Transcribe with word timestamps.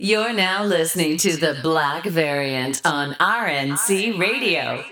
You're 0.00 0.32
now 0.32 0.62
listening 0.62 1.16
to 1.16 1.36
the 1.36 1.58
Black 1.60 2.04
Variant 2.04 2.80
on 2.84 3.14
RNC 3.14 4.16
Radio. 4.16 4.84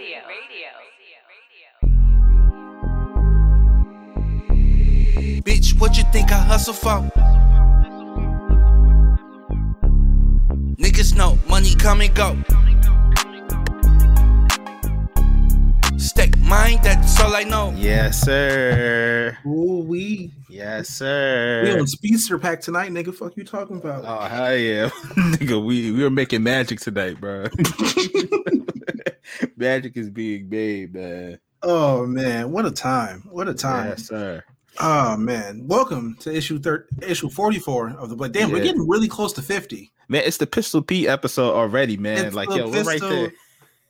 Bitch, 5.43 5.79
what 5.79 5.97
you 5.97 6.03
think 6.13 6.33
I 6.33 6.39
hustle 6.43 6.75
for? 6.75 7.09
Niggas 10.75 11.15
know 11.15 11.39
money 11.49 11.77
come 11.77 12.01
and 12.01 12.13
go. 12.13 12.37
Mind, 16.47 16.81
that's 16.83 17.21
all 17.21 17.35
I 17.35 17.43
know. 17.43 17.73
Yes, 17.77 18.21
sir. 18.21 19.37
Ooh, 19.47 19.85
we 19.87 20.33
Yes, 20.49 20.89
sir. 20.89 21.63
we 21.65 21.79
on 21.79 21.87
speedster 21.87 22.39
pack 22.39 22.61
tonight, 22.61 22.91
nigga. 22.91 23.15
Fuck 23.15 23.37
you 23.37 23.45
talking 23.45 23.77
about? 23.77 24.05
Oh 24.07 24.27
hell 24.27 24.57
yeah, 24.57 24.89
nigga. 25.17 25.63
We 25.63 25.93
we 25.93 26.03
were 26.03 26.11
making 26.11 26.43
magic 26.43 26.81
tonight, 26.81 27.21
bro. 27.21 27.47
magic 29.57 29.97
is 29.97 30.09
being 30.09 30.49
made, 30.49 30.95
man. 30.95 31.39
Oh 31.63 32.07
man, 32.07 32.53
what 32.53 32.65
a 32.65 32.71
time! 32.71 33.25
What 33.31 33.49
a 33.49 33.55
time! 33.55 33.89
Yes, 33.89 34.07
sir. 34.07 34.45
Oh 34.81 35.17
man, 35.17 35.67
welcome 35.67 36.17
to 36.21 36.35
issue 36.35 36.59
third, 36.59 36.87
issue 37.03 37.29
forty 37.29 37.59
four 37.59 37.91
of 37.91 38.09
the. 38.09 38.17
But 38.17 38.33
damn, 38.33 38.53
we're 38.53 38.63
getting 38.63 38.87
really 38.87 39.09
close 39.09 39.33
to 39.35 39.43
fifty. 39.43 39.91
Man, 40.09 40.23
it's 40.25 40.37
the 40.37 40.47
Pistol 40.47 40.83
Pete 40.83 41.09
episode 41.09 41.53
already, 41.53 41.97
man. 41.97 42.27
It's 42.27 42.37
like, 42.37 42.49
the 42.49 42.59
yo, 42.59 42.71
we're 42.71 42.85
right 42.85 43.01
there. 43.01 43.33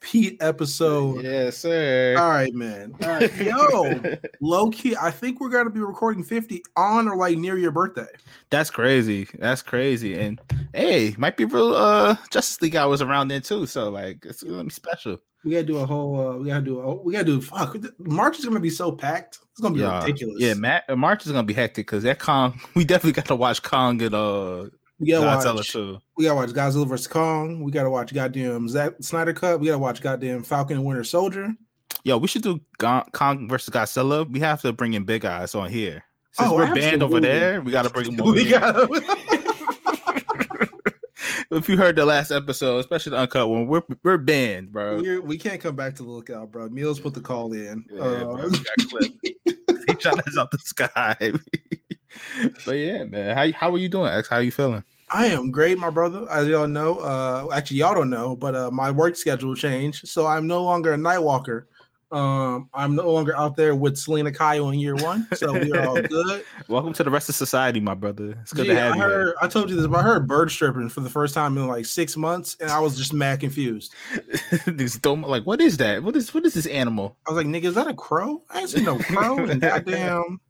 Pete 0.06 0.36
episode. 0.40 1.24
Yes, 1.24 1.56
sir. 1.58 2.14
All 2.16 2.28
right, 2.28 2.54
man. 2.54 2.94
All 3.02 3.08
right, 3.08 3.36
yo, 3.40 4.16
low 4.40 4.70
key. 4.70 4.94
I 5.00 5.10
think 5.10 5.40
we're 5.40 5.48
gonna 5.48 5.68
be 5.68 5.80
recording 5.80 6.22
fifty 6.22 6.62
on 6.76 7.08
or 7.08 7.16
like 7.16 7.36
near 7.38 7.58
your 7.58 7.72
birthday. 7.72 8.06
That's 8.50 8.70
crazy. 8.70 9.26
That's 9.40 9.62
crazy. 9.62 10.16
And 10.16 10.40
hey, 10.72 11.16
might 11.18 11.36
be 11.36 11.44
real. 11.44 11.74
Uh, 11.74 12.14
Justice 12.30 12.62
League 12.62 12.76
I 12.76 12.86
was 12.86 13.02
around 13.02 13.28
then 13.28 13.42
too. 13.42 13.66
So 13.66 13.90
like, 13.90 14.24
it's 14.24 14.44
gonna 14.44 14.62
be 14.62 14.70
special. 14.70 15.18
We 15.44 15.50
gotta 15.50 15.64
do 15.64 15.78
a 15.78 15.86
whole. 15.86 16.20
Uh, 16.20 16.36
we 16.36 16.46
gotta 16.46 16.64
do. 16.64 16.78
A, 16.80 16.94
we 16.94 17.12
gotta 17.12 17.24
do. 17.24 17.40
Fuck, 17.40 17.76
March 17.98 18.38
is 18.38 18.44
gonna 18.44 18.60
be 18.60 18.70
so 18.70 18.92
packed. 18.92 19.40
It's 19.50 19.60
gonna 19.60 19.74
be 19.74 19.80
Yeah, 19.80 20.04
ridiculous. 20.04 20.36
yeah. 20.38 20.54
Matt, 20.54 20.84
March 20.96 21.26
is 21.26 21.32
gonna 21.32 21.42
be 21.44 21.52
hectic 21.54 21.86
because 21.88 22.04
that 22.04 22.20
Kong. 22.20 22.60
We 22.76 22.84
definitely 22.84 23.12
got 23.12 23.24
to 23.26 23.34
watch 23.34 23.60
Kong 23.62 24.00
and 24.00 24.14
uh 24.14 24.66
we 24.98 25.08
gotta 25.08 25.52
watch. 25.54 25.72
too. 25.72 25.98
We 26.16 26.24
gotta 26.24 26.36
watch 26.36 26.50
Godzilla 26.50 26.86
vs 26.88 27.06
Kong. 27.06 27.62
We 27.62 27.70
gotta 27.72 27.90
watch 27.90 28.12
goddamn 28.14 28.68
Zack 28.68 28.94
Snyder 29.00 29.32
Cut. 29.32 29.60
We 29.60 29.66
gotta 29.66 29.78
watch 29.78 30.00
goddamn 30.00 30.42
Falcon 30.42 30.78
and 30.78 30.86
Winter 30.86 31.04
Soldier. 31.04 31.54
Yo, 32.04 32.18
we 32.18 32.28
should 32.28 32.42
do 32.42 32.60
Go- 32.78 33.04
Kong 33.12 33.48
versus 33.48 33.72
Godzilla. 33.74 34.28
We 34.30 34.40
have 34.40 34.62
to 34.62 34.72
bring 34.72 34.94
in 34.94 35.04
Big 35.04 35.24
Eyes 35.24 35.54
on 35.54 35.68
here. 35.70 36.04
Since 36.32 36.50
Oh, 36.50 36.54
we're 36.56 36.74
banned 36.74 37.02
over 37.02 37.18
there, 37.20 37.60
we 37.62 37.72
got 37.72 37.82
to 37.82 37.90
bring 37.90 38.12
him 38.12 38.20
over 38.20 38.32
We 38.32 38.44
here. 38.44 38.60
gotta. 38.60 38.86
if 41.50 41.68
you 41.68 41.76
heard 41.76 41.96
the 41.96 42.04
last 42.04 42.30
episode, 42.30 42.78
especially 42.78 43.10
the 43.10 43.18
uncut 43.18 43.48
one, 43.48 43.66
we're 43.66 43.82
we're 44.02 44.18
banned, 44.18 44.72
bro. 44.72 45.00
We're, 45.00 45.20
we 45.20 45.38
can't 45.38 45.60
come 45.60 45.76
back 45.76 45.94
to 45.96 46.02
the 46.02 46.10
lookout, 46.10 46.50
bro. 46.52 46.68
Meals 46.68 47.00
put 47.00 47.14
the 47.14 47.20
call 47.20 47.52
in. 47.52 47.84
Yeah, 47.92 48.00
Uh, 48.02 48.24
bro, 48.36 48.50
clipped. 48.88 49.16
he 49.24 49.96
shot 49.98 50.26
us 50.26 50.36
out 50.38 50.50
the 50.50 50.58
sky. 50.58 51.32
But 52.64 52.72
yeah, 52.72 53.04
man, 53.04 53.36
how 53.36 53.52
how 53.52 53.74
are 53.74 53.78
you 53.78 53.88
doing? 53.88 54.12
X? 54.12 54.28
How 54.28 54.38
you 54.38 54.50
feeling? 54.50 54.84
I 55.10 55.26
am 55.26 55.50
great, 55.50 55.78
my 55.78 55.90
brother. 55.90 56.26
As 56.30 56.48
y'all 56.48 56.66
know, 56.66 56.98
uh, 56.98 57.48
actually 57.52 57.78
y'all 57.78 57.94
don't 57.94 58.10
know, 58.10 58.34
but 58.34 58.54
uh, 58.54 58.70
my 58.70 58.90
work 58.90 59.16
schedule 59.16 59.54
changed, 59.54 60.08
so 60.08 60.26
I'm 60.26 60.46
no 60.46 60.64
longer 60.64 60.92
a 60.92 60.96
night 60.96 61.20
walker. 61.20 61.68
Um, 62.12 62.68
I'm 62.72 62.94
no 62.94 63.10
longer 63.10 63.36
out 63.36 63.56
there 63.56 63.74
with 63.74 63.96
Selina 63.96 64.30
Kyle 64.30 64.70
in 64.70 64.78
year 64.78 64.94
one, 64.94 65.26
so 65.34 65.52
we 65.52 65.72
are 65.72 65.88
all 65.88 66.00
good. 66.00 66.44
Welcome 66.68 66.92
to 66.94 67.04
the 67.04 67.10
rest 67.10 67.28
of 67.28 67.34
society, 67.34 67.80
my 67.80 67.94
brother. 67.94 68.38
It's 68.42 68.52
good 68.52 68.66
to 68.66 68.76
have 68.76 68.92
I 68.92 69.08
you. 69.08 69.34
I 69.42 69.48
told 69.48 69.70
you 69.70 69.76
this, 69.76 69.88
but 69.88 69.98
I 69.98 70.02
heard 70.02 70.28
bird 70.28 70.52
stripping 70.52 70.88
for 70.88 71.00
the 71.00 71.10
first 71.10 71.34
time 71.34 71.58
in 71.58 71.66
like 71.66 71.84
six 71.84 72.16
months, 72.16 72.56
and 72.60 72.70
I 72.70 72.78
was 72.78 72.96
just 72.96 73.12
mad 73.12 73.40
confused. 73.40 73.92
here. 74.12 74.60
These 74.66 74.98
dumb- 74.98 75.22
like, 75.22 75.44
what 75.44 75.60
is 75.60 75.78
that? 75.78 76.04
What 76.04 76.14
is 76.14 76.32
what 76.32 76.46
is 76.46 76.54
this 76.54 76.66
animal? 76.66 77.16
I 77.26 77.32
was 77.32 77.44
like, 77.44 77.52
nigga, 77.52 77.64
is 77.64 77.74
that 77.74 77.88
a 77.88 77.94
crow? 77.94 78.42
I 78.50 78.60
ain't 78.60 78.70
seen 78.70 78.84
no 78.84 78.98
crow. 78.98 79.38
And 79.38 79.60
goddamn. 79.60 80.40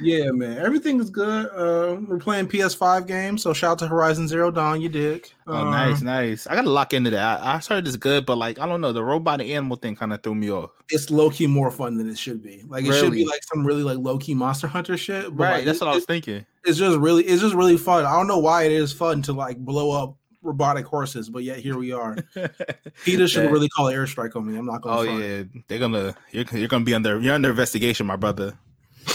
Yeah, 0.00 0.30
man. 0.32 0.58
Everything 0.58 1.00
is 1.00 1.10
good. 1.10 1.46
Uh, 1.46 1.96
we're 2.06 2.18
playing 2.18 2.48
PS5 2.48 3.06
games, 3.06 3.42
so 3.42 3.52
shout 3.52 3.72
out 3.72 3.78
to 3.80 3.86
Horizon 3.88 4.26
Zero 4.28 4.50
Dawn. 4.50 4.80
You 4.80 4.88
dig? 4.88 5.28
Oh, 5.46 5.54
Um, 5.54 5.70
nice, 5.70 6.02
nice. 6.02 6.46
I 6.46 6.54
gotta 6.54 6.70
lock 6.70 6.92
into 6.92 7.10
that. 7.10 7.40
I, 7.40 7.54
I 7.54 7.58
heard 7.58 7.86
it's 7.86 7.96
good, 7.96 8.26
but 8.26 8.36
like, 8.36 8.58
I 8.58 8.66
don't 8.66 8.80
know. 8.80 8.92
The 8.92 9.04
robot 9.04 9.40
and 9.40 9.50
animal 9.50 9.76
thing 9.76 9.94
kind 9.96 10.12
of 10.12 10.22
threw 10.22 10.34
me 10.34 10.50
off. 10.50 10.70
It's 10.90 11.10
low 11.10 11.30
key 11.30 11.46
more 11.46 11.70
fun 11.70 11.96
than 11.96 12.08
it 12.08 12.18
should 12.18 12.42
be. 12.42 12.62
Like 12.66 12.84
it 12.84 12.92
should 12.94 13.12
be 13.12 13.24
like 13.24 13.42
some 13.44 13.64
really 13.66 13.82
like 13.82 13.98
low 13.98 14.18
key 14.18 14.34
Monster 14.34 14.66
Hunter 14.66 14.96
shit. 14.96 15.24
But 15.36 15.44
Right, 15.44 15.52
like, 15.56 15.64
that's 15.64 15.80
it- 15.80 15.84
what 15.84 15.92
I 15.92 15.94
was 15.94 16.04
thinking. 16.04 16.44
It's 16.64 16.78
just 16.78 16.98
really, 16.98 17.24
it's 17.24 17.42
just 17.42 17.54
really 17.54 17.76
fun. 17.76 18.04
I 18.06 18.12
don't 18.12 18.26
know 18.26 18.38
why 18.38 18.64
it 18.64 18.72
is 18.72 18.92
fun 18.92 19.22
to 19.22 19.32
like 19.32 19.58
blow 19.58 19.90
up 19.90 20.16
robotic 20.42 20.84
horses, 20.86 21.28
but 21.30 21.42
yet 21.42 21.58
here 21.58 21.78
we 21.78 21.92
are. 21.92 22.16
PETA 23.04 23.28
should 23.28 23.50
really 23.50 23.68
call 23.68 23.88
an 23.88 23.94
airstrike 23.94 24.34
on 24.36 24.46
me. 24.50 24.58
I'm 24.58 24.66
not 24.66 24.80
gonna. 24.82 24.98
Oh 24.98 25.02
yeah, 25.02 25.44
they're 25.68 25.78
gonna 25.78 26.14
you're, 26.32 26.44
you're 26.52 26.68
gonna 26.68 26.84
be 26.84 26.94
under 26.94 27.18
you're 27.20 27.34
under 27.34 27.50
investigation, 27.50 28.06
my 28.06 28.16
brother. 28.16 28.54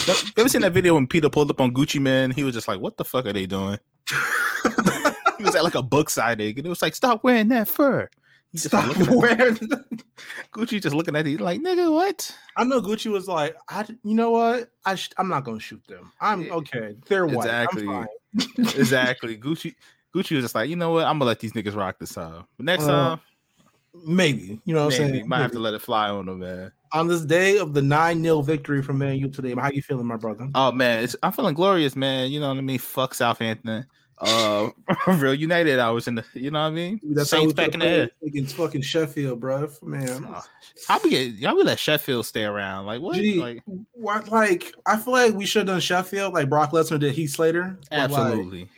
You 0.08 0.14
ever 0.38 0.50
seen 0.50 0.62
that 0.62 0.74
video 0.74 0.96
when 0.96 1.08
PETA 1.08 1.30
pulled 1.30 1.50
up 1.50 1.62
on 1.62 1.74
Gucci 1.74 2.00
Mane? 2.02 2.32
He 2.32 2.44
was 2.44 2.54
just 2.54 2.68
like, 2.68 2.80
"What 2.80 2.98
the 2.98 3.06
fuck 3.06 3.26
are 3.26 3.34
they 3.34 3.46
doing?" 3.46 3.80
he 5.38 5.44
was 5.44 5.56
at 5.56 5.64
like 5.64 5.76
a 5.76 5.82
book 5.84 6.10
signing, 6.10 6.58
and 6.58 6.66
it 6.66 6.70
was 6.70 6.82
like, 6.82 6.96
"Stop 6.96 7.24
wearing 7.24 7.48
that 7.50 7.68
fur." 7.68 8.10
He 8.52 8.58
just 8.58 8.68
Stop 8.68 8.96
wearing. 9.10 9.56
Gucci 10.54 10.82
just 10.82 10.96
looking 10.96 11.16
at 11.16 11.28
it 11.28 11.40
like, 11.42 11.62
"Nigga, 11.62 11.92
what?" 11.92 12.36
I 12.58 12.64
know 12.64 12.82
Gucci 12.82 13.12
was 13.12 13.28
like, 13.28 13.56
I, 13.70 13.86
you 14.04 14.16
know 14.16 14.32
what? 14.32 14.70
I 14.86 14.96
sh- 14.96 15.10
I'm 15.18 15.30
not 15.30 15.44
gonna 15.44 15.60
shoot 15.60 15.86
them. 15.88 16.12
I'm 16.20 16.52
okay. 16.52 16.96
They're 17.08 17.28
white. 17.28 17.46
Exactly. 17.46 17.88
I'm 17.88 18.08
fine. 18.08 18.08
exactly. 18.80 19.38
Gucci 19.38 19.76
Gucci 20.16 20.36
was 20.36 20.44
just 20.46 20.56
like, 20.56 20.70
you 20.70 20.76
know 20.76 20.92
what? 20.92 21.06
I'm 21.06 21.20
gonna 21.20 21.26
let 21.26 21.40
these 21.40 21.54
niggas 21.54 21.76
rock 21.76 22.00
this 22.00 22.14
time. 22.14 22.46
But 22.58 22.66
next 22.66 22.84
Uh, 22.86 22.88
time, 23.16 23.20
Maybe. 24.06 24.60
You 24.66 24.74
know 24.76 24.86
what 24.86 24.94
I'm 24.96 25.02
maybe, 25.02 25.18
saying? 25.18 25.28
might 25.28 25.42
have 25.42 25.52
to 25.52 25.60
let 25.60 25.74
it 25.74 25.82
fly 25.82 26.10
on 26.10 26.26
them, 26.28 26.40
man. 26.40 26.72
On 26.92 27.08
this 27.08 27.22
day 27.22 27.58
of 27.58 27.74
the 27.74 27.82
9 27.82 28.22
0 28.24 28.42
victory 28.42 28.82
from 28.82 28.98
Man 28.98 29.18
U 29.18 29.30
today, 29.30 29.54
how 29.56 29.70
you 29.70 29.82
feeling, 29.82 30.08
my 30.08 30.16
brother? 30.18 30.50
Oh 30.56 30.72
man, 30.72 31.04
it's, 31.04 31.16
I'm 31.22 31.32
feeling 31.32 31.54
glorious, 31.54 31.96
man. 31.96 32.32
You 32.32 32.40
know 32.40 32.48
what 32.50 32.58
I 32.58 32.62
mean? 32.62 32.80
Fuck 32.80 33.14
Southampton. 33.14 33.86
Uh, 34.22 34.70
Real 35.08 35.34
United. 35.34 35.80
I 35.80 35.92
was 35.92 36.08
in 36.08 36.16
the, 36.16 36.26
you 36.34 36.52
know 36.52 36.60
what 36.62 36.68
I 36.68 36.72
mean? 36.72 37.00
That's 37.04 37.30
Saints 37.30 37.54
back 37.54 37.74
in 37.74 37.80
the 37.80 37.86
air. 37.86 38.10
against 38.26 38.56
fucking 38.56 38.82
Sheffield, 38.82 39.40
bro. 39.40 39.70
Man, 39.82 40.28
Oh, 40.90 41.00
we 41.04 41.10
get? 41.10 41.34
Y'all 41.36 41.56
we 41.56 41.64
let 41.64 41.80
Sheffield 41.80 42.26
stay 42.26 42.44
around? 42.44 42.86
Like 42.86 43.02
what? 43.02 43.16
Gee, 43.16 43.40
like 43.40 43.64
what? 43.94 44.28
Like, 44.30 44.74
I 44.86 44.98
feel 44.98 45.14
like 45.14 45.36
we 45.36 45.46
should 45.46 45.60
have 45.62 45.68
done 45.68 45.80
Sheffield, 45.80 46.34
like 46.34 46.50
Brock 46.50 46.72
Lesnar 46.72 47.00
did 47.00 47.14
Heath 47.14 47.32
Slater. 47.32 47.78
But, 47.90 48.12
like, 48.12 48.20
absolutely. 48.20 48.70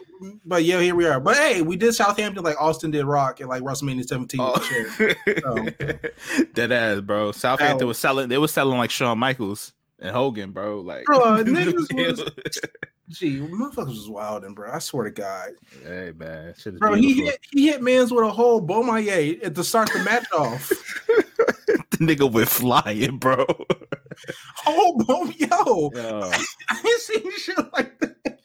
But 0.46 0.64
yeah, 0.64 0.80
here 0.82 0.96
we 0.96 1.06
are. 1.06 1.20
But 1.20 1.38
hey, 1.38 1.62
we 1.62 1.76
did 1.76 1.94
Southampton 1.94 2.44
like 2.44 2.60
Austin 2.62 2.92
did 2.92 3.06
Rock 3.06 3.42
at 3.42 3.48
like 3.48 3.62
WrestleMania 3.64 4.06
17. 4.08 4.40
Oh. 4.40 4.54
with 4.54 4.98
the 4.98 5.16
chair. 5.26 6.38
Oh. 6.44 6.44
Dead 6.54 6.72
ass, 6.72 7.02
bro. 7.02 7.32
Southampton 7.32 7.88
was- 7.88 7.98
selling. 8.00 8.30
They 8.30 8.38
was 8.38 8.52
selling 8.52 8.78
like 8.78 8.92
Shawn 8.92 9.18
Michaels 9.20 9.74
and 10.00 10.16
Hogan, 10.16 10.52
bro. 10.52 10.82
Like, 10.82 11.06
Bro, 11.06 11.20
niggas 11.44 11.94
was- 12.48 12.60
Gee, 13.10 13.40
motherfuckers 13.40 13.88
was 13.88 14.10
wilding, 14.10 14.54
bro. 14.54 14.72
I 14.72 14.80
swear 14.80 15.04
to 15.04 15.12
God. 15.12 15.50
hey 15.86 16.14
man, 16.16 16.54
Bro, 16.78 16.94
he 16.94 17.26
hit 17.26 17.40
he 17.52 17.68
hit 17.68 17.82
man's 17.82 18.14
with 18.14 18.24
a 18.24 18.30
whole 18.32 18.66
Bomaye 18.66 19.44
at 19.44 19.54
the 19.54 19.66
start 19.66 19.90
of 19.94 19.98
the 20.00 20.06
match 20.06 20.26
off. 20.38 20.70
the 21.10 21.98
nigga 21.98 22.32
went 22.32 22.48
flying, 22.48 23.18
bro. 23.18 23.46
Oh, 24.66 24.98
Bom, 25.06 25.34
yo, 25.38 25.92
Yo, 25.94 26.32
I 26.70 26.82
ain't 26.86 27.02
seen 27.02 27.38
shit 27.38 27.58
like 27.74 28.00
that. 28.00 28.40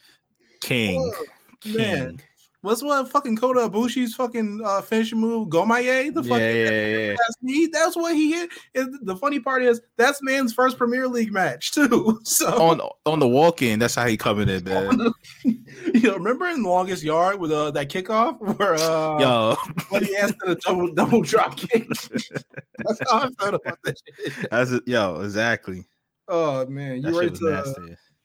King, 0.59 1.13
King. 1.61 2.21
what's 2.61 2.81
what 2.83 3.09
fucking 3.11 3.37
Kota 3.37 3.61
Ibushi's 3.69 4.15
fucking 4.15 4.61
uh, 4.65 4.81
finishing 4.81 5.19
move? 5.19 5.47
Gomaye, 5.49 6.13
the 6.13 6.21
Yeah, 6.21 6.29
fucking 6.29 6.45
yeah, 6.45 6.97
yeah. 6.97 7.09
that's 7.11 7.35
me. 7.41 7.69
That's 7.71 7.95
what 7.95 8.15
he 8.15 8.31
hit. 8.31 8.49
And 8.75 8.97
the 9.03 9.15
funny 9.15 9.39
part 9.39 9.63
is 9.63 9.81
that's 9.97 10.21
man's 10.21 10.53
first 10.53 10.77
Premier 10.77 11.07
League 11.07 11.31
match 11.31 11.71
too. 11.73 12.19
So 12.23 12.47
On 12.61 12.81
on 13.05 13.19
the 13.19 13.27
walk 13.27 13.61
in, 13.61 13.79
that's 13.79 13.95
how 13.95 14.05
he 14.07 14.17
coming 14.17 14.49
in, 14.55 14.63
man. 14.63 15.13
you 15.43 16.01
know, 16.01 16.15
remember 16.15 16.47
in 16.47 16.63
the 16.63 16.69
longest 16.69 17.03
yard 17.03 17.39
with 17.39 17.51
uh, 17.51 17.71
that 17.71 17.89
kickoff 17.89 18.39
where 18.57 18.73
uh, 18.75 19.19
Yo, 19.19 19.55
when 19.89 20.03
he 20.03 20.15
asked 20.17 20.35
for 20.41 20.49
the 20.49 20.55
double 20.55 20.93
double 20.93 21.21
drop 21.21 21.57
kick. 21.57 21.87
that's 21.99 22.99
how 23.11 23.19
I 23.19 23.29
felt 23.39 23.55
about 23.55 23.79
that 23.83 23.95
shit. 24.05 24.49
that's 24.51 24.71
it. 24.71 24.83
Yo, 24.87 25.21
exactly. 25.21 25.85
Oh 26.27 26.65
man, 26.65 27.01
you 27.01 27.17
ready 27.17 27.31
to 27.37 27.47
uh, 27.53 27.73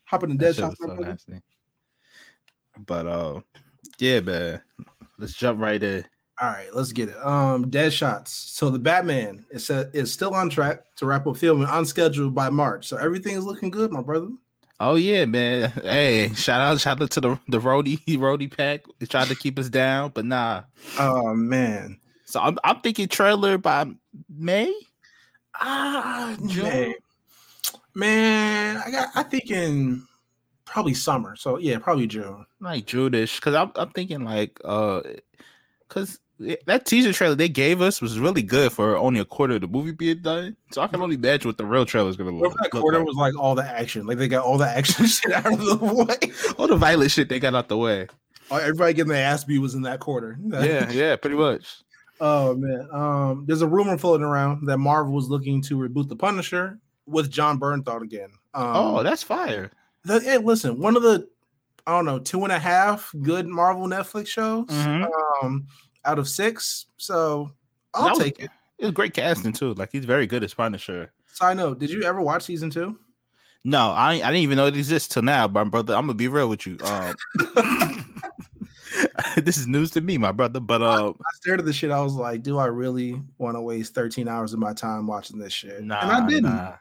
hop 0.04 0.24
in 0.24 0.30
the 0.30 0.36
dead 0.36 0.56
shot? 0.56 0.76
so 0.76 0.86
nasty. 0.96 1.34
But 2.78 3.06
uh, 3.06 3.40
yeah, 3.98 4.20
man. 4.20 4.62
Let's 5.18 5.34
jump 5.34 5.60
right 5.60 5.82
in. 5.82 6.04
All 6.40 6.48
right, 6.48 6.74
let's 6.74 6.90
get 6.92 7.10
it. 7.10 7.16
Um, 7.24 7.70
dead 7.70 7.92
shots. 7.92 8.32
So 8.32 8.68
the 8.70 8.78
Batman 8.78 9.44
is 9.50 9.66
set, 9.66 9.94
is 9.94 10.12
still 10.12 10.34
on 10.34 10.50
track 10.50 10.82
to 10.96 11.06
wrap 11.06 11.26
up 11.26 11.36
filming 11.36 11.68
on 11.68 11.86
schedule 11.86 12.30
by 12.30 12.50
March. 12.50 12.88
So 12.88 12.96
everything 12.96 13.36
is 13.36 13.44
looking 13.44 13.70
good, 13.70 13.92
my 13.92 14.00
brother. 14.02 14.28
Oh 14.80 14.96
yeah, 14.96 15.24
man. 15.26 15.70
Hey, 15.82 16.32
shout 16.34 16.60
out, 16.60 16.80
shout 16.80 17.00
out 17.00 17.10
to 17.12 17.20
the 17.20 17.38
the 17.46 17.60
roadie 17.60 18.00
roadie 18.18 18.54
pack. 18.54 18.82
They 18.98 19.06
tried 19.06 19.28
to 19.28 19.36
keep 19.36 19.58
us 19.58 19.68
down, 19.68 20.10
but 20.14 20.24
nah. 20.24 20.62
Oh 20.98 21.34
man, 21.34 22.00
So 22.24 22.40
I'm 22.40 22.58
I'm 22.64 22.80
thinking 22.80 23.06
trailer 23.06 23.58
by 23.58 23.86
May. 24.28 24.74
ah 25.60 26.34
June? 26.46 26.64
man, 26.64 26.94
man. 27.94 28.82
I 28.84 28.90
got. 28.90 29.08
I 29.14 29.22
thinking 29.22 30.04
probably 30.72 30.94
summer. 30.94 31.36
So 31.36 31.58
yeah, 31.58 31.78
probably 31.78 32.06
June. 32.06 32.46
like 32.60 32.86
June-ish, 32.86 33.36
because 33.36 33.54
I'm 33.54 33.70
I'm 33.76 33.90
thinking 33.90 34.24
like 34.24 34.58
uh, 34.64 35.02
because 35.88 36.18
that 36.66 36.86
teaser 36.86 37.12
trailer 37.12 37.34
they 37.34 37.48
gave 37.48 37.80
us 37.80 38.00
was 38.00 38.18
really 38.18 38.42
good 38.42 38.72
for 38.72 38.96
only 38.96 39.20
a 39.20 39.24
quarter 39.24 39.54
of 39.56 39.60
the 39.60 39.68
movie 39.68 39.92
being 39.92 40.18
done. 40.22 40.56
So 40.72 40.80
I 40.80 40.86
can 40.88 41.00
only 41.00 41.16
imagine 41.16 41.48
what 41.48 41.58
the 41.58 41.66
real 41.66 41.84
trailer 41.84 42.08
is 42.08 42.16
gonna 42.16 42.30
look, 42.30 42.52
if 42.52 42.58
that 42.58 42.70
quarter 42.70 42.98
like. 42.98 43.06
was 43.06 43.16
like 43.16 43.38
all 43.38 43.54
the 43.54 43.64
action? 43.64 44.06
Like 44.06 44.18
they 44.18 44.28
got 44.28 44.44
all 44.44 44.58
the 44.58 44.66
action 44.66 45.06
shit 45.06 45.30
out 45.32 45.46
of 45.52 45.58
the 45.60 45.76
way. 45.76 46.32
All 46.58 46.66
the 46.66 46.76
violent 46.76 47.10
shit 47.10 47.28
they 47.28 47.38
got 47.38 47.54
out 47.54 47.68
the 47.68 47.76
way. 47.76 48.06
Oh, 48.50 48.56
Everybody 48.56 48.94
getting 48.94 49.12
their 49.12 49.24
ass 49.24 49.44
beat 49.44 49.58
was 49.58 49.74
in 49.74 49.82
that 49.82 50.00
quarter. 50.00 50.38
Yeah, 50.50 50.90
yeah, 50.90 51.16
pretty 51.16 51.36
much. 51.36 51.82
Oh 52.20 52.54
man. 52.54 52.88
Um, 52.92 53.44
there's 53.46 53.62
a 53.62 53.68
rumor 53.68 53.98
floating 53.98 54.24
around 54.24 54.66
that 54.68 54.78
Marvel 54.78 55.12
was 55.12 55.28
looking 55.28 55.60
to 55.62 55.76
reboot 55.76 56.08
the 56.08 56.16
Punisher 56.16 56.78
with 57.06 57.30
Jon 57.30 57.60
Bernthal 57.60 58.02
again. 58.02 58.30
Um, 58.54 58.72
Oh, 58.74 59.02
that's 59.02 59.22
fire. 59.22 59.70
The, 60.04 60.20
hey, 60.20 60.38
listen, 60.38 60.78
one 60.80 60.96
of 60.96 61.02
the 61.02 61.28
I 61.86 61.92
don't 61.92 62.04
know 62.04 62.18
two 62.18 62.42
and 62.44 62.52
a 62.52 62.58
half 62.58 63.12
good 63.22 63.46
Marvel 63.48 63.86
Netflix 63.88 64.28
shows 64.28 64.66
Mhm. 64.68 65.08
um, 65.42 65.66
out 66.04 66.18
of 66.18 66.28
six. 66.28 66.86
So 66.96 67.50
I'll 67.94 68.10
was- 68.10 68.18
take 68.18 68.38
it. 68.40 68.50
It 68.78 68.86
was 68.86 68.94
great 68.94 69.14
casting 69.14 69.52
too. 69.52 69.74
Like 69.74 69.90
he's 69.92 70.04
very 70.04 70.26
good 70.26 70.42
as 70.42 70.54
Punisher. 70.54 71.12
Side 71.32 71.56
note: 71.56 71.78
Did 71.78 71.90
you 71.90 72.02
ever 72.02 72.20
watch 72.20 72.42
season 72.44 72.68
two? 72.70 72.98
No, 73.64 73.90
I 73.90 74.14
I 74.14 74.16
didn't 74.18 74.36
even 74.36 74.56
know 74.56 74.66
it 74.66 74.76
exists 74.76 75.08
till 75.14 75.22
now, 75.22 75.46
my 75.46 75.62
brother. 75.64 75.94
I'm 75.94 76.02
gonna 76.02 76.14
be 76.14 76.26
real 76.28 76.48
with 76.48 76.66
you. 76.66 76.78
Um, 76.84 77.14
this 79.36 79.56
is 79.56 79.66
news 79.66 79.90
to 79.92 80.00
me, 80.00 80.18
my 80.18 80.32
brother. 80.32 80.60
But 80.60 80.82
uh, 80.82 81.10
I 81.10 81.30
stared 81.34 81.60
at 81.60 81.66
the 81.66 81.72
shit. 81.72 81.90
I 81.90 82.00
was 82.00 82.14
like, 82.14 82.42
"Do 82.42 82.58
I 82.58 82.66
really 82.66 83.22
want 83.38 83.56
to 83.56 83.60
waste 83.60 83.94
13 83.94 84.26
hours 84.28 84.52
of 84.52 84.58
my 84.58 84.72
time 84.72 85.06
watching 85.06 85.38
this 85.38 85.52
shit?" 85.52 85.82
nah, 85.82 86.00
and 86.00 86.10
I 86.10 86.26
didn't. 86.26 86.42
nah. 86.44 86.74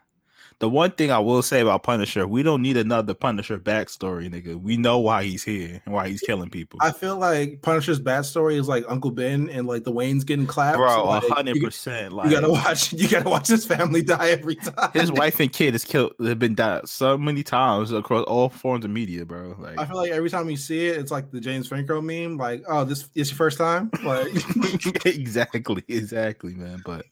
The 0.61 0.69
one 0.69 0.91
thing 0.91 1.11
I 1.11 1.17
will 1.17 1.41
say 1.41 1.59
about 1.61 1.81
Punisher, 1.81 2.27
we 2.27 2.43
don't 2.43 2.61
need 2.61 2.77
another 2.77 3.15
Punisher 3.15 3.57
backstory, 3.57 4.29
nigga. 4.29 4.61
We 4.61 4.77
know 4.77 4.99
why 4.99 5.23
he's 5.23 5.41
here 5.41 5.81
and 5.83 5.91
why 5.95 6.07
he's 6.07 6.21
killing 6.21 6.51
people. 6.51 6.77
I 6.83 6.91
feel 6.91 7.17
like 7.17 7.63
Punisher's 7.63 7.99
bad 7.99 8.25
story 8.25 8.57
is 8.57 8.67
like 8.67 8.85
Uncle 8.87 9.09
Ben 9.09 9.49
and 9.49 9.65
like 9.65 9.85
the 9.85 9.91
Wayne's 9.91 10.23
getting 10.23 10.45
clapped. 10.45 10.77
Bro, 10.77 10.89
so, 10.89 11.03
a 11.03 11.05
like, 11.05 11.23
hundred 11.29 11.55
you, 11.55 11.63
percent. 11.63 12.13
you 12.13 12.29
gotta 12.29 12.51
watch. 12.51 12.93
You 12.93 13.09
gotta 13.09 13.27
watch 13.27 13.47
his 13.47 13.65
family 13.65 14.01
die 14.03 14.29
every 14.29 14.53
time. 14.53 14.91
his 14.93 15.11
wife 15.11 15.39
and 15.39 15.51
kid 15.51 15.73
is 15.73 15.83
killed. 15.83 16.13
Have 16.23 16.37
been 16.37 16.53
died 16.53 16.87
so 16.87 17.17
many 17.17 17.41
times 17.41 17.91
across 17.91 18.23
all 18.25 18.49
forms 18.49 18.85
of 18.85 18.91
media, 18.91 19.25
bro. 19.25 19.55
Like 19.57 19.79
I 19.79 19.85
feel 19.87 19.97
like 19.97 20.11
every 20.11 20.29
time 20.29 20.47
you 20.47 20.57
see 20.57 20.89
it, 20.89 20.97
it's 20.97 21.09
like 21.09 21.31
the 21.31 21.41
James 21.41 21.67
Franco 21.67 22.01
meme. 22.01 22.37
Like, 22.37 22.63
oh, 22.67 22.83
this 22.83 23.09
is 23.15 23.31
your 23.31 23.35
first 23.35 23.57
time. 23.57 23.89
Like, 24.03 24.27
exactly, 25.05 25.83
exactly, 25.87 26.53
man. 26.53 26.83
But 26.85 27.07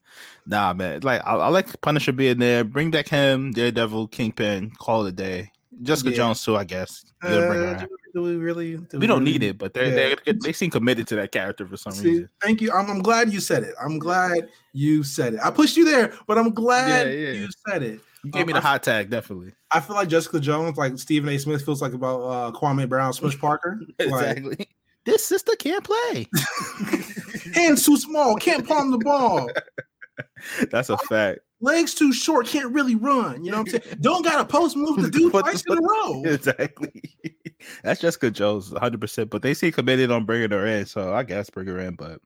nah, 0.45 0.73
man. 0.73 1.01
Like 1.01 1.21
I, 1.25 1.35
I 1.35 1.47
like 1.49 1.79
Punisher 1.81 2.11
being 2.11 2.39
there. 2.39 2.63
Bring 2.63 2.91
back 2.91 3.07
him, 3.07 3.51
Daredevil, 3.51 4.07
Kingpin. 4.09 4.71
Call 4.79 5.05
it 5.05 5.09
a 5.09 5.11
day. 5.11 5.51
Jessica 5.81 6.09
Yeah. 6.11 6.17
Jones 6.17 6.43
too, 6.43 6.57
I 6.57 6.63
guess. 6.65 7.05
You 7.23 7.29
gotta 7.29 7.47
bring 7.47 7.59
her 7.61 7.75
uh, 7.75 7.85
do, 8.13 8.21
we 8.23 8.35
really? 8.35 8.75
Do 8.77 8.99
we 8.99 9.07
don't 9.07 9.19
really- 9.19 9.31
need 9.33 9.43
it, 9.43 9.57
but 9.57 9.73
they 9.73 10.09
Yeah. 10.09 10.15
they 10.25 10.33
they 10.33 10.51
seem 10.53 10.71
committed 10.71 11.07
to 11.07 11.15
that 11.15 11.31
character 11.31 11.65
for 11.67 11.77
some 11.77 11.93
See, 11.93 12.09
reason. 12.09 12.29
thank 12.41 12.59
you. 12.61 12.71
I'm, 12.73 12.89
I'm 12.89 13.01
glad 13.01 13.31
you 13.31 13.39
said 13.39 13.63
it. 13.63 13.75
I'm 13.81 13.97
glad 13.99 14.49
you 14.73 15.03
said 15.03 15.35
it. 15.35 15.39
I 15.43 15.51
pushed 15.51 15.77
you 15.77 15.85
there, 15.85 16.13
but 16.27 16.37
I'm 16.37 16.53
glad 16.53 17.07
Yeah, 17.07 17.13
yeah. 17.13 17.31
you 17.31 17.47
said 17.67 17.83
it. 17.83 18.01
You 18.25 18.31
gave 18.31 18.47
me 18.47 18.51
Um, 18.51 18.57
the 18.57 18.61
hot 18.61 18.83
tag, 18.83 19.09
definitely. 19.09 19.53
I 19.71 19.79
feel 19.79 19.95
like 19.95 20.09
Jessica 20.09 20.41
Jones, 20.41 20.77
like 20.77 20.97
Stephen 20.99 21.29
A. 21.29 21.37
Smith, 21.37 21.63
feels 21.63 21.81
like 21.81 21.93
about 21.93 22.19
uh, 22.21 22.51
Kwame 22.51 22.89
Brown, 22.89 23.13
Smush 23.13 23.37
Parker. 23.39 23.79
Like, 23.97 24.09
Exactly. 24.09 24.67
This 25.05 25.23
sister 25.23 25.53
can't 25.57 25.83
play. 25.85 26.27
hands 27.53 27.85
too 27.85 27.95
small, 27.97 28.35
can't 28.35 28.67
palm 28.67 28.91
the 28.91 28.97
ball. 28.97 29.49
That's 30.71 30.89
a 30.89 30.97
fact. 30.97 31.39
Legs 31.61 31.93
too 31.93 32.13
short, 32.13 32.47
can't 32.47 32.73
really 32.73 32.95
run. 32.95 33.43
You 33.43 33.51
know 33.51 33.57
what 33.59 33.73
I'm 33.73 33.81
saying? 33.81 33.97
Don't 33.99 34.23
got 34.23 34.39
a 34.39 34.45
post 34.45 34.77
move 34.77 34.97
to 35.03 35.09
do 35.19 35.29
twice 35.29 35.61
the- 35.63 35.73
in 35.73 35.77
a 35.79 35.81
row. 35.81 36.23
Exactly. 36.33 37.01
That's 37.83 37.99
Jessica 37.99 38.31
Jones, 38.31 38.71
100%. 38.71 39.29
But 39.29 39.41
they 39.41 39.53
seem 39.53 39.71
committed 39.73 40.11
on 40.11 40.25
bringing 40.25 40.51
her 40.51 40.65
in, 40.65 40.85
so 40.85 41.13
I 41.13 41.23
guess 41.23 41.49
bring 41.49 41.67
her 41.67 41.77
in. 41.79 41.95
But 41.95 42.21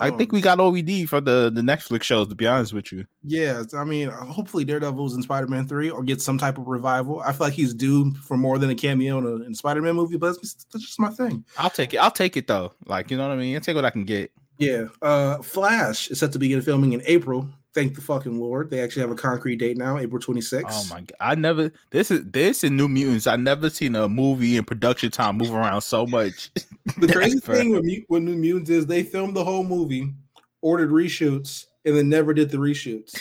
I 0.00 0.08
Um, 0.08 0.18
think 0.18 0.32
we 0.32 0.40
got 0.40 0.58
all 0.58 0.72
we 0.72 0.82
need 0.82 1.08
for 1.08 1.20
the, 1.20 1.52
the 1.54 1.60
Netflix 1.60 2.02
shows, 2.02 2.26
to 2.28 2.34
be 2.34 2.48
honest 2.48 2.72
with 2.72 2.90
you. 2.90 3.04
Yeah, 3.22 3.62
I 3.76 3.84
mean, 3.84 4.08
hopefully 4.08 4.64
Daredevil's 4.64 5.14
in 5.14 5.22
Spider 5.22 5.46
Man 5.46 5.68
3 5.68 5.90
or 5.90 6.02
get 6.02 6.20
some 6.20 6.38
type 6.38 6.58
of 6.58 6.66
revival. 6.66 7.20
I 7.20 7.30
feel 7.30 7.46
like 7.46 7.54
he's 7.54 7.74
due 7.74 8.12
for 8.14 8.36
more 8.36 8.58
than 8.58 8.70
a 8.70 8.74
cameo 8.74 9.18
in 9.18 9.52
a 9.52 9.54
Spider 9.54 9.80
Man 9.82 9.94
movie, 9.94 10.16
but 10.16 10.32
that's, 10.40 10.54
that's 10.72 10.84
just 10.84 10.98
my 10.98 11.10
thing. 11.10 11.44
I'll 11.56 11.70
take 11.70 11.94
it. 11.94 11.98
I'll 11.98 12.10
take 12.10 12.36
it, 12.36 12.48
though. 12.48 12.72
Like, 12.86 13.12
you 13.12 13.16
know 13.16 13.28
what 13.28 13.34
I 13.34 13.40
mean? 13.40 13.54
I'll 13.54 13.60
take 13.60 13.76
what 13.76 13.84
I 13.84 13.90
can 13.90 14.04
get. 14.04 14.32
Yeah. 14.62 14.84
Uh 15.00 15.38
Flash 15.42 16.08
is 16.08 16.20
set 16.20 16.32
to 16.32 16.38
begin 16.38 16.62
filming 16.62 16.92
in 16.92 17.02
April. 17.06 17.48
Thank 17.74 17.94
the 17.94 18.02
fucking 18.02 18.38
Lord. 18.38 18.68
They 18.70 18.80
actually 18.80 19.00
have 19.00 19.10
a 19.10 19.14
concrete 19.14 19.56
date 19.56 19.78
now, 19.78 19.96
April 19.96 20.20
26th. 20.20 20.64
Oh, 20.68 20.86
my 20.90 21.00
God. 21.00 21.12
I 21.20 21.34
never, 21.34 21.72
this 21.90 22.10
is, 22.10 22.20
this 22.30 22.64
and 22.64 22.76
New 22.76 22.86
Mutants, 22.86 23.26
I 23.26 23.36
never 23.36 23.70
seen 23.70 23.96
a 23.96 24.10
movie 24.10 24.58
in 24.58 24.64
production 24.64 25.10
time 25.10 25.38
move 25.38 25.54
around 25.54 25.80
so 25.80 26.06
much. 26.06 26.50
The 26.98 27.10
crazy 27.10 27.38
thing 27.38 27.70
with, 27.70 27.86
with 28.10 28.22
New 28.24 28.36
Mutants 28.36 28.68
is 28.68 28.84
they 28.86 29.04
filmed 29.04 29.34
the 29.36 29.44
whole 29.44 29.64
movie, 29.64 30.12
ordered 30.60 30.90
reshoots, 30.90 31.64
and 31.86 31.96
then 31.96 32.08
never 32.10 32.34
did 32.34 32.50
the 32.50 32.58
reshoots. 32.58 33.16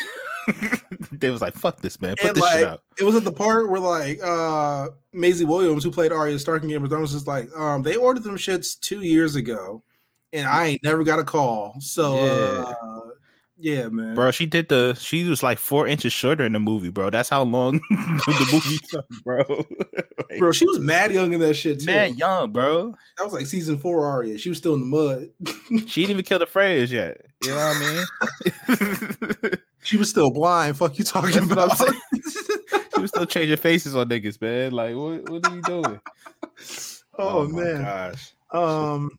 they 1.11 1.29
was 1.29 1.41
like, 1.41 1.53
fuck 1.53 1.79
this, 1.79 2.01
man. 2.01 2.15
Put 2.19 2.29
And 2.31 2.37
this 2.37 2.51
shit 2.51 2.63
out. 2.63 2.81
it 2.99 3.03
was 3.03 3.15
at 3.15 3.23
the 3.23 3.31
part 3.31 3.69
where 3.69 3.79
like 3.79 4.19
uh 4.23 4.89
Maisie 5.13 5.45
Williams, 5.45 5.83
who 5.83 5.91
played 5.91 6.11
Arya 6.11 6.39
Stark 6.39 6.63
in 6.63 6.69
Game 6.69 6.83
of 6.83 6.89
Thrones, 6.89 7.11
just 7.13 7.27
like, 7.27 7.49
um, 7.55 7.83
they 7.83 7.95
ordered 7.95 8.23
them 8.23 8.35
shits 8.35 8.79
two 8.79 9.01
years 9.01 9.35
ago, 9.35 9.83
and 10.33 10.47
I 10.47 10.65
ain't 10.67 10.83
never 10.83 11.03
got 11.03 11.19
a 11.19 11.23
call. 11.23 11.75
So 11.79 12.15
Yeah. 12.15 12.73
uh 12.83 12.99
yeah, 13.63 13.89
man. 13.89 14.15
Bro, 14.15 14.31
she 14.31 14.47
did 14.47 14.69
the. 14.69 14.95
She 14.95 15.23
was 15.29 15.43
like 15.43 15.59
four 15.59 15.85
inches 15.87 16.11
shorter 16.11 16.43
in 16.43 16.53
the 16.53 16.59
movie, 16.59 16.89
bro. 16.89 17.11
That's 17.11 17.29
how 17.29 17.43
long 17.43 17.73
the 17.91 18.49
movie 18.51 18.79
took, 18.89 19.05
bro. 19.23 19.65
Like, 20.29 20.39
Bro, 20.39 20.51
she 20.53 20.65
was 20.65 20.79
mad 20.79 21.11
young 21.11 21.33
in 21.33 21.39
that 21.41 21.55
shit 21.55 21.79
too. 21.81 21.85
man, 21.87 22.15
young, 22.15 22.51
bro. 22.51 22.95
That 23.17 23.23
was 23.25 23.33
like 23.33 23.45
season 23.47 23.77
four 23.77 24.05
Arya. 24.07 24.37
She 24.37 24.49
was 24.49 24.57
still 24.59 24.75
in 24.75 24.79
the 24.79 24.85
mud. 24.85 25.29
She 25.87 26.01
didn't 26.01 26.11
even 26.11 26.23
kill 26.23 26.39
the 26.39 26.45
Freyas 26.47 26.89
yet. 26.91 27.21
You 27.43 27.49
know 27.51 27.55
what 27.57 27.75
I 27.75 29.45
mean? 29.51 29.51
She 29.83 29.97
was 29.97 30.09
still 30.09 30.31
blind. 30.31 30.77
Fuck 30.77 30.97
you 30.99 31.03
talking 31.03 31.31
That's 31.47 31.49
what 31.49 31.59
I'm 31.59 31.69
about? 31.71 31.95
she 32.95 33.01
was 33.01 33.09
still 33.09 33.25
changing 33.25 33.57
faces 33.57 33.95
on 33.95 34.07
niggas, 34.09 34.39
man. 34.41 34.71
Like, 34.71 34.95
what? 34.95 35.29
What 35.29 35.47
are 35.47 35.55
you 35.55 35.61
doing? 35.63 35.99
oh, 37.19 37.47
my 37.49 37.61
man. 37.63 37.81
gosh. 37.83 38.33
Um, 38.51 39.11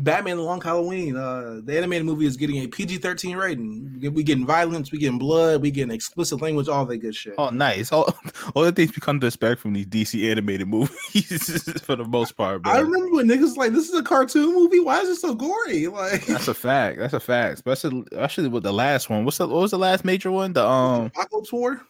Batman: 0.00 0.36
The 0.36 0.42
Long 0.42 0.60
Halloween. 0.60 1.16
Uh, 1.16 1.60
the 1.64 1.76
animated 1.76 2.06
movie 2.06 2.26
is 2.26 2.36
getting 2.36 2.62
a 2.62 2.66
PG-13 2.68 3.36
rating. 3.36 3.92
We 4.00 4.22
get- 4.22 4.36
getting 4.36 4.46
violence, 4.46 4.92
we 4.92 4.98
getting 4.98 5.18
blood, 5.18 5.62
we 5.62 5.70
getting 5.70 5.94
explicit 5.94 6.40
language, 6.42 6.68
all 6.68 6.84
that 6.86 6.98
good 6.98 7.14
shit. 7.14 7.34
Oh, 7.38 7.50
nice. 7.50 7.92
All, 7.92 8.12
all 8.54 8.64
the 8.64 8.72
things 8.72 8.90
we 8.90 9.00
come 9.00 9.20
to 9.20 9.26
expect 9.26 9.60
from 9.60 9.72
these 9.72 9.86
DC 9.86 10.30
animated 10.30 10.68
movies 10.68 11.80
for 11.82 11.96
the 11.96 12.04
most 12.04 12.32
part, 12.36 12.62
bro. 12.62 12.72
I 12.72 12.78
remember 12.80 13.10
when 13.16 13.28
niggas 13.28 13.56
like, 13.56 13.72
"This 13.72 13.88
is 13.88 13.94
a 13.94 14.02
cartoon 14.02 14.54
movie. 14.54 14.80
Why 14.80 15.00
is 15.00 15.08
it 15.08 15.16
so 15.16 15.34
gory?" 15.34 15.86
Like 15.96 16.26
That's 16.26 16.48
a 16.48 16.54
fact. 16.54 16.98
That's 16.98 17.14
a 17.14 17.20
fact. 17.20 17.54
Especially, 17.54 18.04
especially 18.12 18.48
with 18.48 18.62
the 18.62 18.72
last 18.72 19.08
one. 19.08 19.24
What's 19.24 19.38
the 19.38 19.48
what 19.48 19.62
was 19.62 19.70
the 19.70 19.78
last 19.78 20.04
major 20.04 20.30
one? 20.30 20.52
The 20.52 20.66
um, 20.66 21.10
Apokolips 21.10 21.52
War. 21.52 21.80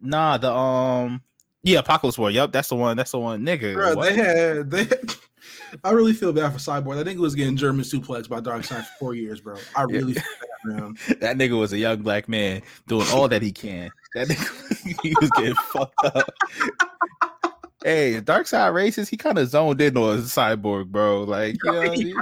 nah, 0.00 0.36
the 0.38 0.52
um, 0.52 1.22
yeah, 1.62 1.82
Apokolips 1.82 2.18
War. 2.18 2.30
Yep, 2.30 2.52
that's 2.52 2.68
the 2.68 2.76
one. 2.76 2.96
That's 2.96 3.12
the 3.12 3.18
one, 3.18 3.44
nigga. 3.44 3.74
Bro, 3.74 3.94
what? 3.94 4.08
they 4.08 4.14
had 4.16 4.70
they. 4.70 4.88
I 5.84 5.90
really 5.90 6.12
feel 6.12 6.32
bad 6.32 6.52
for 6.52 6.58
Cyborg. 6.58 6.98
I 6.98 7.04
think 7.04 7.18
it 7.18 7.22
was 7.22 7.34
getting 7.34 7.56
German 7.56 7.84
suplex 7.84 8.28
by 8.28 8.40
Darkseid 8.40 8.84
for 8.84 8.92
four 8.98 9.14
years, 9.14 9.40
bro. 9.40 9.56
I 9.74 9.82
Yeah. 9.82 9.96
really 9.96 10.14
feel 10.14 10.22
bad, 10.66 10.76
man. 10.82 10.96
that 11.20 11.36
nigga 11.36 11.58
was 11.58 11.72
a 11.72 11.78
young 11.78 12.02
black 12.02 12.28
man 12.28 12.62
doing 12.86 13.06
all 13.12 13.28
that 13.28 13.42
he 13.42 13.52
can. 13.52 13.90
That 14.14 14.28
nigga, 14.28 14.98
he 15.02 15.14
was 15.20 15.30
getting 15.30 15.54
fucked 15.54 16.04
up. 16.04 16.28
Hey, 17.84 18.20
Darkseid 18.20 18.72
racist, 18.72 19.08
he 19.10 19.16
kind 19.16 19.38
of 19.38 19.48
zoned 19.48 19.80
in 19.80 19.96
on 19.96 20.18
Cyborg, 20.22 20.86
bro. 20.88 21.22
Like, 21.24 21.56
you 21.62 21.72
know 21.72 21.78
what 21.78 21.90
I 21.90 21.94
mean? 21.96 22.16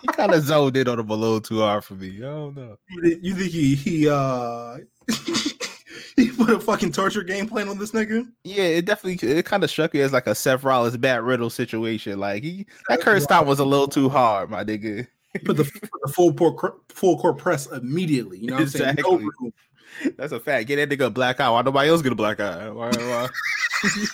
He 0.00 0.08
kind 0.08 0.32
of 0.32 0.42
zoned 0.42 0.76
in 0.76 0.88
on 0.88 0.98
him 0.98 1.10
a 1.10 1.14
little 1.14 1.40
too 1.40 1.60
hard 1.60 1.84
for 1.84 1.94
me. 1.94 2.16
I 2.18 2.20
don't 2.22 2.56
know. 2.56 2.76
You 3.02 3.34
think 3.34 3.50
he 3.52 3.74
he 3.74 4.08
uh 4.08 4.78
he 6.16 6.30
put 6.30 6.50
a 6.50 6.60
fucking 6.60 6.92
torture 6.92 7.22
game 7.22 7.48
plan 7.48 7.68
on 7.68 7.78
this 7.78 7.92
nigga? 7.92 8.26
Yeah, 8.44 8.64
it 8.64 8.84
definitely 8.84 9.28
it 9.28 9.44
kind 9.44 9.64
of 9.64 9.70
struck 9.70 9.94
me 9.94 10.00
as 10.00 10.12
like 10.12 10.26
a 10.26 10.34
Seth 10.34 10.64
Rollins 10.64 10.98
Matt 10.98 11.22
Riddle 11.22 11.50
situation. 11.50 12.18
Like 12.18 12.42
he 12.42 12.66
that 12.88 13.00
Curb 13.00 13.22
Stomp 13.22 13.46
was 13.46 13.58
a 13.58 13.64
little 13.64 13.88
too 13.88 14.08
hard, 14.08 14.50
my 14.50 14.64
nigga. 14.64 15.06
Put 15.44 15.56
the, 15.56 15.64
put 15.82 15.90
the 16.04 16.12
full 16.12 16.32
court 16.34 16.74
full 16.88 17.18
court 17.18 17.38
press 17.38 17.66
immediately. 17.70 18.38
You 18.38 18.48
know 18.48 18.54
what 18.54 18.62
I'm 18.62 18.68
saying? 18.68 18.96
No 19.02 19.16
Exactly. 19.16 19.52
That's 20.16 20.32
a 20.32 20.40
fact. 20.40 20.68
Get 20.68 20.76
that 20.76 20.88
nigga 20.88 21.06
a 21.06 21.10
black 21.10 21.40
eye. 21.40 21.50
Why 21.50 21.62
nobody 21.62 21.90
else 21.90 22.02
get 22.02 22.12
a 22.12 22.16
black 22.16 22.40
eye? 22.40 22.70
Why, 22.70 22.90
why? 22.90 23.28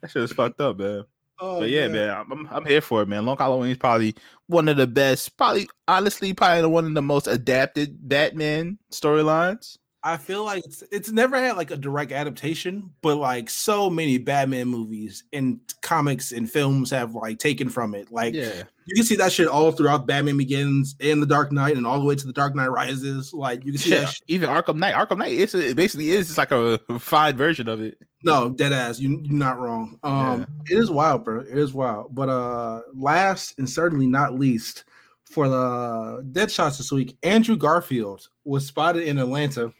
that 0.00 0.10
shit 0.10 0.22
is 0.22 0.32
fucked 0.32 0.60
up, 0.60 0.78
man. 0.78 1.04
Oh, 1.38 1.60
But 1.60 1.68
yeah, 1.70 1.88
man, 1.88 2.10
I'm, 2.10 2.32
I'm 2.32 2.46
I'm 2.48 2.64
here 2.64 2.80
for 2.80 3.02
it, 3.02 3.08
man. 3.08 3.26
Long 3.26 3.36
Halloween 3.36 3.70
is 3.72 3.76
probably 3.78 4.14
one 4.46 4.68
of 4.68 4.76
the 4.76 4.86
best, 4.86 5.36
probably 5.36 5.68
honestly, 5.86 6.32
probably 6.32 6.66
one 6.70 6.86
of 6.86 6.94
the 6.94 7.02
most 7.02 7.26
adapted 7.26 8.08
Batman 8.08 8.78
storylines. 8.90 9.76
I 10.12 10.16
feel 10.18 10.44
like 10.44 10.64
it's, 10.64 10.82
it's 10.92 11.10
never 11.10 11.36
had 11.36 11.56
like 11.56 11.70
a 11.70 11.76
direct 11.76 12.12
adaptation, 12.12 12.90
but 13.02 13.16
like 13.16 13.50
so 13.50 13.90
many 13.90 14.18
Batman 14.18 14.68
movies 14.68 15.24
and 15.32 15.60
comics 15.82 16.32
and 16.32 16.50
films 16.50 16.90
have 16.90 17.14
like 17.14 17.38
taken 17.38 17.68
from 17.68 17.94
it. 17.94 18.12
Like 18.12 18.34
Yeah. 18.34 18.62
you 18.84 18.94
can 18.94 19.04
see 19.04 19.16
that 19.16 19.32
shit 19.32 19.48
all 19.48 19.72
throughout 19.72 20.06
Batman 20.06 20.36
Begins 20.36 20.94
and 21.00 21.20
The 21.20 21.26
Dark 21.26 21.50
Knight 21.52 21.76
and 21.76 21.86
all 21.86 21.98
the 21.98 22.04
way 22.04 22.14
to 22.14 22.26
The 22.26 22.32
Dark 22.32 22.54
Knight 22.54 22.68
Rises. 22.70 23.34
Like 23.34 23.64
you 23.64 23.72
can 23.72 23.80
see 23.80 23.90
Yeah, 23.90 24.10
even 24.28 24.48
Arkham 24.48 24.76
Knight. 24.76 24.94
Arkham 24.94 25.18
Knight 25.18 25.32
is 25.32 25.54
it 25.54 25.76
basically 25.76 26.10
is 26.10 26.26
just 26.26 26.38
like 26.38 26.52
a 26.52 26.78
refined 26.88 27.36
version 27.36 27.68
of 27.68 27.80
it. 27.80 27.98
No, 28.22 28.48
dead 28.50 28.72
ass. 28.72 28.98
You 29.00 29.20
you're 29.24 29.34
not 29.38 29.58
wrong. 29.58 29.98
Um, 30.02 30.46
it 30.70 30.78
is 30.78 30.90
wild, 30.90 31.24
bro. 31.24 31.40
It 31.40 31.58
is 31.58 31.72
wild. 31.74 32.14
But 32.14 32.28
uh, 32.28 32.80
last 32.94 33.58
and 33.58 33.68
certainly 33.68 34.06
not 34.06 34.34
least, 34.38 34.84
for 35.24 35.48
the 35.48 36.24
dead 36.32 36.50
shots 36.50 36.78
this 36.78 36.90
week, 36.92 37.16
Andrew 37.22 37.56
Garfield 37.56 38.28
was 38.44 38.66
spotted 38.66 39.02
in 39.04 39.18
Atlanta, 39.18 39.72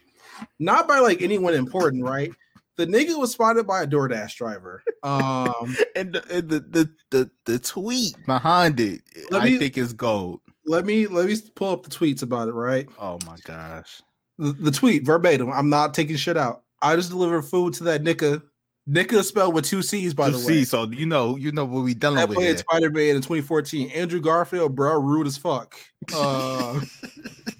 not 0.59 0.87
by 0.89 0.99
like 1.01 1.23
anyone 1.23 1.55
important, 1.55 2.05
right? 2.05 2.31
The 2.77 2.87
nigga 2.87 3.19
was 3.19 3.33
spotted 3.33 3.67
by 3.67 3.83
a 3.83 3.87
DoorDash 3.87 4.35
driver. 4.37 4.83
Um, 5.03 5.77
And 5.97 6.13
the 6.13 6.23
and 6.31 6.49
the, 6.49 6.61
the 6.61 6.91
the 7.11 7.31
the 7.47 7.59
tweet 7.59 8.15
behind 8.27 8.79
it, 8.81 9.01
Let 9.31 9.43
I 9.43 9.45
me- 9.47 9.57
think 9.59 9.79
is 9.79 9.93
gold. 9.95 10.41
let 10.67 10.85
me 10.85 11.07
let 11.07 11.27
me 11.27 11.37
pull 11.55 11.71
up 11.73 11.85
the 11.85 11.91
tweets 11.91 12.23
about 12.23 12.49
it, 12.49 12.53
right? 12.53 12.87
Oh 13.01 13.19
my 13.27 13.37
gosh. 13.45 14.03
The, 14.39 14.53
the 14.53 14.71
tweet 14.71 15.05
verbatim. 15.07 15.51
I'm 15.51 15.71
not 15.71 15.95
taking 15.95 16.17
shit 16.17 16.37
out. 16.37 16.65
I 16.83 16.95
just 16.97 17.09
delivered 17.09 17.43
food 17.43 17.73
to 17.75 17.85
that 17.85 18.03
nigga. 18.05 18.43
Nigga 18.89 19.25
spelled 19.25 19.55
with 19.55 19.65
two 19.65 19.81
C's, 19.83 20.13
by 20.15 20.29
the 20.31 20.37
way. 20.47 20.63
So 20.65 20.85
you 20.91 21.07
know, 21.07 21.37
you 21.37 21.51
know 21.53 21.65
what 21.65 21.83
we 21.83 21.95
dealing 21.95 22.17
That 22.17 22.29
with. 22.29 22.37
played. 22.37 22.59
Spider 22.59 22.91
Man 22.91 23.17
in 23.17 23.23
2014. 23.23 23.89
Andrew 23.91 24.21
Garfield, 24.21 24.77
bro, 24.77 25.01
rude 25.01 25.27
as 25.27 25.39
fuck. 25.39 25.75
Uh, 26.15 26.81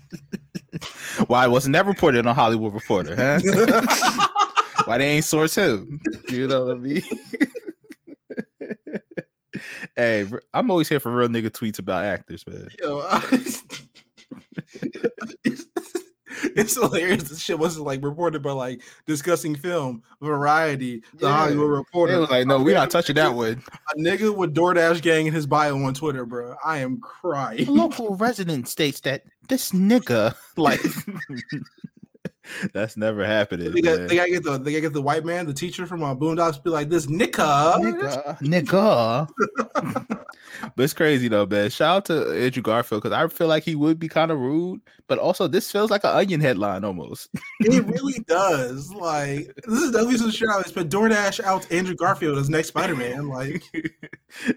Why 1.27 1.47
wasn't 1.47 1.73
that 1.75 1.87
reported 1.87 2.27
on 2.27 2.35
Hollywood 2.35 2.75
Reporter? 2.75 3.15
Huh? 3.17 3.41
Why 4.85 4.99
they 4.99 5.09
ain't 5.09 5.25
source 5.25 5.55
him? 5.55 6.01
You 6.29 6.47
know 6.47 6.67
what 6.67 6.77
I 6.77 6.79
mean? 6.81 7.03
hey, 9.97 10.27
I'm 10.55 10.71
always 10.71 10.89
here 10.89 11.01
for 11.01 11.15
real 11.15 11.29
nigga 11.29 11.51
tweets 11.51 11.79
about 11.79 12.05
actors, 12.05 12.45
man. 12.47 12.69
yo, 12.81 13.03
it's, 13.33 13.65
it's 16.55 16.75
hilarious. 16.75 17.25
This 17.25 17.41
shit 17.41 17.59
wasn't 17.59 17.87
like 17.87 18.05
reported 18.05 18.43
by 18.43 18.53
like 18.53 18.83
discussing 19.07 19.55
film, 19.57 20.03
variety, 20.21 21.03
the 21.15 21.27
Yeah. 21.27 21.37
Hollywood 21.37 21.71
Reporter. 21.71 22.21
was 22.21 22.31
like, 22.31 22.47
no, 22.47 22.61
we're 22.63 22.75
not 22.75 22.91
touching 22.91 23.17
that 23.17 23.35
one. 23.35 23.63
A 23.95 23.99
nigga 23.99 24.35
with 24.37 24.55
DoorDash 24.55 25.01
gang 25.03 25.27
in 25.27 25.33
his 25.33 25.47
bio 25.47 25.77
on 25.83 25.95
Twitter, 25.95 26.27
bro. 26.27 26.57
I 26.65 26.79
am 26.79 27.01
crying. 27.01 27.67
local 27.67 28.17
resident 28.17 28.69
states 28.69 29.01
that 29.01 29.23
this 29.49 29.73
nigga, 29.73 30.35
like, 30.57 30.81
that's 32.73 32.97
never 32.97 33.25
happening. 33.25 33.73
They 33.73 33.81
got, 33.81 33.99
man. 33.99 34.07
they 34.07 34.17
gotta 34.17 34.31
get 34.31 34.45
the 34.45 34.59
they 34.59 34.73
gotta 34.73 34.81
get 34.83 34.93
the 34.93 35.03
white 35.03 35.25
man, 35.25 35.47
the 35.47 35.55
teacher 35.55 35.87
from 35.87 36.03
uh, 36.03 36.15
Boondocks, 36.15 36.63
be 36.63 36.71
like 36.71 36.89
this 36.89 37.07
nigga. 37.07 37.77
nigga, 37.77 38.39
nigga. 38.41 39.29
but 40.77 40.83
it's 40.83 40.95
crazy 40.95 41.29
though, 41.29 41.47
man. 41.47 41.71
Shout 41.71 41.97
out 41.97 42.05
to 42.07 42.33
Andrew 42.33 42.63
Garfield 42.63 43.03
because 43.03 43.17
I 43.17 43.27
feel 43.29 43.49
like 43.49 43.63
he 43.63 43.75
would 43.75 43.99
be 43.99 44.09
kind 44.09 44.31
of 44.31 44.39
rude, 44.39 44.81
but 45.07 45.19
also 45.19 45.47
this 45.47 45.71
feels 45.71 45.91
like 45.91 46.05
an 46.05 46.11
onion 46.11 46.41
headline 46.41 46.85
almost. 46.85 47.31
It 47.61 47.85
really 47.87 48.21
does. 48.29 48.93
Like 48.93 49.53
this 49.67 49.81
is 49.81 49.91
definitely 49.91 50.19
some 50.19 50.31
shit. 50.31 50.49
I 50.49 50.61
expect 50.61 50.91
DoorDash 50.91 51.43
out 51.43 51.71
Andrew 51.73 51.95
Garfield 51.95 52.39
as 52.39 52.49
next 52.49 52.69
Spider 52.69 52.95
Man. 52.95 53.29
Like 53.29 53.63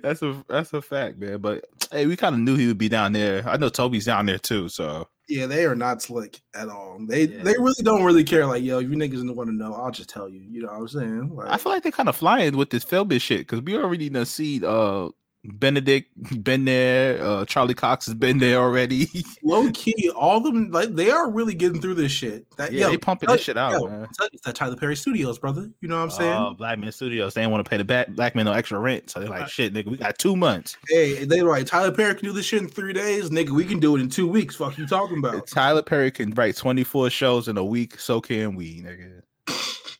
that's 0.02 0.22
a 0.22 0.44
that's 0.48 0.74
a 0.74 0.82
fact, 0.82 1.18
man. 1.18 1.40
But 1.40 1.66
hey, 1.92 2.06
we 2.06 2.16
kind 2.16 2.36
of 2.36 2.42
knew 2.42 2.56
he 2.56 2.68
would 2.68 2.78
be 2.78 2.90
down 2.90 3.14
there. 3.14 3.48
I 3.48 3.58
know 3.58 3.70
Tobey's 3.70 4.06
down 4.06 4.26
there 4.26 4.38
too, 4.38 4.70
so 4.70 5.08
yeah, 5.30 5.46
they 5.46 5.66
are 5.66 5.76
not 5.76 6.02
slick 6.02 6.42
at 6.54 6.68
all. 6.70 6.98
They 7.08 7.24
Yeah. 7.28 7.44
they 7.44 7.54
really 7.54 7.84
don't 7.84 8.04
really 8.04 8.24
care. 8.24 8.46
Like 8.46 8.64
yo, 8.64 8.80
if 8.80 8.90
you 8.90 8.96
niggas 8.98 9.26
don't 9.26 9.36
want 9.36 9.50
to 9.50 9.56
know, 9.56 9.74
I'll 9.74 9.92
just 9.92 10.10
tell 10.10 10.28
you. 10.28 10.42
You 10.42 10.64
know 10.64 10.68
what 10.70 10.80
I'm 10.80 10.88
saying? 10.88 11.36
Like, 11.36 11.50
I 11.50 11.58
feel 11.58 11.72
like 11.72 11.84
they're 11.84 11.92
kind 11.92 12.10
of 12.10 12.16
flying 12.16 12.58
with 12.58 12.72
this 12.72 12.84
filming 12.84 13.20
shit 13.20 13.40
because 13.42 13.62
we 13.62 13.78
already 13.78 14.10
done 14.10 14.26
see 14.26 14.62
uh 14.66 15.10
Benedict 15.46 16.44
been 16.44 16.66
there, 16.66 17.24
uh 17.24 17.46
Charlie 17.46 17.74
Cox 17.74 18.06
has 18.08 18.16
been 18.16 18.40
there 18.40 18.58
already. 18.60 19.08
low 19.44 19.72
key, 19.72 20.10
all 20.16 20.42
them 20.42 20.70
like 20.72 20.96
they 20.96 21.10
are 21.10 21.32
really 21.32 21.54
getting 21.54 21.82
through 21.82 21.94
this 21.94 22.12
shit. 22.12 22.46
That 22.58 22.74
yeah, 22.74 22.86
yo, 22.86 22.90
they 22.92 22.98
pumping 22.98 23.28
tell- 23.28 23.38
this 23.38 23.46
shit 23.46 23.58
out, 23.58 23.72
yo, 23.74 23.88
man. 23.88 24.08
tell 24.18 24.26
you, 24.26 24.32
it's 24.34 24.44
that 24.44 24.56
Tyler 24.56 24.76
Perry 24.76 24.98
Studios, 24.98 25.40
brother. 25.40 25.70
You 25.80 25.88
know 25.88 25.96
what 25.96 26.04
I'm 26.04 26.10
saying? 26.12 26.34
Oh, 26.34 26.54
Black 26.54 26.78
Man 26.78 26.92
Studios. 26.92 27.34
They 27.34 27.42
didn't 27.42 27.52
want 27.54 27.66
to 27.66 27.70
pay 27.70 27.78
the 27.78 27.86
back, 27.86 28.10
black 28.10 28.36
man 28.36 28.46
no 28.46 28.52
extra 28.52 28.80
rent. 28.80 29.10
So 29.10 29.22
they're 29.22 29.30
like, 29.30 29.48
shit, 29.48 29.74
nigga, 29.74 29.88
we 29.88 29.98
got 29.98 30.18
two 30.18 30.36
months. 30.36 30.78
hey, 30.90 31.24
they 31.24 31.42
like 31.42 31.66
Tyler 31.66 31.92
Perry 31.92 32.16
can 32.16 32.26
do 32.26 32.34
this 32.34 32.46
shit 32.46 32.62
in 32.62 32.68
three 32.68 32.94
days, 32.94 33.30
nigga. 33.30 33.50
We 33.52 33.64
can 33.64 33.80
do 33.80 33.96
it 33.96 34.02
in 34.02 34.10
two 34.10 34.28
weeks. 34.28 34.58
Fuck 34.58 34.78
you 34.78 34.88
talking 34.88 35.18
about? 35.24 35.48
Tyler 35.48 35.82
Perry 35.82 36.12
can 36.12 36.32
write 36.32 36.58
24 36.58 37.10
shows 37.10 37.48
in 37.48 37.58
a 37.58 37.64
week, 37.64 38.00
so 38.00 38.20
can 38.20 38.56
we, 38.56 38.82
nigga. 38.82 39.22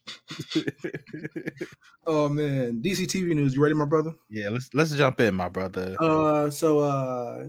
Oh 2.12 2.28
man, 2.28 2.82
DC 2.82 3.06
TV 3.06 3.36
news. 3.36 3.54
You 3.54 3.62
ready, 3.62 3.76
my 3.76 3.86
brother? 3.86 4.16
yeah, 4.32 4.50
let's 4.50 4.70
let's 4.74 4.96
jump 4.96 5.20
in, 5.20 5.36
my 5.36 5.48
brother. 5.48 5.96
Uh, 6.00 6.50
so 6.50 6.80
uh, 6.80 7.46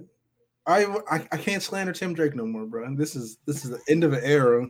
I, 0.66 0.84
I 1.10 1.26
I 1.32 1.36
can't 1.38 1.62
slander 1.62 1.92
Tim 1.92 2.12
Drake 2.12 2.34
no 2.34 2.44
more, 2.44 2.66
bro. 2.66 2.94
This 2.94 3.16
is 3.16 3.38
this 3.46 3.64
is 3.64 3.70
the 3.70 3.80
end 3.88 4.04
of 4.04 4.12
an 4.12 4.20
era 4.22 4.66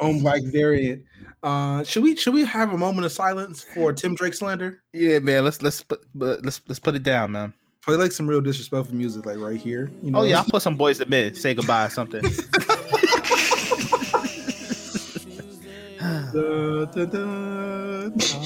on 0.00 0.20
Black 0.20 0.42
Variant. 0.52 1.02
Uh, 1.42 1.82
should 1.84 2.02
we 2.02 2.14
should 2.16 2.34
we 2.34 2.44
have 2.44 2.74
a 2.74 2.78
moment 2.78 3.06
of 3.06 3.12
silence 3.12 3.64
for 3.64 3.92
Tim 3.92 4.14
Drake 4.14 4.34
slander? 4.34 4.82
yeah, 4.92 5.18
man, 5.18 5.44
let's 5.44 5.62
let's 5.62 5.82
put 5.82 6.04
let's 6.14 6.60
let's 6.68 6.78
put 6.78 6.94
it 6.94 7.02
down, 7.02 7.32
man. 7.32 7.54
Play 7.82 7.94
like 7.94 8.12
some 8.12 8.26
real 8.26 8.40
disrespectful 8.40 8.94
music, 8.94 9.24
like 9.24 9.38
right 9.38 9.58
here. 9.58 9.90
You 10.02 10.10
know? 10.10 10.18
Oh 10.18 10.22
yeah, 10.24 10.38
I'll 10.38 10.44
put 10.44 10.60
some 10.60 10.76
Boyz 10.76 11.00
II 11.00 11.06
Men, 11.08 11.34
say 11.34 11.54
goodbye 11.54 11.86
or 11.86 11.90
something. 11.90 12.22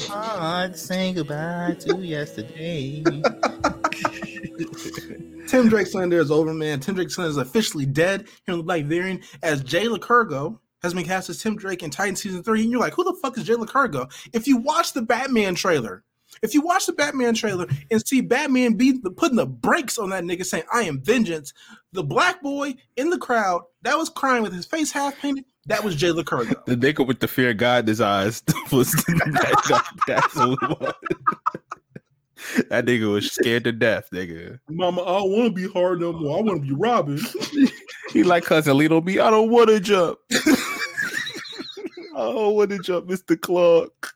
Hard 0.09 0.79
saying 0.79 1.15
goodbye 1.17 1.77
to 1.81 1.97
yesterday. 1.99 3.03
Tim 5.49 5.69
Drake 5.69 5.89
slander 5.89 6.21
is 6.21 6.31
over, 6.31 6.55
man. 6.55 6.79
Tim 6.79 6.95
Drake 6.95 7.11
slander 7.11 7.31
is 7.31 7.37
officially 7.37 7.87
dead 7.87 8.29
here 8.47 8.53
on 8.53 8.59
the 8.59 8.63
Black 8.63 8.85
Variant 8.85 9.25
as 9.43 9.65
Jay 9.65 9.87
Lycurgo 9.87 10.61
has 10.85 10.95
been 10.95 11.05
cast 11.05 11.31
as 11.31 11.43
Tim 11.43 11.57
Drake 11.57 11.83
in 11.83 11.91
Titan 11.91 12.15
season 12.15 12.45
three. 12.45 12.63
And 12.63 12.71
you're 12.71 12.79
like, 12.79 12.95
who 12.95 13.03
the 13.03 13.19
fuck 13.21 13.37
is 13.37 13.43
Jay 13.45 13.55
Lycurgo? 13.55 14.09
If 14.33 14.47
you 14.47 14.59
watch 14.59 14.93
the 14.93 15.03
Batman 15.03 15.57
trailer, 15.57 16.05
if 16.43 16.55
you 16.55 16.61
watch 16.61 16.87
the 16.87 16.93
Batman 16.93 17.35
trailer 17.35 17.67
and 17.91 18.07
see 18.07 18.21
Batman 18.21 18.75
be 18.75 19.01
putting 19.17 19.37
the 19.37 19.47
brakes 19.47 19.99
on 19.99 20.11
that 20.11 20.23
nigga 20.23 20.47
saying, 20.47 20.65
I 20.73 20.83
am 20.83 21.03
vengeance, 21.03 21.53
the 21.93 22.05
black 22.05 22.41
boy 22.41 22.77
in 22.97 23.11
the 23.11 23.19
crowd 23.19 23.63
that 23.83 23.99
was 23.99 24.09
crying 24.09 24.45
with 24.45 24.53
his 24.53 24.65
face 24.65 24.93
half 24.93 25.19
painted, 25.19 25.45
that 25.71 25.85
was 25.85 25.97
Jay 25.97 26.09
Lycurgo. 26.11 26.65
The 26.67 26.77
nigga 26.77 27.07
with 27.07 27.21
the 27.21 27.29
fear 27.29 27.51
of 27.51 27.57
God 27.57 27.85
in 27.85 27.89
his 27.89 28.01
eyes 28.01 28.43
was 28.73 28.93
that, 28.93 29.63
that, 29.69 29.87
that's 30.07 30.35
who 30.35 30.53
it 30.53 30.81
was. 30.81 30.95
That 32.71 32.87
nigga 32.87 33.13
was 33.13 33.31
scared 33.31 33.65
to 33.65 33.73
death, 33.73 34.09
nigga. 34.13 34.59
Mama, 34.69 35.03
I 35.03 35.19
don't 35.19 35.31
want 35.31 35.57
to 35.57 35.63
be 35.63 35.73
hard 35.73 36.01
no 36.01 36.13
more. 36.13 36.39
I 36.39 36.43
want 36.43 36.63
to 36.63 36.69
be 36.69 36.75
Robin. 36.75 37.21
He 38.13 38.25
like 38.25 38.45
cousin 38.45 38.77
Lito 38.77 39.05
B. 39.05 39.21
I 39.21 39.31
don't 39.31 39.51
want 39.51 39.69
to 39.69 39.79
jump. 39.79 40.19
I 40.33 40.47
don't 42.17 42.57
want 42.57 42.71
to 42.71 42.79
jump, 42.81 43.07
Mr. 43.07 43.41
Clark. 43.41 44.13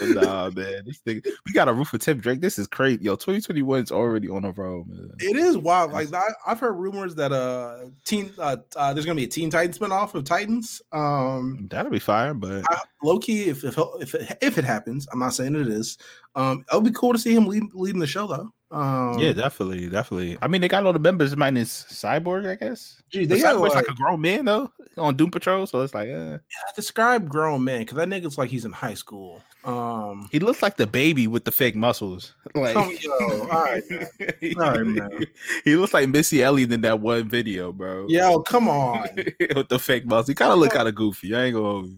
Nah, 0.18 0.50
man, 0.50 0.84
this 0.86 0.98
thing 0.98 1.22
we 1.46 1.52
got 1.52 1.68
a 1.68 1.72
roof 1.72 1.88
for 1.88 1.98
Tim 1.98 2.18
Drake. 2.18 2.40
This 2.40 2.58
is 2.58 2.66
crazy, 2.66 3.02
yo. 3.02 3.14
2021 3.14 3.84
is 3.84 3.92
already 3.92 4.28
on 4.28 4.44
a 4.44 4.52
roll, 4.52 4.84
man. 4.88 5.10
It 5.18 5.36
is 5.36 5.56
wild. 5.56 5.92
Like 5.92 6.12
I, 6.12 6.28
I've 6.46 6.60
heard 6.60 6.72
rumors 6.72 7.14
that 7.16 7.32
uh, 7.32 7.86
teen 8.04 8.32
uh, 8.38 8.56
uh, 8.76 8.94
there's 8.94 9.06
gonna 9.06 9.16
be 9.16 9.24
a 9.24 9.28
Teen 9.28 9.50
Titans 9.50 9.78
spinoff 9.78 10.14
of 10.14 10.24
Titans. 10.24 10.82
Um, 10.92 11.66
That'll 11.70 11.90
be 11.90 11.98
fire, 11.98 12.34
but 12.34 12.64
I, 12.70 12.80
low 13.02 13.18
key, 13.18 13.48
if 13.48 13.64
if 13.64 13.78
if 14.00 14.14
it, 14.14 14.38
if 14.40 14.58
it 14.58 14.64
happens, 14.64 15.06
I'm 15.12 15.18
not 15.18 15.34
saying 15.34 15.54
it 15.54 15.68
is. 15.68 15.98
Um, 16.34 16.64
it'll 16.68 16.80
be 16.80 16.92
cool 16.92 17.12
to 17.12 17.18
see 17.18 17.34
him 17.34 17.46
lead, 17.46 17.64
leading 17.74 18.00
the 18.00 18.06
show 18.06 18.26
though. 18.26 18.52
Um, 18.70 19.18
yeah, 19.18 19.32
definitely, 19.32 19.88
definitely. 19.88 20.36
I 20.42 20.48
mean, 20.48 20.60
they 20.60 20.68
got 20.68 20.84
all 20.84 20.92
the 20.92 20.98
members 20.98 21.34
minus 21.36 21.84
Cyborg, 21.84 22.46
I 22.46 22.54
guess. 22.54 23.00
gee, 23.10 23.24
they 23.24 23.40
got 23.40 23.56
like, 23.58 23.74
like 23.74 23.88
a 23.88 23.94
grown 23.94 24.20
man 24.20 24.44
though 24.44 24.70
on 24.98 25.16
Doom 25.16 25.30
Patrol, 25.30 25.66
so 25.66 25.80
it's 25.80 25.94
like, 25.94 26.10
uh, 26.10 26.38
describe 26.76 27.28
grown 27.28 27.64
man 27.64 27.80
because 27.80 27.96
that 27.96 28.08
nigga's 28.08 28.36
like 28.36 28.50
he's 28.50 28.66
in 28.66 28.72
high 28.72 28.94
school. 28.94 29.42
Um, 29.64 30.28
he 30.30 30.38
looks 30.38 30.62
like 30.62 30.76
the 30.76 30.86
baby 30.86 31.26
with 31.26 31.44
the 31.44 31.52
fake 31.52 31.76
muscles. 31.76 32.34
Like, 32.54 33.04
yo, 33.04 33.12
all 33.12 33.46
right, 33.46 33.82
man. 33.90 34.06
he, 34.40 34.54
All 34.56 34.70
right, 34.72 34.86
man. 34.86 35.26
he 35.64 35.76
looks 35.76 35.94
like 35.94 36.08
Missy 36.08 36.42
Elliott 36.42 36.72
in 36.72 36.80
that 36.80 36.98
one 36.98 37.28
video, 37.28 37.72
bro. 37.72 38.06
yo, 38.08 38.40
come 38.40 38.68
on. 38.68 39.06
with 39.54 39.68
the 39.68 39.78
fake 39.78 40.06
muscles. 40.06 40.28
He 40.28 40.34
kind 40.34 40.50
of 40.50 40.58
look 40.58 40.72
kind 40.72 40.88
of 40.88 40.94
goofy. 40.94 41.36
I 41.36 41.44
ain't 41.44 41.54
gonna. 41.54 41.68
hold 41.68 41.88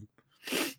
you. 0.51 0.71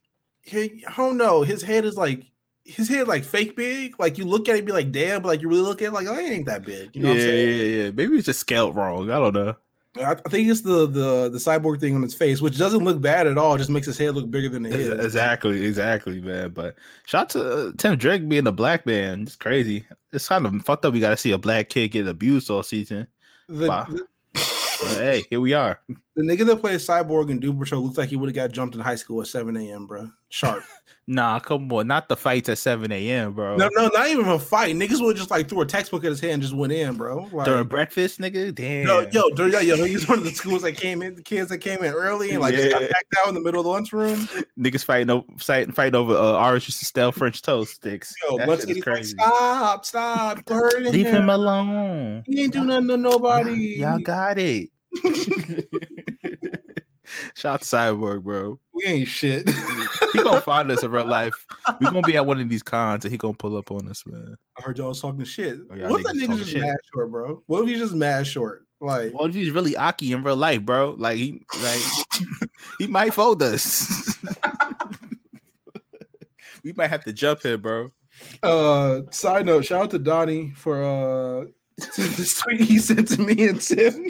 He, 0.43 0.83
I 0.85 0.93
don't 0.97 1.17
know. 1.17 1.41
His 1.41 1.63
head 1.63 1.85
is 1.85 1.95
like 1.95 2.25
his 2.63 2.87
head 2.89 3.07
like 3.07 3.23
fake 3.23 3.55
big. 3.55 3.99
Like 3.99 4.17
you 4.17 4.25
look 4.25 4.47
at 4.49 4.55
it, 4.55 4.65
be 4.65 4.71
like, 4.71 4.91
damn, 4.91 5.21
but 5.21 5.29
like 5.29 5.41
you 5.41 5.49
really 5.49 5.61
look 5.61 5.81
at 5.81 5.89
it, 5.89 5.93
like, 5.93 6.07
oh, 6.07 6.13
it 6.17 6.29
ain't 6.31 6.45
that 6.45 6.65
big. 6.65 6.95
You 6.95 7.03
know 7.03 7.09
yeah, 7.09 7.13
what 7.13 7.21
I'm 7.21 7.27
saying? 7.27 7.57
yeah, 7.59 7.83
yeah. 7.83 7.91
Maybe 7.91 8.15
it's 8.17 8.25
just 8.25 8.39
scaled 8.39 8.75
wrong. 8.75 9.09
I 9.11 9.19
don't 9.19 9.33
know. 9.33 9.55
I, 9.97 10.11
I 10.11 10.29
think 10.29 10.47
it's 10.49 10.61
the 10.61 10.87
the 10.87 11.29
the 11.29 11.37
cyborg 11.37 11.81
thing 11.81 11.95
on 11.95 12.01
his 12.01 12.13
face, 12.13 12.39
which 12.39 12.57
doesn't 12.57 12.83
look 12.85 13.01
bad 13.01 13.27
at 13.27 13.37
all. 13.37 13.57
Just 13.57 13.69
makes 13.69 13.87
his 13.87 13.97
head 13.97 14.15
look 14.15 14.31
bigger 14.31 14.47
than 14.47 14.65
it 14.65 14.73
is. 14.73 14.87
Exactly, 15.05 15.65
exactly, 15.65 16.21
man. 16.21 16.51
But 16.51 16.75
shout 17.05 17.23
out 17.23 17.29
to 17.31 17.67
uh, 17.67 17.71
Tim 17.77 17.97
Drake 17.97 18.27
being 18.29 18.47
a 18.47 18.53
black 18.53 18.85
man. 18.85 19.23
It's 19.23 19.35
crazy. 19.35 19.85
It's 20.13 20.29
kind 20.29 20.45
of 20.45 20.61
fucked 20.63 20.85
up. 20.85 20.93
We 20.93 21.01
got 21.01 21.09
to 21.09 21.17
see 21.17 21.31
a 21.31 21.37
black 21.37 21.67
kid 21.69 21.89
get 21.89 22.07
abused 22.07 22.49
all 22.49 22.63
season. 22.63 23.07
The- 23.49 23.67
the- 23.67 24.07
But 24.81 24.97
hey, 24.97 25.23
here 25.29 25.39
we 25.41 25.53
are. 25.53 25.79
The 26.15 26.23
nigga 26.23 26.45
that 26.47 26.57
plays 26.57 26.85
Cyborg 26.85 27.29
in 27.29 27.39
Doom 27.39 27.57
Patrol 27.57 27.81
looks 27.83 27.97
like 27.97 28.09
he 28.09 28.17
would 28.17 28.27
have 28.29 28.35
got 28.35 28.51
jumped 28.51 28.75
in 28.75 28.81
high 28.81 28.95
school 28.95 29.21
at 29.21 29.27
7 29.27 29.55
a.m., 29.57 29.85
bro. 29.87 30.09
Sharp. 30.29 30.63
Nah, 31.07 31.39
come 31.39 31.69
on, 31.73 31.87
not 31.87 32.07
the 32.07 32.15
fights 32.15 32.47
at 32.47 32.57
7 32.59 32.89
a.m., 32.91 33.33
bro. 33.33 33.57
no, 33.57 33.67
no, 33.75 33.87
not 33.93 34.07
even 34.07 34.27
a 34.29 34.37
fight. 34.39 34.75
Niggas 34.75 35.01
would 35.03 35.17
just 35.17 35.31
like 35.31 35.49
threw 35.49 35.59
a 35.61 35.65
textbook 35.65 36.05
at 36.05 36.09
his 36.11 36.19
head 36.21 36.31
and 36.31 36.41
just 36.41 36.55
went 36.55 36.71
in, 36.71 36.95
bro. 36.95 37.27
Like, 37.33 37.47
During 37.47 37.67
breakfast, 37.67 38.19
nigga. 38.19 38.53
Damn. 38.53 38.87
yo, 38.87 39.07
yo, 39.11 39.29
during, 39.31 39.51
yo, 39.51 39.59
yo, 39.59 39.83
he's 39.83 40.07
one 40.07 40.19
of 40.19 40.23
the 40.23 40.31
schools 40.31 40.61
that 40.61 40.73
came 40.73 41.01
in, 41.01 41.15
the 41.15 41.23
kids 41.23 41.49
that 41.49 41.57
came 41.57 41.83
in 41.83 41.91
early 41.91 42.31
and 42.31 42.39
like 42.39 42.53
just 42.55 42.69
got 42.69 42.83
Yeah. 42.83 42.87
packed 42.89 43.15
out 43.19 43.29
in 43.29 43.33
the 43.33 43.41
middle 43.41 43.59
of 43.59 43.65
the 43.65 43.71
lunchroom. 43.71 44.29
Niggas 44.57 44.85
fighting 44.85 45.09
over 45.09 45.25
fighting, 45.37 45.73
fighting 45.73 45.95
over 45.95 46.13
uh, 46.15 46.33
orange 46.47 46.65
just 46.67 46.79
to 46.79 46.85
steal 46.85 47.11
French 47.11 47.41
toast 47.41 47.73
sticks. 47.73 48.13
Yo, 48.29 48.37
that 48.37 48.47
lunch 48.47 48.61
shit 48.61 48.69
is 48.69 48.75
lady's 48.75 48.85
like, 48.87 48.95
crazy. 48.95 49.17
stop, 49.17 49.85
stop, 49.85 50.49
Leave 50.83 51.07
here. 51.07 51.15
him 51.15 51.29
alone. 51.29 52.23
He 52.27 52.43
ain't 52.43 52.53
do 52.53 52.63
nothing 52.63 52.87
to 52.89 52.97
nobody. 52.97 53.73
Y'all 53.79 53.99
got 53.99 54.37
it. 54.37 54.69
Shout 57.35 57.55
out 57.55 57.61
to 57.61 57.67
Cyborg, 57.67 58.23
bro. 58.23 58.57
we 58.73 58.85
ain't 58.85 59.07
shit. 59.07 59.49
He 60.13 60.19
gonna 60.23 60.39
find 60.39 60.71
us 60.71 60.81
in 60.83 60.91
real 60.91 61.05
life. 61.07 61.33
We 61.79 61.87
gonna 61.87 62.01
be 62.03 62.15
at 62.15 62.25
one 62.25 62.39
of 62.39 62.47
these 62.47 62.63
cons 62.63 63.03
and 63.03 63.11
he 63.11 63.17
gonna 63.17 63.33
pull 63.33 63.57
up 63.57 63.69
on 63.71 63.89
us, 63.89 64.03
man. 64.05 64.37
I 64.57 64.61
heard 64.61 64.77
y'all 64.77 64.89
was 64.89 65.01
talking 65.01 65.23
shit. 65.25 65.59
Oh, 65.69 65.89
what 65.89 66.01
if 66.01 66.05
that 66.07 66.15
nigga 66.15 66.37
just 66.37 66.51
shit. 66.51 66.61
mad 66.61 66.77
short, 66.93 67.11
bro? 67.11 67.43
What 67.47 67.63
if 67.63 67.69
he's 67.69 67.79
just 67.79 67.93
mad 67.93 68.25
short? 68.27 68.65
Like, 68.79 69.13
What 69.13 69.29
if 69.29 69.35
he's 69.35 69.51
really 69.51 69.75
Aki 69.75 70.13
in 70.13 70.23
real 70.23 70.35
life, 70.37 70.61
bro? 70.61 70.95
Like 70.97 71.17
he 71.17 71.43
like 71.61 71.81
he 72.79 72.87
might 72.87 73.13
fold 73.13 73.43
us. 73.43 74.17
we 76.63 76.71
might 76.73 76.89
have 76.89 77.03
to 77.05 77.13
jump 77.13 77.41
here, 77.41 77.57
bro. 77.57 77.91
uh, 78.43 79.01
side 79.11 79.45
note, 79.47 79.65
shout 79.65 79.81
out 79.83 79.91
to 79.91 79.99
Donnie 79.99 80.51
for 80.55 80.81
uh 80.83 81.45
this 81.97 82.39
tweet 82.39 82.61
he 82.61 82.77
sent 82.77 83.07
to 83.09 83.21
me 83.21 83.47
and 83.49 83.59
Tim. 83.59 84.05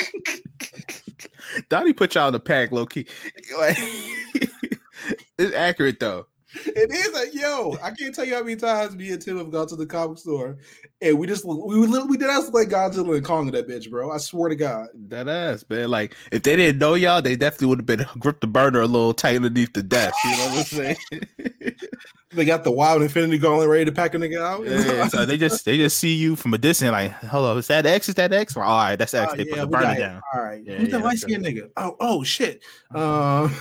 Donnie 1.70 1.94
put 1.94 2.16
y'all 2.16 2.28
in 2.28 2.34
the 2.34 2.40
pack, 2.40 2.72
low 2.72 2.86
key. 2.86 3.06
It's 5.38 5.56
accurate 5.56 6.00
though. 6.00 6.28
It 6.54 6.92
is 6.92 7.14
like, 7.14 7.34
yo, 7.34 7.78
I 7.82 7.92
can't 7.92 8.14
tell 8.14 8.26
you 8.26 8.36
how 8.36 8.44
many 8.44 8.56
times 8.56 8.96
me 8.96 9.12
and 9.12 9.22
Tim 9.22 9.38
have 9.38 9.52
gone 9.52 9.68
to 9.68 9.76
the 9.76 9.86
comic 9.86 10.18
store 10.18 10.58
and 11.02 11.18
we 11.18 11.28
just 11.28 11.46
we 11.46 11.54
literally- 11.54 12.18
did 12.18 12.30
us 12.30 12.50
like 12.52 12.70
Godzilla 12.70 13.16
and 13.16 13.26
Kong 13.26 13.48
in 13.48 13.54
that 13.54 13.68
bitch, 13.68 13.90
bro. 13.90 14.12
I 14.12 14.18
swear 14.18 14.50
to 14.50 14.56
God. 14.56 14.88
That 15.08 15.28
ass, 15.28 15.64
man. 15.70 15.90
Like, 15.90 16.16
if 16.32 16.44
they 16.44 16.56
didn't 16.56 16.80
know 16.80 16.94
y'all, 16.96 17.22
they 17.22 17.36
definitely 17.36 17.68
would 17.68 17.80
have 17.80 17.86
been 17.86 18.06
gripped 18.20 18.42
the 18.42 18.48
burner 18.48 18.82
a 18.82 18.88
little 18.88 19.14
tight 19.14 19.38
underneath 19.38 19.74
the 19.74 19.84
desk. 19.84 20.16
You 20.26 20.32
know 20.32 20.38
what 20.50 20.58
I'm 20.58 20.64
saying? 20.64 20.98
They 22.34 22.46
got 22.46 22.64
the 22.64 22.72
wild 22.72 23.02
infinity 23.02 23.38
gauntlet 23.38 23.68
ready 23.68 23.84
to 23.84 23.92
pack 23.92 24.14
a 24.14 24.18
nigga 24.18 24.40
out. 24.42 24.66
yeah, 24.66 25.08
so 25.10 25.26
they 25.26 25.38
just 25.38 25.66
they 25.66 25.76
just 25.76 25.98
see 25.98 26.14
you 26.14 26.38
from 26.38 26.54
a 26.54 26.58
distance, 26.58 26.92
like, 26.92 27.12
hello, 27.26 27.58
is 27.58 27.68
that 27.68 27.86
X? 27.86 28.08
Is 28.08 28.16
that 28.16 28.32
X? 28.32 28.56
All 28.56 28.64
right, 28.64 28.96
that's 28.96 29.14
X. 29.14 29.34
Oh, 29.34 29.36
they 29.36 29.44
put 29.44 29.60
the 29.60 29.68
burner 29.68 29.96
down. 29.96 30.22
All 30.34 30.42
right. 30.42 30.64
Yeah, 30.66 30.76
Who's 30.78 30.88
yeah, 30.90 30.98
that 31.00 31.04
light 31.04 31.18
skinned 31.18 31.44
nigga? 31.46 31.70
Oh, 31.76 31.98
oh 32.00 32.24
shit. 32.24 32.64
Um 32.96 33.54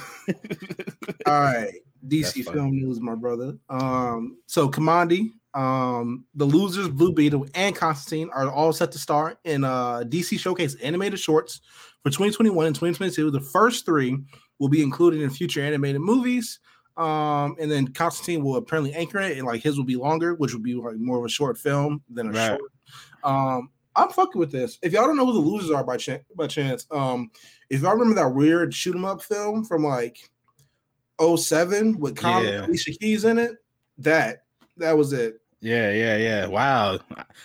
all 1.27 1.41
right. 1.41 1.73
DC 2.09 2.45
film 2.45 2.73
news, 2.73 3.01
my 3.01 3.15
brother. 3.15 3.57
Um, 3.69 4.39
so 4.47 4.69
Kamandi, 4.69 5.33
um, 5.55 6.25
the 6.35 6.45
losers, 6.45 6.89
Blue 6.89 7.13
Beetle, 7.13 7.47
and 7.55 7.75
Constantine 7.75 8.31
are 8.33 8.51
all 8.51 8.73
set 8.73 8.93
to 8.93 8.99
star 8.99 9.39
in 9.45 9.65
uh 9.65 10.01
DC 10.07 10.39
Showcase 10.39 10.75
animated 10.77 11.19
shorts 11.19 11.61
for 12.03 12.11
2021 12.11 12.67
and 12.67 12.75
2022. 12.75 13.31
The 13.31 13.41
first 13.41 13.85
three 13.85 14.19
will 14.59 14.69
be 14.69 14.83
included 14.83 15.21
in 15.23 15.31
future 15.31 15.61
animated 15.63 16.01
movies. 16.01 16.61
Um, 16.97 17.57
and 17.59 17.71
then 17.71 17.89
Constantine 17.89 18.45
will 18.45 18.57
apparently 18.57 18.93
anchor 18.93 19.19
it, 19.21 19.39
and 19.39 19.47
like 19.47 19.63
his 19.63 19.79
will 19.79 19.85
be 19.87 19.97
longer, 19.97 20.35
which 20.35 20.53
will 20.53 20.61
be 20.61 20.75
like 20.75 20.97
more 20.97 21.19
of 21.19 21.25
a 21.25 21.29
short 21.31 21.57
film 21.57 22.03
than 22.11 22.29
a 22.29 22.33
Right. 22.33 22.49
short. 22.59 22.73
Um, 23.25 23.71
I'm 23.97 24.11
fucking 24.11 24.39
with 24.39 24.53
this. 24.53 24.79
If 24.83 24.93
y'all 24.93 25.07
don't 25.07 25.17
know 25.17 25.27
who 25.27 25.33
the 25.33 25.39
losers 25.39 25.71
are 25.71 25.83
by 25.83 25.97
chance, 25.97 26.23
by 26.37 26.47
chance, 26.47 26.87
um, 26.91 27.31
if 27.71 27.81
y'all 27.83 27.93
remember 27.93 28.15
that 28.17 28.35
weird 28.35 28.75
shoot 28.75 28.95
'em 28.95 29.05
up 29.05 29.23
film 29.23 29.65
from 29.65 29.83
like 29.85 30.31
07 31.21 31.99
with 31.99 32.17
Colin 32.17 32.45
Yeah. 32.47 32.67
Alicia 32.67 32.93
Keys 32.93 33.25
in 33.25 33.39
it, 33.39 33.57
that 33.99 34.45
that 34.77 34.97
was 34.97 35.13
it. 35.13 35.41
Yeah, 35.63 35.93
yeah, 35.93 36.17
yeah. 36.17 36.47
Wow, 36.47 37.01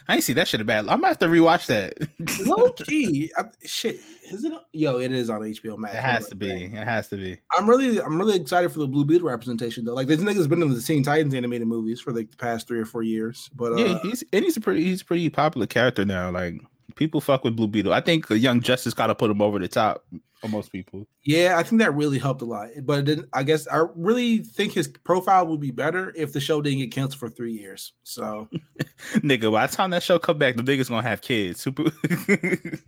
I 0.08 0.16
ain't 0.16 0.24
see 0.24 0.32
that 0.34 0.48
shit 0.48 0.66
bad. 0.66 0.88
I'm 0.88 1.02
gonna 1.02 1.08
have 1.08 1.20
to 1.20 1.26
rewatch 1.28 1.66
that. 1.66 1.98
Low 2.48 2.70
key, 2.88 3.30
I, 3.38 3.44
shit, 3.66 4.00
is 4.32 4.46
it? 4.46 4.54
Yo, 4.72 5.00
it 5.00 5.12
is 5.12 5.30
on 5.30 5.42
HBO 5.42 5.78
Max. 5.78 5.96
It 5.96 6.00
has 6.00 6.30
to 6.30 6.36
be. 6.36 6.64
It 6.64 6.72
has 6.88 7.10
to 7.10 7.18
be. 7.18 7.38
I'm 7.58 7.70
really, 7.70 8.02
I'm 8.02 8.18
really 8.18 8.38
excited 8.38 8.72
for 8.72 8.80
the 8.80 8.88
Blue 8.88 9.04
Beetle 9.04 9.28
representation 9.28 9.84
though. 9.84 9.94
Like 9.94 10.08
this 10.08 10.22
nigga's 10.22 10.48
been 10.48 10.62
in 10.62 10.74
the 10.74 10.82
Teen 10.82 11.04
Titans 11.04 11.34
animated 11.34 11.68
movies 11.68 12.00
for 12.00 12.14
like 12.14 12.32
the 12.32 12.38
past 12.38 12.70
three 12.70 12.80
or 12.80 12.86
four 12.86 13.04
years. 13.04 13.50
But 13.54 13.74
uh, 13.74 13.76
Yeah, 13.76 14.00
he's 14.02 14.24
and 14.32 14.46
he's 14.46 14.56
a 14.56 14.62
pretty 14.62 14.86
he's 14.86 15.02
a 15.02 15.06
pretty 15.06 15.30
popular 15.30 15.68
character 15.68 16.06
now. 16.06 16.32
Like 16.32 16.62
people 16.96 17.22
fuck 17.22 17.44
with 17.44 17.56
Blue 17.56 17.68
Beetle. 17.68 17.94
I 17.94 18.02
think 18.02 18.30
Young 18.30 18.62
Justice 18.62 18.94
gotta 18.94 19.16
put 19.16 19.32
him 19.32 19.42
over 19.42 19.60
the 19.60 19.68
top 19.68 20.06
for 20.40 20.48
most 20.48 20.72
people. 20.72 21.08
Yeah, 21.24 21.56
I 21.58 21.64
think 21.64 21.82
that 21.82 21.96
really 21.96 22.20
helped 22.20 22.42
a 22.42 22.46
lot. 22.46 22.70
But 22.84 23.06
then 23.06 23.28
I 23.34 23.44
guess 23.44 23.68
I 23.68 23.86
really 23.96 24.40
think 24.40 24.74
his 24.74 24.88
profile 24.88 25.48
would 25.48 25.60
be 25.60 25.72
better 25.72 26.14
if 26.16 26.34
the 26.34 26.40
show 26.40 26.62
didn't 26.62 26.80
get 26.80 26.92
canceled 26.92 27.20
for 27.20 27.30
three 27.30 27.54
years. 27.54 27.94
So 28.04 28.48
Nigga, 29.16 29.52
by 29.52 29.68
the 29.68 29.76
time 29.76 29.90
that 29.92 30.04
show 30.04 30.20
come 30.20 30.38
back, 30.38 30.56
the 30.56 30.64
niggas 30.64 30.90
gonna 30.90 31.08
have 31.08 31.22
kids. 31.22 31.62
Super. 31.62 31.84
the 31.84 31.90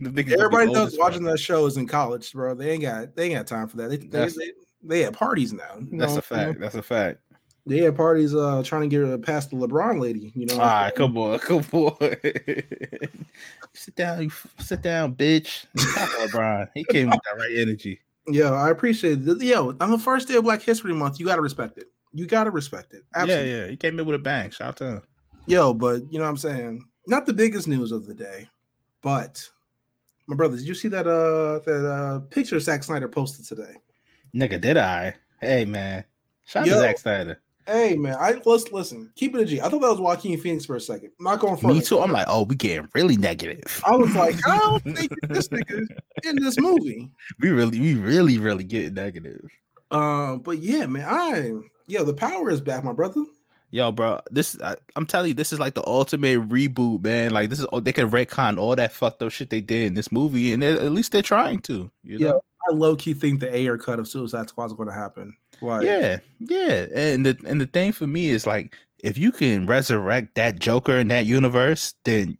gonna 0.00 0.12
be 0.12 0.34
everybody 0.34 0.72
knows 0.72 0.96
watching 0.98 1.24
that 1.24 1.38
show 1.38 1.66
is 1.66 1.76
in 1.76 1.86
college, 1.86 2.32
bro. 2.32 2.54
They 2.54 2.70
ain't 2.70 2.82
got 2.82 3.16
they 3.16 3.24
ain't 3.26 3.34
got 3.34 3.46
time 3.46 3.68
for 3.68 3.76
that. 3.78 3.90
They 3.90 3.96
they, 3.96 4.06
That's- 4.06 4.36
they, 4.36 4.52
they 4.82 5.04
at 5.04 5.12
parties 5.12 5.52
now. 5.52 5.78
That's 5.92 6.12
know? 6.12 6.18
a 6.18 6.22
fact. 6.22 6.60
That's 6.60 6.76
a 6.76 6.82
fact. 6.82 7.20
They 7.68 7.78
had 7.78 7.96
parties 7.96 8.34
uh 8.34 8.62
trying 8.64 8.88
to 8.88 9.06
get 9.08 9.22
past 9.22 9.50
the 9.50 9.56
LeBron 9.56 10.00
lady. 10.00 10.32
You 10.34 10.46
know. 10.46 10.54
All 10.54 10.60
right, 10.60 10.94
come 10.94 11.16
on, 11.18 11.38
come 11.40 11.64
on. 11.72 11.96
sit 13.74 13.94
down, 13.94 14.22
you 14.22 14.30
sit 14.58 14.82
down, 14.82 15.14
bitch. 15.14 15.66
LeBron. 15.76 16.68
He 16.74 16.84
came 16.84 17.10
with 17.10 17.20
that 17.24 17.38
right 17.38 17.54
energy. 17.54 18.00
Yo, 18.26 18.54
I 18.54 18.70
appreciate 18.70 19.26
it. 19.26 19.42
Yo, 19.42 19.74
on 19.80 19.90
the 19.90 19.98
first 19.98 20.28
day 20.28 20.34
of 20.34 20.44
Black 20.44 20.62
History 20.62 20.94
Month, 20.94 21.20
you 21.20 21.26
gotta 21.26 21.42
respect 21.42 21.78
it. 21.78 21.90
You 22.12 22.26
gotta 22.26 22.50
respect 22.50 22.94
it. 22.94 23.04
Absolutely. 23.14 23.50
Yeah, 23.50 23.56
yeah. 23.64 23.66
He 23.68 23.76
came 23.76 23.98
in 23.98 24.06
with 24.06 24.16
a 24.16 24.18
bang. 24.18 24.50
Shout 24.50 24.68
out 24.68 24.76
to 24.78 24.84
him. 24.86 25.02
Yo, 25.46 25.72
but 25.74 26.10
you 26.10 26.18
know 26.18 26.24
what 26.24 26.30
I'm 26.30 26.36
saying? 26.36 26.84
Not 27.06 27.26
the 27.26 27.32
biggest 27.32 27.68
news 27.68 27.92
of 27.92 28.06
the 28.06 28.14
day, 28.14 28.48
but 29.02 29.48
my 30.26 30.36
brother, 30.36 30.56
did 30.56 30.66
you 30.66 30.74
see 30.74 30.88
that 30.88 31.06
uh 31.06 31.60
that 31.60 31.86
uh 31.86 32.20
picture 32.30 32.60
Zack 32.60 32.84
Snyder 32.84 33.08
posted 33.08 33.46
today? 33.46 33.76
Nigga, 34.34 34.60
did 34.60 34.76
I? 34.76 35.14
Hey 35.40 35.64
man. 35.64 36.04
Shout 36.44 36.62
out 36.62 36.68
Yo. 36.68 36.74
to 36.74 36.80
Zack 36.80 36.98
Snyder. 36.98 37.40
Hey 37.68 37.96
man, 37.96 38.16
I 38.18 38.40
let's 38.46 38.72
listen. 38.72 39.12
Keep 39.14 39.34
it 39.34 39.42
a 39.42 39.44
G. 39.44 39.60
I 39.60 39.68
thought 39.68 39.82
that 39.82 39.90
was 39.90 40.00
Joaquin 40.00 40.40
Phoenix 40.40 40.64
for 40.64 40.76
a 40.76 40.80
second. 40.80 41.10
I'm 41.18 41.24
not 41.24 41.38
going 41.38 41.58
for 41.58 41.66
Me 41.66 41.82
too. 41.82 42.00
I'm 42.00 42.10
like, 42.10 42.24
oh, 42.26 42.44
we 42.44 42.56
getting 42.56 42.88
really 42.94 43.18
negative. 43.18 43.82
I 43.84 43.94
was 43.94 44.14
like, 44.14 44.36
I 44.48 44.56
don't 44.56 44.96
think 44.96 45.12
this 45.28 45.48
nigga 45.48 45.86
in 46.24 46.36
this 46.42 46.58
movie. 46.58 47.10
we 47.40 47.50
really, 47.50 47.78
we 47.78 47.94
really, 47.94 48.38
really 48.38 48.64
get 48.64 48.94
negative. 48.94 49.50
Um, 49.90 50.38
but 50.38 50.60
yeah, 50.60 50.86
man, 50.86 51.06
I 51.06 51.52
yo, 51.86 52.04
the 52.04 52.14
power 52.14 52.48
is 52.48 52.62
back, 52.62 52.84
my 52.84 52.94
brother. 52.94 53.22
Yo, 53.70 53.92
bro, 53.92 54.18
this 54.30 54.58
I, 54.62 54.76
I'm 54.96 55.04
telling 55.04 55.28
you, 55.28 55.34
this 55.34 55.52
is 55.52 55.60
like 55.60 55.74
the 55.74 55.86
ultimate 55.86 56.48
reboot, 56.48 57.04
man. 57.04 57.32
Like 57.32 57.50
this 57.50 57.60
is 57.60 57.66
oh, 57.70 57.80
they 57.80 57.92
can 57.92 58.10
retcon 58.10 58.58
all 58.58 58.76
that 58.76 58.92
fucked 58.94 59.22
up 59.22 59.30
shit 59.30 59.50
they 59.50 59.60
did 59.60 59.88
in 59.88 59.92
this 59.92 60.10
movie, 60.10 60.54
and 60.54 60.64
at 60.64 60.92
least 60.92 61.12
they're 61.12 61.20
trying 61.20 61.58
to. 61.60 61.90
You 62.02 62.18
know? 62.18 62.26
Yeah, 62.26 62.32
I 62.66 62.74
low 62.74 62.96
key 62.96 63.12
think 63.12 63.40
the 63.40 63.54
Ayer 63.54 63.76
cut 63.76 63.98
of 63.98 64.08
Suicide 64.08 64.48
Squad 64.48 64.66
is 64.66 64.72
going 64.72 64.88
to 64.88 64.94
happen. 64.94 65.36
Like, 65.60 65.84
Yeah, 65.84 66.18
yeah. 66.40 66.86
And 66.94 67.26
the 67.26 67.38
and 67.46 67.60
the 67.60 67.66
thing 67.66 67.92
for 67.92 68.06
me 68.06 68.28
is 68.28 68.46
like 68.46 68.76
if 68.98 69.16
you 69.18 69.32
can 69.32 69.66
resurrect 69.66 70.34
that 70.36 70.58
Joker 70.58 70.96
in 70.98 71.08
that 71.08 71.26
universe, 71.26 71.94
then 72.04 72.38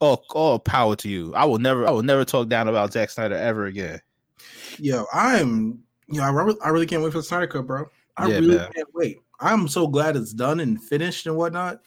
all 0.00 0.24
all 0.34 0.58
power 0.58 0.96
to 0.96 1.08
you. 1.08 1.34
I 1.34 1.44
will 1.44 1.58
never 1.58 1.86
I 1.86 1.90
will 1.90 2.02
never 2.02 2.24
talk 2.24 2.48
down 2.48 2.68
about 2.68 2.92
Zack 2.92 3.10
Snyder 3.10 3.36
ever 3.36 3.66
again. 3.66 4.00
yo, 4.78 5.06
I'm, 5.12 5.82
you 6.08 6.18
know, 6.18 6.24
I 6.24 6.30
really, 6.30 6.58
I 6.64 6.68
really 6.70 6.86
can't 6.86 7.02
wait 7.02 7.12
for 7.12 7.18
the 7.18 7.24
Snyder 7.24 7.46
cut, 7.46 7.66
bro. 7.66 7.86
I 8.16 8.28
Yeah, 8.28 8.40
really 8.40 8.58
man. 8.58 8.72
can't 8.74 8.88
wait. 8.94 9.18
I'm 9.40 9.68
so 9.68 9.86
glad 9.88 10.16
it's 10.16 10.32
done 10.32 10.60
and 10.60 10.82
finished 10.82 11.26
and 11.26 11.36
whatnot. 11.36 11.80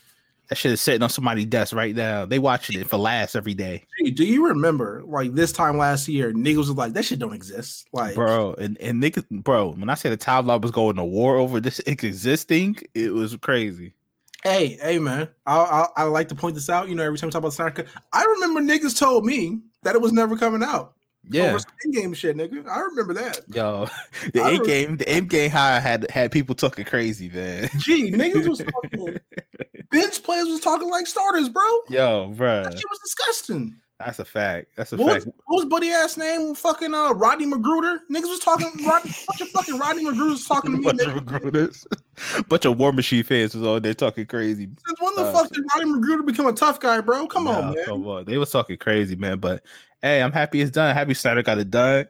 That 0.50 0.58
shit 0.58 0.72
is 0.72 0.82
sitting 0.82 1.02
on 1.02 1.10
somebody's 1.10 1.46
desk 1.46 1.74
right 1.76 1.96
now. 1.96 2.26
They 2.26 2.40
watching 2.40 2.80
it 2.80 2.90
for 2.90 2.98
laughs 2.98 3.36
every 3.36 3.54
day. 3.54 3.84
Hey, 3.98 4.12
do 4.12 4.24
you 4.26 4.48
remember 4.48 5.04
like 5.06 5.34
this 5.34 5.52
time 5.52 5.78
last 5.78 6.08
year, 6.08 6.32
niggas 6.34 6.58
was 6.58 6.72
like, 6.72 6.94
that 6.94 7.06
shit 7.06 7.20
don't 7.20 7.34
exist. 7.34 7.88
Like, 7.94 8.16
Bro, 8.16 8.56
and, 8.56 8.78
and 8.80 9.02
niggas, 9.02 9.26
bro, 9.30 9.72
when 9.72 9.90
I 9.90 9.96
say 9.96 10.10
the 10.10 10.18
timeline 10.18 10.62
was 10.62 10.72
going 10.72 10.98
to 10.98 11.04
war 11.04 11.38
over 11.38 11.60
this 11.60 11.80
existing, 11.88 12.78
it 12.94 13.14
was 13.14 13.36
crazy. 13.38 13.94
hey, 14.44 14.78
hey, 14.82 15.00
man, 15.00 15.28
I, 15.46 15.58
I 15.58 15.88
I 15.98 16.04
like 16.04 16.30
to 16.30 16.36
point 16.36 16.56
this 16.56 16.70
out. 16.70 16.88
You 16.90 16.96
know, 16.96 17.04
every 17.04 17.18
time 17.18 17.28
we 17.28 17.32
talk 17.32 17.40
about 17.40 17.54
Snyder 17.54 17.86
I 18.14 18.24
remember 18.24 18.62
niggas 18.62 18.98
told 18.98 19.26
me 19.26 19.62
that 19.84 19.96
it 19.96 20.02
was 20.02 20.14
never 20.14 20.38
coming 20.38 20.64
out. 20.64 20.96
Yeah. 21.30 21.58
some 21.58 21.92
game 21.92 22.14
shit, 22.14 22.38
nigga. 22.38 22.68
I 22.68 22.80
remember 22.82 23.14
that. 23.16 23.42
Yo, 23.48 23.88
the 24.34 24.42
I 24.42 24.54
end 24.54 24.66
game, 24.66 24.98
the 24.98 25.10
end 25.10 25.30
game 25.30 25.50
high 25.52 25.80
had 25.80 26.10
had 26.12 26.32
people 26.32 26.56
talking 26.56 26.86
crazy, 26.86 27.30
man. 27.30 27.70
Gee, 27.80 28.12
niggas 28.12 28.48
was 28.48 28.60
talking. 28.84 29.20
Bench 29.92 30.24
players 30.24 30.48
was 30.48 30.60
talking 30.60 30.90
like 30.90 31.08
starters, 31.08 31.50
bro. 31.50 31.64
Yo, 31.90 32.34
bro, 32.36 32.64
That 32.64 32.74
shit 32.74 32.90
was 32.90 33.00
disgusting. 33.04 33.76
that's 34.00 34.20
a 34.20 34.26
fact. 34.26 34.68
That's 34.76 34.92
a 34.94 34.98
What 34.98 35.14
fact. 35.14 35.26
was, 35.26 35.34
what 35.46 35.56
was 35.58 35.66
buddy 35.66 35.90
ass 35.92 36.18
name? 36.18 36.54
Fucking 36.56 36.94
uh, 36.94 37.14
Rodney 37.14 37.46
Magruder. 37.46 38.02
Niggas 38.12 38.24
was 38.30 38.40
talking. 38.40 38.68
Rodney, 38.86 39.10
of 39.12 39.50
fucking 39.50 39.78
Rodney 39.78 40.04
Magruder 40.04 40.32
was 40.32 40.46
talking 40.46 40.72
to 40.72 40.78
me. 40.78 40.84
bunch 40.84 41.02
of 41.02 41.16
recruiters, 41.16 41.88
bunch 42.50 42.66
of 42.66 42.78
War 42.78 42.92
Machine 42.92 43.24
fans 43.24 43.56
was 43.56 43.64
all 43.66 43.80
there 43.80 43.94
talking 43.94 44.26
crazy. 44.26 44.68
Since 44.86 45.02
when 45.02 45.16
the 45.16 45.22
Uh, 45.24 45.32
fuck 45.34 45.50
did 45.52 45.64
Rodney 45.76 45.92
Magruder 45.94 46.24
become 46.24 46.48
a 46.48 46.54
tough 46.54 46.80
guy, 46.80 47.00
bro? 47.02 47.28
Come 47.28 47.48
on, 47.48 47.74
man. 47.76 47.86
come 47.86 48.06
on. 48.08 48.26
They 48.26 48.38
was 48.38 48.52
talking 48.52 48.78
crazy, 48.78 49.16
man. 49.16 49.40
But 49.40 49.64
hey, 50.02 50.22
I'm 50.22 50.32
happy 50.32 50.62
it's 50.62 50.72
done. 50.72 50.94
Happy 50.96 51.14
Snyder 51.14 51.42
got 51.44 51.58
it 51.60 51.70
done. 51.72 52.06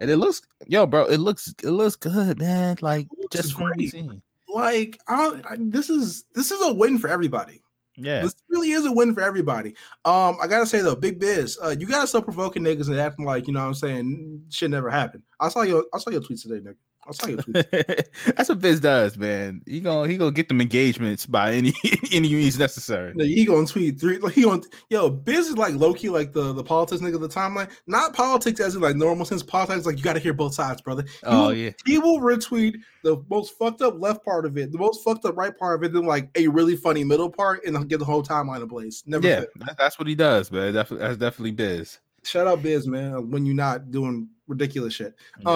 and 0.00 0.10
it 0.10 0.16
looks, 0.16 0.42
yo, 0.66 0.86
bro, 0.86 1.04
it 1.06 1.18
looks, 1.18 1.54
it 1.62 1.70
looks 1.70 1.96
good, 1.96 2.38
man. 2.38 2.76
Like 2.80 3.08
looks 3.16 3.36
just 3.36 3.52
from 3.54 3.64
what 3.64 3.76
we 3.76 3.88
great. 3.90 3.92
seen. 3.92 4.22
Like, 4.56 4.98
I, 5.06 5.40
I, 5.50 5.56
this 5.58 5.90
is 5.90 6.24
this 6.34 6.50
is 6.50 6.60
a 6.62 6.72
win 6.72 6.98
for 6.98 7.08
everybody. 7.08 7.62
Yeah, 7.98 8.22
This 8.22 8.34
really 8.50 8.72
is 8.72 8.84
a 8.84 8.92
win 8.92 9.14
for 9.14 9.22
everybody. 9.22 9.70
Um, 10.04 10.36
I 10.40 10.46
gotta 10.46 10.66
say 10.66 10.80
though, 10.82 10.96
Big 10.96 11.18
Biz, 11.18 11.58
uh, 11.62 11.74
you 11.78 11.86
gotta 11.86 12.06
stop 12.06 12.24
provoking 12.24 12.62
niggas 12.62 12.88
and 12.88 12.98
acting 12.98 13.24
like 13.24 13.46
you 13.46 13.54
know 13.54 13.60
what 13.60 13.68
I'm 13.68 13.74
saying 13.74 14.42
shit 14.50 14.70
never 14.70 14.90
happened. 14.90 15.22
I 15.40 15.48
saw 15.48 15.62
your 15.62 15.84
I 15.94 15.98
saw 15.98 16.10
your 16.10 16.20
tweets 16.20 16.42
today, 16.42 16.56
nigga. 16.56 16.76
I 17.08 17.12
saw 17.12 17.26
your 17.28 17.38
tweets. 17.38 18.34
that's 18.36 18.48
what 18.48 18.60
Biz 18.60 18.80
does, 18.80 19.16
man. 19.16 19.62
He 19.66 19.80
gonna 19.80 20.08
he 20.08 20.16
gonna 20.16 20.30
get 20.32 20.48
them 20.48 20.60
engagements 20.60 21.26
by 21.26 21.52
any 21.54 21.72
any 22.12 22.32
means 22.32 22.58
necessary. 22.58 23.12
No, 23.14 23.24
he 23.24 23.44
gonna 23.44 23.66
tweet 23.66 24.00
three. 24.00 24.18
Like, 24.18 24.34
he 24.34 24.42
gonna 24.42 24.62
yo. 24.90 25.08
Biz 25.10 25.48
is 25.48 25.56
like 25.58 25.74
low 25.74 25.94
key, 25.94 26.08
like 26.08 26.32
the 26.32 26.52
the 26.52 26.64
politics 26.64 27.00
nigga 27.02 27.14
of 27.14 27.20
the 27.20 27.28
timeline. 27.28 27.70
Not 27.86 28.12
politics 28.14 28.60
as 28.60 28.74
in 28.74 28.80
like 28.82 28.96
normal 28.96 29.24
sense. 29.24 29.42
Politics 29.42 29.86
like 29.86 29.98
you 29.98 30.04
got 30.04 30.14
to 30.14 30.20
hear 30.20 30.32
both 30.32 30.54
sides, 30.54 30.82
brother. 30.82 31.02
He 31.04 31.10
Oh 31.24 31.46
will, 31.48 31.54
yeah, 31.54 31.70
he 31.84 31.98
will 31.98 32.20
retweet 32.20 32.76
the 33.02 33.22
most 33.30 33.56
fucked 33.58 33.82
up 33.82 33.94
left 34.00 34.24
part 34.24 34.44
of 34.46 34.58
it, 34.58 34.72
the 34.72 34.78
most 34.78 35.04
fucked 35.04 35.24
up 35.24 35.36
right 35.36 35.56
part 35.56 35.76
of 35.78 35.84
it, 35.84 35.92
then 35.92 36.04
like 36.06 36.28
a 36.36 36.48
really 36.48 36.76
funny 36.76 37.04
middle 37.04 37.30
part, 37.30 37.64
and 37.64 37.88
get 37.88 37.98
the 37.98 38.04
whole 38.04 38.22
timeline 38.22 38.62
ablaze. 38.62 39.04
Never. 39.06 39.26
yeah. 39.26 39.40
that- 39.60 39.76
that's 39.78 39.98
what 39.98 40.08
he 40.08 40.14
does, 40.14 40.50
man. 40.50 40.74
Definitely, 40.74 41.06
that's 41.06 41.18
definitely 41.18 41.52
Biz. 41.52 41.98
Shout 42.24 42.46
out 42.48 42.62
Biz, 42.62 42.88
man. 42.88 43.30
When 43.30 43.46
you're 43.46 43.54
not 43.54 43.92
doing 43.92 44.28
ridiculous 44.48 44.94
shit. 44.94 45.14
Yeah. 45.40 45.48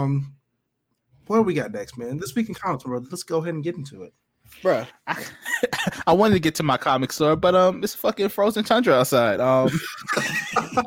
Um, 0.00 0.34
what 1.26 1.36
do 1.36 1.42
we 1.42 1.54
got 1.54 1.72
next, 1.72 1.96
man? 1.98 2.18
This 2.18 2.34
week 2.34 2.48
in 2.48 2.54
comics, 2.54 2.84
brother. 2.84 3.06
Let's 3.10 3.22
go 3.22 3.38
ahead 3.38 3.54
and 3.54 3.62
get 3.64 3.76
into 3.76 4.02
it. 4.02 4.12
Bruh, 4.62 4.86
I, 5.06 5.24
I 6.06 6.12
wanted 6.12 6.34
to 6.34 6.40
get 6.40 6.54
to 6.56 6.62
my 6.62 6.76
comic 6.76 7.10
store, 7.12 7.36
but 7.36 7.54
um, 7.54 7.82
it's 7.82 7.94
fucking 7.94 8.28
frozen 8.28 8.64
tundra 8.64 8.94
outside. 8.94 9.40
Um, 9.40 9.70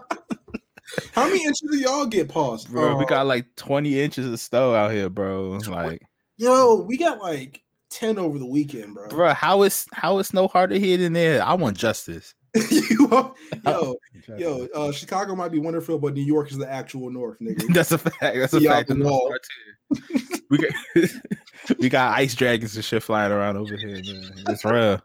How 1.14 1.26
many 1.26 1.44
inches 1.44 1.68
do 1.72 1.78
y'all 1.78 2.06
get, 2.06 2.30
paused, 2.30 2.70
bro, 2.70 2.96
we 2.98 3.04
Uh, 3.04 3.08
got 3.08 3.26
like 3.26 3.48
twenty 3.56 4.00
inches 4.00 4.26
of 4.32 4.40
snow 4.40 4.74
out 4.76 4.92
here, 4.92 5.10
bro. 5.10 5.60
Like, 5.68 6.02
yo, 6.38 6.76
we 6.88 6.98
got 6.98 7.20
like 7.20 7.64
ten 7.90 8.18
over 8.18 8.38
the 8.38 8.46
weekend, 8.46 8.94
bro. 8.94 9.08
bro, 9.10 9.34
how 9.34 9.64
is 9.64 9.86
how 9.94 10.20
is 10.20 10.28
snow 10.28 10.48
harder 10.48 10.76
here 10.78 10.98
than 10.98 11.14
there? 11.14 11.44
I 11.44 11.54
want 11.56 11.78
justice. 11.78 12.34
you 12.72 13.08
are- 13.12 13.34
yo, 13.66 13.96
yo, 14.38 14.68
uh, 14.74 14.92
Chicago 14.92 15.36
might 15.36 15.52
be 15.52 15.60
Winterfell, 15.60 16.00
but 16.02 16.14
New 16.14 16.24
York 16.24 16.52
is 16.52 16.58
the 16.58 16.70
actual 16.72 17.10
North, 17.10 17.38
nigga. 17.40 17.64
That's 17.74 17.92
a 17.92 17.98
fact. 17.98 18.20
That's 18.22 18.54
a 18.54 18.58
out 18.58 18.64
fact. 18.64 18.88
the 18.90 18.94
The 18.96 19.00
North 19.02 19.12
wall. 19.12 19.36
Star, 19.42 20.08
too. 20.20 20.40
we 20.50 20.58
got 20.58 21.12
we 21.80 21.90
got 21.90 22.18
ice 22.18 22.34
dragons 22.36 22.76
and 22.76 22.86
shit 22.86 23.04
flying 23.04 23.32
around 23.32 23.58
over 23.58 23.76
here, 23.76 23.90
man. 23.90 24.32
It's 24.50 24.66
real. 24.66 25.02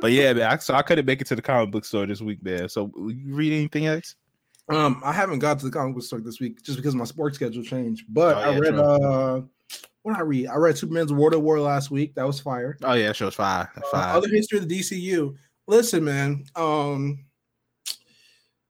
But 0.00 0.12
yeah, 0.12 0.32
man. 0.34 0.50
I, 0.52 0.56
so 0.58 0.74
I 0.74 0.82
couldn't 0.82 1.06
make 1.06 1.20
it 1.20 1.26
to 1.28 1.36
the 1.36 1.42
comic 1.42 1.70
book 1.70 1.84
store 1.84 2.06
this 2.06 2.20
week, 2.20 2.42
man. 2.42 2.68
So 2.68 2.90
you 2.96 3.34
read 3.34 3.52
anything 3.52 3.86
else? 3.86 4.14
Um, 4.68 5.00
I 5.04 5.12
haven't 5.12 5.38
got 5.38 5.58
to 5.60 5.64
the 5.66 5.70
comic 5.70 5.94
book 5.94 6.04
store 6.04 6.20
this 6.20 6.40
week 6.40 6.62
just 6.62 6.76
because 6.76 6.94
my 6.94 7.04
sports 7.04 7.36
schedule 7.36 7.62
changed. 7.62 8.04
But 8.08 8.36
Oh, 8.36 8.40
I 8.40 8.50
yeah, 8.52 8.58
read 8.58 8.70
true. 8.74 8.80
uh 8.82 9.40
what 10.02 10.12
did 10.12 10.18
I 10.20 10.22
read? 10.24 10.46
I 10.48 10.56
read 10.56 10.78
Superman's 10.78 11.12
Water 11.12 11.38
War 11.38 11.58
last 11.58 11.90
week. 11.90 12.14
That 12.14 12.26
was 12.26 12.38
fire. 12.38 12.76
Oh 12.84 12.92
yeah, 12.92 13.08
that 13.08 13.16
show's 13.16 13.34
fire. 13.34 13.68
That's 13.74 13.88
Uh, 13.92 13.96
fire. 14.02 14.16
other 14.16 14.28
history 14.28 14.58
of 14.58 14.68
the 14.68 14.78
DCU. 14.80 15.34
Listen, 15.66 16.04
man. 16.04 16.44
Um, 16.54 17.26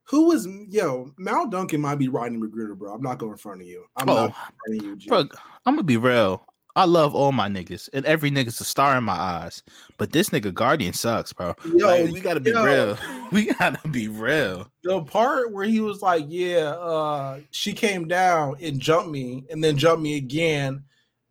who 0.04 0.28
was 0.28 0.46
yo? 0.68 1.12
Mal 1.18 1.48
Duncan 1.48 1.80
might 1.80 1.96
be 1.96 2.09
riding 2.09 2.40
Magruder, 2.40 2.74
bro. 2.74 2.94
I'm 2.94 3.02
not 3.02 3.18
going 3.18 3.32
in 3.32 3.38
front 3.38 3.61
of 3.61 3.66
you. 3.66 3.85
I'm 3.96 4.09
oh, 4.09 4.14
not 4.14 4.24
in 4.26 4.32
front 4.32 4.94
of 4.94 5.02
you, 5.02 5.09
bro, 5.09 5.20
I'm 5.66 5.74
gonna 5.74 5.82
be 5.82 5.96
real. 5.96 6.46
I 6.76 6.85
love 6.85 7.14
all 7.14 7.32
my 7.32 7.48
niggas, 7.48 7.88
and 7.94 8.04
every 8.04 8.30
nigga's 8.30 8.61
a 8.61 8.64
star 8.64 8.98
in 8.98 9.04
my 9.04 9.14
eyes. 9.14 9.62
But 9.96 10.12
this 10.12 10.28
nigga 10.28 10.52
Guardian 10.52 10.92
sucks, 10.92 11.32
bro. 11.32 11.54
Yo, 11.74 11.87
Like, 11.87 12.12
we 12.12 12.20
gotta 12.20 12.40
be 12.40 12.50
yo. 12.50 12.64
real. 12.64 12.98
We 13.32 13.46
gotta 13.54 13.88
be 13.88 14.06
real. 14.06 14.70
the 14.85 15.00
part 15.02 15.52
where 15.52 15.64
he 15.64 15.80
was 15.80 16.00
like, 16.00 16.26
"Yeah, 16.28 16.74
uh, 16.78 17.40
she 17.50 17.72
came 17.72 18.06
down 18.06 18.56
and 18.62 18.78
jumped 18.78 19.11
me, 19.11 19.44
and 19.50 19.64
then 19.64 19.76
jumped 19.76 20.02
me 20.02 20.16
again 20.16 20.85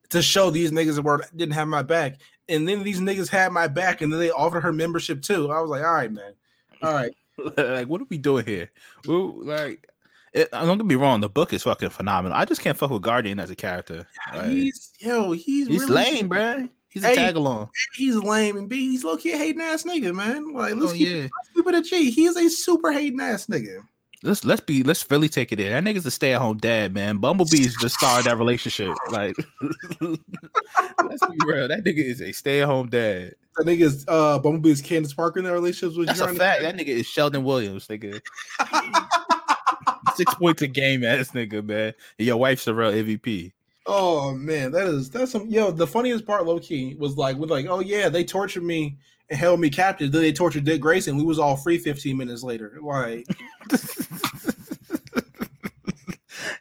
to 0.09 0.21
show 0.21 0.49
these 0.49 0.71
niggas 0.71 1.01
were 1.01 1.23
didn't 1.35 1.53
have 1.53 1.69
my 1.69 1.83
back, 1.83 2.19
and 2.49 2.67
then 2.67 2.83
these 2.83 2.99
niggas 2.99 3.29
had 3.29 3.51
my 3.51 3.67
back, 3.67 4.01
and 4.01 4.11
then 4.11 4.19
they 4.19 4.31
offered 4.31 4.61
her 4.61 4.73
membership 4.73 5.21
too." 5.21 5.51
I 5.51 5.59
was 5.61 5.69
like, 5.69 5.83
"All 5.83 5.93
right, 5.93 6.11
man, 6.11 6.33
all 6.81 6.93
right." 6.93 7.11
like, 7.57 7.87
what 7.87 8.01
are 8.01 8.07
we 8.09 8.17
doing 8.17 8.45
here? 8.45 8.71
We, 9.07 9.13
like, 9.15 9.89
it, 10.33 10.49
I'm 10.53 10.67
not 10.67 10.77
gonna 10.77 10.85
be 10.85 10.95
wrong. 10.95 11.21
The 11.21 11.29
book 11.29 11.53
is 11.53 11.63
fucking 11.63 11.89
phenomenal. 11.89 12.37
I 12.37 12.45
just 12.45 12.61
can't 12.61 12.77
fuck 12.77 12.91
with 12.91 13.01
Guardian 13.01 13.39
as 13.39 13.49
a 13.49 13.55
character. 13.55 14.07
Like, 14.33 14.47
he's 14.47 14.91
yo, 14.99 15.31
he's 15.31 15.67
he's 15.67 15.81
really, 15.81 15.93
lame, 15.93 16.27
bro. 16.29 16.69
He's 16.89 17.03
a 17.03 17.07
Hey, 17.07 17.15
tag 17.15 17.35
along. 17.35 17.69
He's 17.95 18.15
lame, 18.15 18.55
and 18.55 18.69
B, 18.69 18.91
he's 18.91 19.03
low 19.03 19.17
key 19.17 19.31
hating 19.31 19.61
ass 19.61 19.83
nigga, 19.83 20.15
man. 20.15 20.53
Like, 20.53 20.73
oh, 20.73 20.77
let's 20.77 20.93
Oh 20.93 20.95
keep 20.95 21.09
yeah. 21.09 21.27
stupid 21.51 21.75
a 21.75 21.81
G. 21.81 22.09
He 22.09 22.25
is 22.25 22.37
a 22.37 22.49
super 22.49 22.91
hating 22.93 23.19
ass 23.19 23.47
nigga. 23.47 23.79
Let's 24.23 24.43
let's 24.45 24.61
be 24.61 24.83
let's 24.83 25.09
really 25.09 25.29
take 25.29 25.51
it 25.51 25.59
in. 25.59 25.71
That 25.71 25.83
nigga's 25.83 26.05
a 26.05 26.11
stay 26.11 26.33
at 26.33 26.41
home 26.41 26.57
dad, 26.57 26.93
man. 26.93 27.17
Bumblebee's 27.19 27.75
the 27.77 27.89
star 27.89 28.19
of 28.19 28.25
that 28.25 28.37
relationship. 28.37 28.95
Like, 29.09 29.35
let's 30.01 31.25
be 31.27 31.37
real. 31.45 31.67
That 31.67 31.83
nigga 31.85 32.03
is 32.03 32.21
a 32.21 32.31
stay 32.31 32.61
at 32.61 32.67
home 32.67 32.89
dad. 32.89 33.35
That 33.57 33.65
nigga's 33.65 34.05
uh 34.07 34.39
Bumblebee's 34.39 34.81
Candace 34.81 35.13
Parker 35.13 35.39
in 35.39 35.45
that 35.45 35.53
relationship. 35.53 35.97
with 35.97 36.07
That's 36.07 36.21
a 36.21 36.33
fact. 36.33 36.61
That 36.61 36.75
nigga 36.75 36.87
is 36.87 37.05
Sheldon 37.05 37.43
Williams, 37.43 37.87
nigga. 37.87 38.21
Six 40.15 40.33
points 40.35 40.61
a 40.61 40.67
game, 40.67 41.03
ass 41.03 41.31
nigga, 41.31 41.63
man. 41.63 41.93
And 42.17 42.25
your 42.25 42.37
wife's 42.37 42.67
a 42.67 42.73
real 42.73 42.91
MVP. 42.91 43.51
Oh 43.85 44.33
man, 44.33 44.71
that 44.71 44.87
is 44.87 45.09
that's 45.11 45.31
some 45.31 45.47
yo. 45.47 45.71
The 45.71 45.85
funniest 45.85 46.25
part, 46.25 46.45
low 46.45 46.59
key, 46.59 46.95
was 46.97 47.17
like 47.17 47.37
with 47.37 47.51
like, 47.51 47.67
oh 47.67 47.81
yeah, 47.81 48.09
they 48.09 48.23
tortured 48.23 48.63
me 48.63 48.97
and 49.29 49.39
held 49.39 49.59
me 49.59 49.69
captive. 49.69 50.11
Then 50.11 50.21
they 50.21 50.31
tortured 50.31 50.65
Dick 50.65 50.81
Grayson. 50.81 51.17
We 51.17 51.23
was 51.23 51.39
all 51.39 51.55
free 51.55 51.77
15 51.77 52.15
minutes 52.17 52.43
later. 52.43 52.79
Like, 52.81 53.25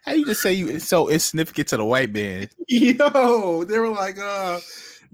How 0.05 0.13
you 0.13 0.27
just 0.27 0.43
say 0.43 0.53
you 0.53 0.79
so 0.81 1.09
insignificant 1.09 1.69
to 1.69 1.79
the 1.79 1.85
white 1.85 2.13
man? 2.13 2.51
yo, 2.69 3.65
they 3.65 3.79
were 3.79 3.89
like, 3.89 4.19
uh, 4.19 4.61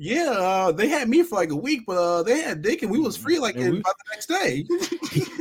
yeah, 0.03 0.31
uh, 0.31 0.73
they 0.73 0.89
had 0.89 1.11
me 1.11 1.23
for 1.23 1.35
like 1.35 1.51
a 1.51 1.57
week, 1.57 1.83
but 1.87 1.99
uh, 1.99 2.23
they 2.23 2.41
had 2.41 2.63
Dick 2.63 2.83
and 2.83 2.91
we 2.91 2.99
was 2.99 3.19
free 3.19 3.39
like 3.39 3.55
in, 3.57 3.73
we- 3.73 3.81
about 3.81 3.95
the 3.99 4.15
next 4.15 4.27
day. 4.29 4.65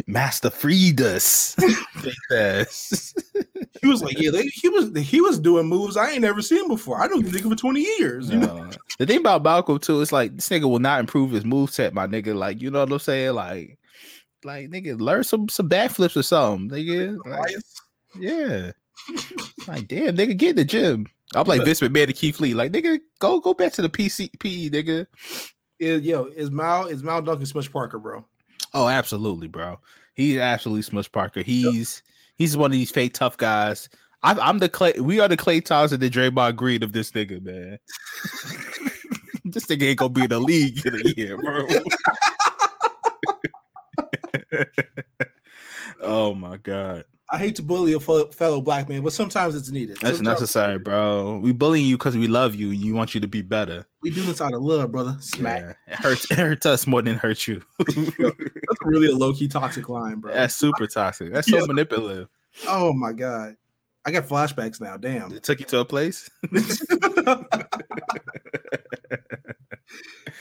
Master 0.08 0.50
freed 0.50 1.00
us. 1.00 1.56
He 3.82 3.88
was 3.88 4.04
like, 4.04 4.20
yeah, 4.20 4.32
they, 4.32 4.48
he 4.48 4.68
was 4.68 4.92
he 4.98 5.22
was 5.22 5.40
doing 5.40 5.68
moves 5.68 5.96
I 5.96 6.12
ain't 6.12 6.22
never 6.24 6.42
seen 6.42 6.68
before. 6.68 7.02
I 7.02 7.08
don't 7.08 7.20
even 7.20 7.32
think 7.32 7.48
for 7.48 7.56
20 7.56 7.80
years. 7.80 8.30
You 8.30 8.40
know, 8.40 8.64
No. 8.64 8.70
The 8.98 9.06
thing 9.06 9.20
about 9.20 9.44
Malcolm 9.44 9.80
too 9.80 10.02
is 10.02 10.12
like 10.12 10.36
this 10.36 10.50
nigga 10.50 10.70
will 10.70 10.80
not 10.80 11.00
improve 11.00 11.32
his 11.32 11.46
move 11.46 11.70
set, 11.70 11.94
my 11.94 12.06
nigga. 12.06 12.36
Like, 12.36 12.62
you 12.62 12.70
know 12.70 12.82
what 12.82 12.92
I'm 12.92 13.00
saying? 13.00 13.36
Like, 13.36 13.80
like 14.44 14.70
nigga, 14.70 15.00
learn 15.00 15.24
some 15.24 15.48
some 15.48 15.70
backflips 15.70 16.18
or 16.18 16.24
something, 16.24 16.70
nigga. 16.70 17.18
Like, 17.26 17.56
yeah. 18.20 18.72
like, 19.70 19.88
damn, 19.88 20.18
nigga, 20.18 20.36
get 20.36 20.50
in 20.50 20.56
the 20.58 20.66
gym. 20.66 21.08
I'm 21.36 21.46
like 21.48 21.64
Vince 21.64 21.80
McMahon 21.80 22.08
to 22.08 22.14
Keith 22.14 22.40
Lee. 22.40 22.54
Like, 22.54 22.72
nigga, 22.72 23.00
go 23.20 23.40
go 23.40 23.54
back 23.54 23.74
to 23.74 23.82
the 23.82 23.90
PC 23.90 24.40
PE, 24.40 24.70
nigga. 24.70 25.06
is 25.80 26.02
yo, 26.02 26.26
is 26.26 26.50
Mal 26.50 26.88
is 26.88 27.04
Mal 27.04 27.22
Duncan 27.22 27.46
Smush 27.46 27.72
Parker, 27.72 28.00
bro? 28.00 28.26
Oh, 28.74 28.88
absolutely, 28.88 29.48
bro. 29.48 29.80
He's 30.16 30.38
absolutely 30.38 30.82
Smush 30.84 31.12
Parker. 31.12 31.42
He's 31.42 32.04
he's 32.36 32.58
one 32.58 32.72
of 32.72 32.74
these 32.74 32.92
fake 32.92 33.14
tough 33.14 33.38
guys. 33.38 33.90
I'm, 34.22 34.40
I'm 34.40 34.58
the 34.60 34.70
clay. 34.70 34.94
We 35.00 35.20
are 35.20 35.28
the 35.28 35.38
Klay 35.38 35.64
Thompson, 35.64 36.02
and 36.02 36.04
the 36.04 36.10
Draymond 36.10 36.56
Green 36.56 36.84
of 36.84 36.92
this 36.92 37.12
nigga, 37.12 37.42
man. 37.42 37.80
this 39.46 39.66
nigga 39.68 39.84
ain't 39.84 40.00
gonna 40.00 40.10
be 40.10 40.24
in 40.24 40.30
the 40.30 40.40
league 40.40 40.86
in 40.86 40.96
a 40.96 41.10
year, 41.16 41.38
bro. 41.38 41.68
oh 46.02 46.34
my 46.34 46.58
god, 46.58 47.06
I 47.32 47.38
hate 47.38 47.56
to 47.58 47.62
bully 47.62 47.94
a 47.94 48.00
fellow, 48.00 48.26
fellow 48.32 48.60
black 48.60 48.90
man, 48.90 49.04
but 49.04 49.14
sometimes 49.14 49.56
it's 49.56 49.70
needed. 49.70 49.98
that's 50.02 50.18
Sometimes 50.18 50.40
necessary, 50.42 50.80
bro. 50.80 51.38
We 51.44 51.52
bullying 51.52 51.86
you 51.86 51.96
because 51.96 52.18
we 52.18 52.28
love 52.28 52.56
you 52.56 52.72
and 52.72 52.80
you 52.80 52.96
want 52.96 53.14
you 53.14 53.22
to 53.22 53.28
be 53.28 53.44
better. 53.44 53.86
We 54.02 54.10
do 54.10 54.24
this 54.24 54.42
out 54.42 54.56
of 54.56 54.64
love, 54.64 54.92
brother. 54.92 55.16
Smack. 55.20 55.78
Yeah. 55.88 55.94
It 55.94 56.00
hurts. 56.00 56.32
It 56.32 56.40
hurts 56.40 56.66
us 56.66 56.88
more 56.88 57.04
than 57.04 57.14
it 57.16 57.20
hurts 57.20 57.48
you. 57.48 57.62
That's 57.78 58.82
really 58.82 59.10
a 59.12 59.16
low 59.16 59.32
key 59.34 59.48
toxic 59.48 59.90
line, 59.90 60.22
bro. 60.22 60.34
That's 60.34 60.56
super 60.56 60.88
toxic. 60.88 61.32
That's 61.32 61.48
so 61.48 61.60
Yeah. 61.60 61.66
manipulative. 61.68 62.30
Oh 62.68 62.94
my 62.94 63.14
god, 63.14 63.58
I 64.06 64.12
got 64.12 64.28
flashbacks 64.28 64.82
now. 64.82 64.98
Damn. 64.98 65.32
It 65.32 65.44
took 65.44 65.60
you 65.60 65.68
to 65.68 65.82
a 65.82 65.86
place. 65.86 66.32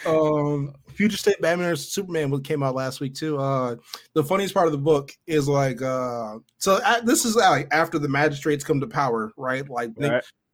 um, 0.06 0.74
Future 0.94 1.16
State 1.16 1.40
Batman 1.40 1.68
vs 1.70 1.92
Superman 1.92 2.40
came 2.42 2.62
out 2.62 2.74
last 2.74 3.00
week 3.00 3.14
too. 3.14 3.38
Uh, 3.38 3.76
the 4.14 4.24
funniest 4.24 4.54
part 4.54 4.66
of 4.66 4.72
the 4.72 4.78
book 4.78 5.12
is 5.26 5.48
like, 5.48 5.80
uh, 5.82 6.38
so 6.58 6.80
this 7.04 7.24
is 7.24 7.36
like 7.36 7.68
after 7.70 7.98
the 7.98 8.08
magistrates 8.08 8.64
come 8.64 8.80
to 8.80 8.86
power, 8.86 9.32
right? 9.36 9.68
Like, 9.68 9.94
they- 9.94 10.08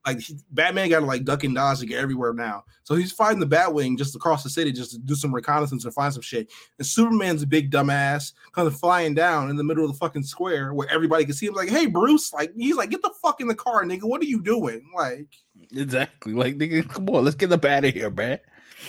like 0.07 0.21
he- 0.21 0.37
Batman 0.51 0.91
got 0.91 1.01
to 1.01 1.07
like 1.07 1.25
duck 1.25 1.45
and 1.45 1.55
dodge 1.55 1.79
to 1.79 1.87
get 1.87 1.99
everywhere 1.99 2.35
now. 2.35 2.63
So 2.83 2.95
he's 2.95 3.11
fighting 3.11 3.41
the 3.41 3.47
Batwing 3.47 3.97
just 3.97 4.15
across 4.15 4.43
the 4.43 4.51
city 4.51 4.71
just 4.71 4.91
to 4.91 4.99
do 4.99 5.15
some 5.15 5.35
reconnaissance 5.35 5.87
and 5.87 5.95
find 5.95 6.13
some 6.13 6.21
shit. 6.21 6.53
And 6.79 6.87
Superman's 6.87 7.43
a 7.43 7.47
big 7.47 7.71
dumbass, 7.71 8.35
kind 8.53 8.69
of 8.69 8.79
flying 8.79 9.15
down 9.15 9.49
in 9.49 9.57
the 9.57 9.65
middle 9.65 9.83
of 9.83 9.91
the 9.91 9.97
fucking 9.97 10.25
square 10.25 10.75
where 10.75 10.91
everybody 10.91 11.25
can 11.25 11.33
see 11.33 11.47
him. 11.47 11.55
Like, 11.55 11.71
hey, 11.71 11.87
Bruce, 11.87 12.35
like 12.35 12.53
he's 12.55 12.77
like, 12.77 12.91
get 12.91 13.01
the 13.01 13.15
fuck 13.23 13.41
in 13.41 13.49
the 13.49 13.55
car, 13.55 13.83
nigga. 13.85 14.03
What 14.03 14.21
are 14.21 14.27
you 14.27 14.43
doing? 14.43 14.87
Like, 14.95 15.29
Exactly. 15.73 16.35
Like, 16.35 16.59
nigga, 16.59 16.87
come 16.87 17.09
on, 17.09 17.25
let's 17.25 17.37
get 17.37 17.51
up 17.51 17.65
out 17.65 17.87
of 17.87 17.95
here, 17.95 18.11
man. 18.11 18.41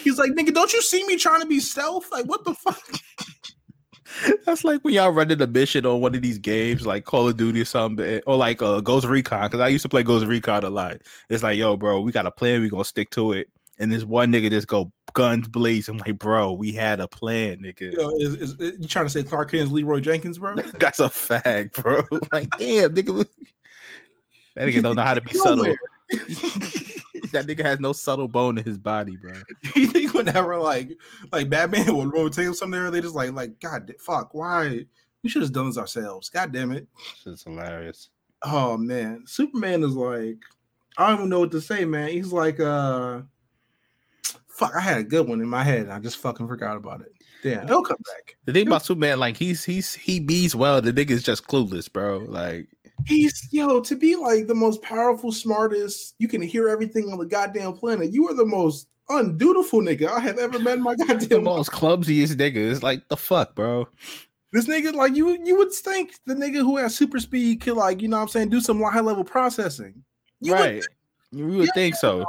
He's 0.04 0.18
like, 0.18 0.32
nigga, 0.32 0.54
don't 0.54 0.72
you 0.74 0.82
see 0.82 1.06
me 1.06 1.18
trying 1.18 1.42
to 1.42 1.48
be 1.48 1.60
stealth? 1.60 2.12
Like, 2.12 2.26
what 2.26 2.44
the 2.46 2.54
fuck? 2.54 2.82
That's 4.46 4.64
like 4.64 4.82
when 4.82 4.94
y'all 4.94 5.12
running 5.12 5.42
a 5.42 5.48
mission 5.48 5.86
on 5.86 6.00
one 6.00 6.16
of 6.16 6.22
these 6.22 6.38
games, 6.38 6.86
like 6.86 7.04
Call 7.06 7.28
of 7.28 7.38
Duty 7.38 7.62
or 7.62 7.66
something, 7.66 8.22
or 8.26 8.38
like 8.38 8.62
uh, 8.62 8.80
Ghost 8.80 9.06
Recon. 9.06 9.48
Because 9.48 9.60
I 9.60 9.68
used 9.68 9.82
to 9.82 9.90
play 9.90 10.04
Ghost 10.04 10.26
Recon 10.26 10.64
a 10.64 10.70
lot. 10.70 10.98
It's 11.30 11.44
like, 11.44 11.58
yo, 11.58 11.76
bro, 11.76 12.00
we 12.02 12.12
got 12.12 12.26
a 12.26 12.32
plan. 12.32 12.62
We 12.62 12.70
gonna 12.70 12.86
stick 12.86 13.10
to 13.12 13.34
it. 13.34 13.50
And 13.78 13.92
this 13.92 14.06
one 14.06 14.32
nigga 14.32 14.50
just 14.50 14.68
go 14.68 14.92
guns 15.14 15.50
blazing. 15.50 15.98
like, 15.98 16.18
bro, 16.18 16.54
we 16.54 16.72
had 16.72 17.02
a 17.02 17.08
plan, 17.10 17.58
nigga. 17.58 17.94
Yo, 17.94 18.10
is, 18.12 18.36
is, 18.36 18.54
is- 18.54 18.80
you 18.80 18.88
trying 18.88 19.06
to 19.06 19.10
say 19.10 19.24
Clark 19.24 19.52
Kent's 19.52 19.72
Leroy 19.72 20.00
Jenkins, 20.00 20.38
bro? 20.38 20.56
That's 20.80 21.00
a 21.00 21.10
fact, 21.10 21.82
bro. 21.82 22.04
Like, 22.32 22.50
damn, 22.58 22.96
nigga. 22.96 23.26
That 24.56 24.70
nigga 24.70 24.82
don't 24.82 24.96
know 24.96 25.02
how 25.02 25.16
to 25.16 25.22
be 25.22 25.34
subtle. 25.34 25.76
That 27.36 27.48
nigga 27.48 27.64
has 27.64 27.80
no 27.80 27.94
subtle 27.94 28.28
bone 28.28 28.58
in 28.58 28.64
his 28.64 28.78
body, 28.78 29.16
bro. 29.18 29.34
you 29.76 29.88
think 29.88 30.14
whenever 30.14 30.58
like 30.58 30.98
like 31.32 31.50
Batman 31.50 31.96
would 31.96 32.14
rotate 32.14 32.54
something 32.56 32.72
there, 32.72 32.92
they 32.92 33.02
just 33.02 33.16
like 33.16 33.32
like 33.34 33.60
God 33.60 33.94
fuck, 34.00 34.34
why 34.34 34.86
we 35.24 35.30
should 35.30 35.42
have 35.42 35.54
done 35.54 35.68
this 35.68 35.78
ourselves. 35.78 36.30
God 36.30 36.52
damn 36.52 36.72
it. 36.72 36.88
It's 37.26 37.44
hilarious. 37.44 38.10
Oh 38.44 38.78
man. 38.78 39.24
Superman 39.26 39.84
is 39.84 39.96
like, 39.96 40.38
I 40.98 41.08
don't 41.10 41.18
even 41.18 41.30
know 41.30 41.42
what 41.42 41.52
to 41.52 41.62
say, 41.62 41.86
man. 41.86 42.10
He's 42.10 42.32
like 42.32 42.60
uh 42.60 43.22
fuck, 44.48 44.74
I 44.76 44.80
had 44.80 44.98
a 44.98 45.04
good 45.04 45.28
one 45.28 45.42
in 45.42 45.50
my 45.50 45.64
head. 45.64 45.82
and 45.82 45.94
I 45.94 46.00
just 46.00 46.18
fucking 46.18 46.48
forgot 46.48 46.78
about 46.78 47.02
it. 47.02 47.12
Damn, 47.44 47.68
he'll 47.68 47.84
come 47.84 47.98
back. 48.06 48.38
The 48.46 48.54
thing 48.54 48.68
about 48.68 48.86
Superman, 48.86 49.20
like 49.20 49.38
he's 49.38 49.64
he's 49.64 49.94
he 49.94 50.20
beats 50.20 50.56
well. 50.56 50.82
The 50.82 50.94
nigga's 50.94 51.22
just 51.22 51.46
clueless, 51.48 51.92
bro. 51.92 52.26
Like 52.28 52.68
He's 53.06 53.48
yo 53.52 53.82
to 53.82 53.96
be 53.96 54.16
like 54.16 54.48
the 54.48 54.56
most 54.56 54.82
powerful, 54.82 55.32
smartest. 55.32 56.16
You 56.20 56.28
can 56.28 56.42
hear 56.42 56.70
everything 56.70 57.12
on 57.12 57.20
the 57.20 57.26
goddamn 57.26 57.74
planet. 57.74 58.12
You 58.12 58.28
are 58.30 58.34
the 58.34 58.46
most 58.46 58.88
undutiful 59.10 59.82
nigga 59.82 60.08
I 60.08 60.20
have 60.20 60.40
ever 60.40 60.60
met 60.60 60.80
my 60.80 60.96
the 60.98 61.06
goddamn 61.06 61.44
life. 61.44 61.58
most 61.58 61.72
clumsiest 61.72 62.36
nigga. 62.36 62.56
It's 62.72 62.84
like 62.84 63.08
the 63.10 63.18
fuck, 63.18 63.56
bro. 63.56 63.88
This 64.52 64.68
nigga, 64.68 64.94
like 64.94 65.16
you, 65.16 65.38
you 65.44 65.58
would 65.58 65.72
think 65.74 66.14
the 66.26 66.34
nigga 66.34 66.60
who 66.60 66.78
has 66.78 66.96
super 66.96 67.20
speed 67.20 67.62
could 67.62 67.76
like, 67.76 68.02
you 68.02 68.08
know 68.08 68.18
what 68.18 68.24
I'm 68.24 68.30
saying, 68.30 68.50
do 68.50 68.62
some 68.62 68.82
high 68.82 69.02
level 69.02 69.24
processing. 69.24 70.04
You 70.40 70.54
would 70.54 70.60
right. 70.60 70.84
You 71.32 71.48
would 71.48 71.66
Yeah, 71.68 71.72
think 71.74 71.96
so. 71.96 72.26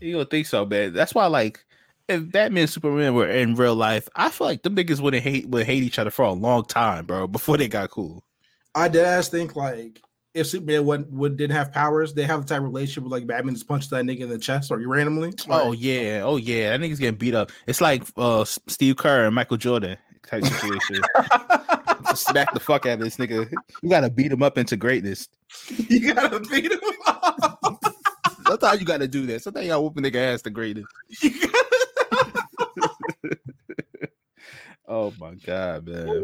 You 0.00 0.16
would 0.16 0.30
think 0.30 0.46
so, 0.46 0.66
man. 0.66 0.92
That's 0.92 1.14
why, 1.14 1.26
like, 1.26 1.64
if 2.08 2.30
Batman 2.32 2.62
and 2.62 2.70
Superman 2.70 3.14
were 3.14 3.28
in 3.28 3.54
real 3.54 3.76
life, 3.76 4.08
I 4.16 4.30
feel 4.30 4.48
like 4.48 4.62
the 4.62 4.70
niggas 4.70 5.00
wouldn't 5.00 5.22
hate 5.22 5.48
would 5.48 5.64
hate 5.64 5.84
each 5.84 5.98
other 5.98 6.10
for 6.10 6.24
a 6.24 6.32
long 6.32 6.64
time, 6.64 7.06
bro, 7.06 7.28
before 7.28 7.56
they 7.56 7.68
got 7.68 7.90
cool. 7.90 8.24
I 8.74 8.88
ass 8.88 9.28
think 9.28 9.54
like 9.56 10.00
if 10.34 10.46
Superman 10.46 10.86
would, 10.86 11.12
would 11.14 11.36
didn't 11.36 11.56
have 11.56 11.72
powers, 11.72 12.14
they 12.14 12.24
have 12.24 12.42
the 12.42 12.48
type 12.48 12.58
of 12.58 12.64
relationship 12.64 13.04
with 13.04 13.12
like 13.12 13.26
Batman 13.26 13.54
just 13.54 13.68
punched 13.68 13.90
that 13.90 14.04
nigga 14.04 14.20
in 14.20 14.28
the 14.30 14.38
chest 14.38 14.70
or 14.70 14.80
you 14.80 14.88
randomly. 14.88 15.32
Oh 15.48 15.72
yeah, 15.72 16.22
oh 16.24 16.36
yeah, 16.36 16.70
that 16.70 16.80
nigga's 16.80 16.98
getting 16.98 17.18
beat 17.18 17.34
up. 17.34 17.50
It's 17.66 17.80
like 17.80 18.04
uh 18.16 18.44
Steve 18.44 18.96
Kerr 18.96 19.26
and 19.26 19.34
Michael 19.34 19.58
Jordan 19.58 19.96
type 20.26 20.44
situation. 20.44 20.96
Smack 22.14 22.52
the 22.52 22.60
fuck 22.60 22.86
out 22.86 22.94
of 22.94 23.00
this 23.00 23.16
nigga. 23.16 23.50
You 23.82 23.88
gotta 23.90 24.10
beat 24.10 24.32
him 24.32 24.42
up 24.42 24.58
into 24.58 24.76
greatness. 24.76 25.28
you 25.88 26.14
gotta 26.14 26.40
beat 26.40 26.72
him 26.72 26.80
up. 27.06 27.80
Sometimes 28.46 28.80
you 28.80 28.86
gotta 28.86 29.08
do 29.08 29.26
that. 29.26 29.42
Sometimes 29.42 29.66
you 29.66 29.70
gotta 29.72 29.82
whoop 29.82 29.96
a 29.98 30.00
nigga 30.00 30.16
ass 30.16 30.42
to 30.42 30.50
greatness. 30.50 30.86
Oh 34.94 35.10
my 35.18 35.34
god, 35.36 35.86
man. 35.86 36.22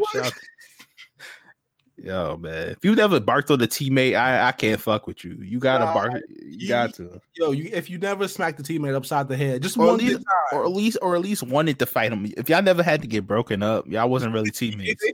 Yo, 2.03 2.37
man. 2.37 2.69
If 2.69 2.83
you 2.83 2.95
never 2.95 3.19
barked 3.19 3.51
on 3.51 3.61
a 3.61 3.67
teammate, 3.67 4.15
I, 4.15 4.47
I 4.47 4.51
can't 4.51 4.79
fuck 4.79 5.05
with 5.07 5.23
you. 5.23 5.37
You 5.41 5.59
gotta 5.59 5.85
Nah, 5.85 5.93
bark. 5.93 6.13
You 6.29 6.47
you- 6.59 6.67
got 6.67 6.93
to. 6.95 7.19
Yo, 7.35 7.51
you, 7.51 7.69
if 7.73 7.89
you 7.89 7.97
never 7.97 8.27
smacked 8.27 8.57
the 8.57 8.63
teammate 8.63 8.95
upside 8.95 9.27
the 9.27 9.37
head, 9.37 9.61
just 9.61 9.77
Or 9.77 9.83
at 9.83 9.87
one 9.87 9.97
least-. 9.97 10.23
Or 10.51 10.63
at 10.65 10.71
least 10.71 10.97
or 11.01 11.15
at 11.15 11.21
least 11.21 11.43
wanted 11.43 11.79
to 11.79 11.85
fight 11.85 12.11
him. 12.11 12.31
If 12.37 12.49
y'all 12.49 12.61
never 12.61 12.83
had 12.83 13.01
to 13.01 13.07
get 13.07 13.27
broken 13.27 13.61
up, 13.63 13.87
y'all 13.87 14.09
wasn't 14.09 14.33
really 14.33 14.51
teammates. 14.51 15.03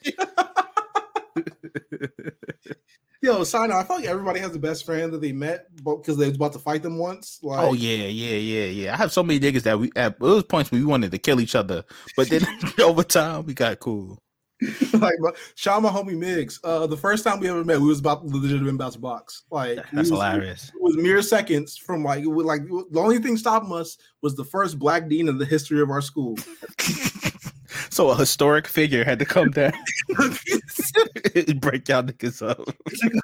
Yo, 3.22 3.44
sign 3.44 3.72
I 3.72 3.84
feel 3.84 3.96
like 3.96 4.06
everybody 4.06 4.40
has 4.40 4.54
a 4.56 4.60
best 4.60 4.86
friend 4.86 5.12
that 5.12 5.20
they 5.20 5.32
met 5.32 5.66
because 5.84 6.16
they 6.18 6.28
was 6.28 6.36
about 6.36 6.54
to 6.54 6.60
fight 6.60 6.84
them 6.84 7.00
once. 7.00 7.40
Oh, 7.44 7.48
like, 7.48 7.60
Oh 7.60 7.74
yeah, 7.74 8.06
yeah, 8.06 8.36
yeah, 8.36 8.66
yeah. 8.66 8.94
I 8.94 8.98
have 8.98 9.12
so 9.12 9.24
many 9.24 9.40
niggas 9.40 9.64
that 9.64 9.80
we 9.80 9.92
at 9.96 10.20
those 10.20 10.44
points 10.44 10.70
we 10.70 10.86
wanted 10.86 11.10
to 11.10 11.18
kill 11.18 11.40
each 11.40 11.56
other, 11.56 11.84
but 12.16 12.30
then 12.30 12.42
over 12.80 13.04
time 13.04 13.46
we 13.48 13.56
got 13.56 13.80
cool. 13.80 14.22
like 14.94 15.16
my, 15.20 15.32
shout 15.56 15.78
out 15.78 15.82
my 15.84 15.90
homie 15.90 16.16
Migs. 16.16 16.60
Uh, 16.64 16.88
the 16.88 16.98
first 16.98 17.24
time 17.24 17.40
we 17.40 17.50
ever 17.50 17.64
met, 17.64 17.80
we 17.80 17.88
was 17.88 18.00
about 18.00 18.26
legitimately 18.26 18.70
about 18.70 18.94
to 18.94 19.00
box. 19.00 19.44
Like 19.52 19.78
That's 19.92 20.10
was- 20.10 20.12
hilarious. 20.12 20.70
It 20.70 20.82
was 20.82 20.96
mere 20.98 21.22
seconds 21.22 21.78
from 21.78 22.04
like 22.04 22.24
was 22.26 22.46
like 22.46 22.66
the 22.68 23.00
only 23.00 23.20
thing 23.20 23.38
stopping 23.38 23.72
us 23.74 23.98
was 24.22 24.36
the 24.36 24.46
first 24.46 24.80
black 24.80 25.08
dean 25.10 25.28
in 25.28 25.38
the 25.38 25.46
history 25.46 25.82
of 25.82 25.90
our 25.90 26.02
school. 26.02 26.38
so 27.90 28.10
a 28.10 28.16
historic 28.16 28.68
figure 28.68 29.04
had 29.04 29.20
to 29.20 29.26
come 29.26 29.52
down 29.52 29.74
and 30.18 31.60
break 31.62 31.88
y'all 31.90 32.04
niggas 32.04 32.48
up. 32.48 32.68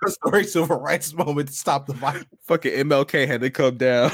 Historic 0.06 0.48
civil 0.48 0.80
rights 0.80 1.14
moment 1.14 1.48
to 1.48 1.54
stop 1.54 1.86
the 1.86 1.94
fight. 1.94 2.26
Fucking 2.44 2.72
MLK 2.72 3.26
had 3.28 3.42
to 3.42 3.50
come 3.50 3.78
down. 3.78 4.12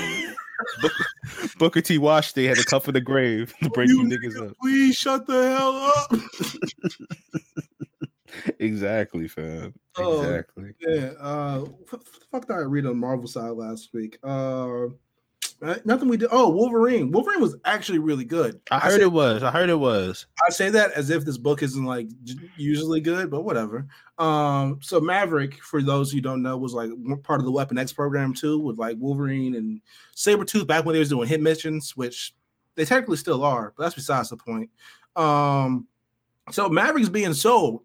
Booker, 1.58 1.82
T. 1.82 1.98
Washington 1.98 2.46
had 2.46 2.58
to 2.58 2.66
come 2.66 2.82
from 2.82 2.94
the 2.94 3.02
grave 3.02 3.54
to 3.64 3.70
break 3.70 3.90
you 3.90 4.04
niggas 4.04 4.50
up. 4.50 4.56
Please 4.62 4.96
shut 4.96 5.26
the 5.28 5.56
hell 5.56 5.76
up. 5.76 6.12
Exactly, 8.60 9.28
fam. 9.28 9.74
Oh, 9.98 10.22
Exactly. 10.22 10.72
Yeah. 10.80 11.12
Uh, 11.20 11.66
fuck 12.32 12.46
did 12.48 12.54
I 12.54 12.60
read 12.60 12.86
on 12.86 12.98
Marvel 12.98 13.28
side 13.28 13.52
last 13.52 13.90
week? 13.94 14.18
Uh, 14.24 14.88
uh, 15.62 15.76
nothing 15.86 16.08
we 16.08 16.18
did. 16.18 16.30
Oh, 16.32 16.50
Wolverine. 16.50 17.12
Wolverine 17.12 17.42
was 17.42 17.56
actually 17.66 18.00
really 18.00 18.26
good. 18.26 18.62
I 18.70 18.80
heard 18.80 19.00
say, 19.00 19.04
it 19.04 19.12
was. 19.12 19.42
I 19.42 19.50
heard 19.50 19.70
it 19.70 19.80
was. 19.80 20.28
I 20.46 20.52
say 20.52 20.70
that 20.70 20.92
as 20.92 21.10
if 21.10 21.26
this 21.26 21.38
book 21.38 21.64
isn't 21.64 21.86
like 21.86 22.10
usually 22.56 23.02
good, 23.02 23.32
but 23.32 23.42
whatever. 23.42 23.88
Um, 24.20 24.80
so 24.82 25.00
Maverick, 25.00 25.56
for 25.64 25.82
those 25.82 26.12
who 26.12 26.22
don't 26.22 26.44
know, 26.44 26.58
was 26.58 26.74
like 26.74 26.92
part 27.24 27.40
of 27.40 27.46
the 27.46 27.52
Weapon 27.52 27.78
X 27.78 27.92
program 27.92 28.34
too, 28.34 28.60
with 28.60 28.78
like 28.78 28.98
Wolverine 29.00 29.56
and 29.56 29.82
Sabretooth 30.16 30.68
back 30.68 30.86
when 30.86 30.94
they 30.94 31.00
was 31.00 31.10
doing 31.10 31.28
hit 31.28 31.42
missions, 31.42 31.98
which 31.98 32.36
they 32.76 32.86
technically 32.86 33.18
still 33.18 33.44
are, 33.44 33.74
but 33.76 33.84
that's 33.84 33.96
besides 33.96 34.30
the 34.30 34.38
point. 34.38 34.70
Um, 35.16 35.88
so 36.52 36.70
Maverick's 36.70 37.10
being 37.10 37.34
sold, 37.34 37.82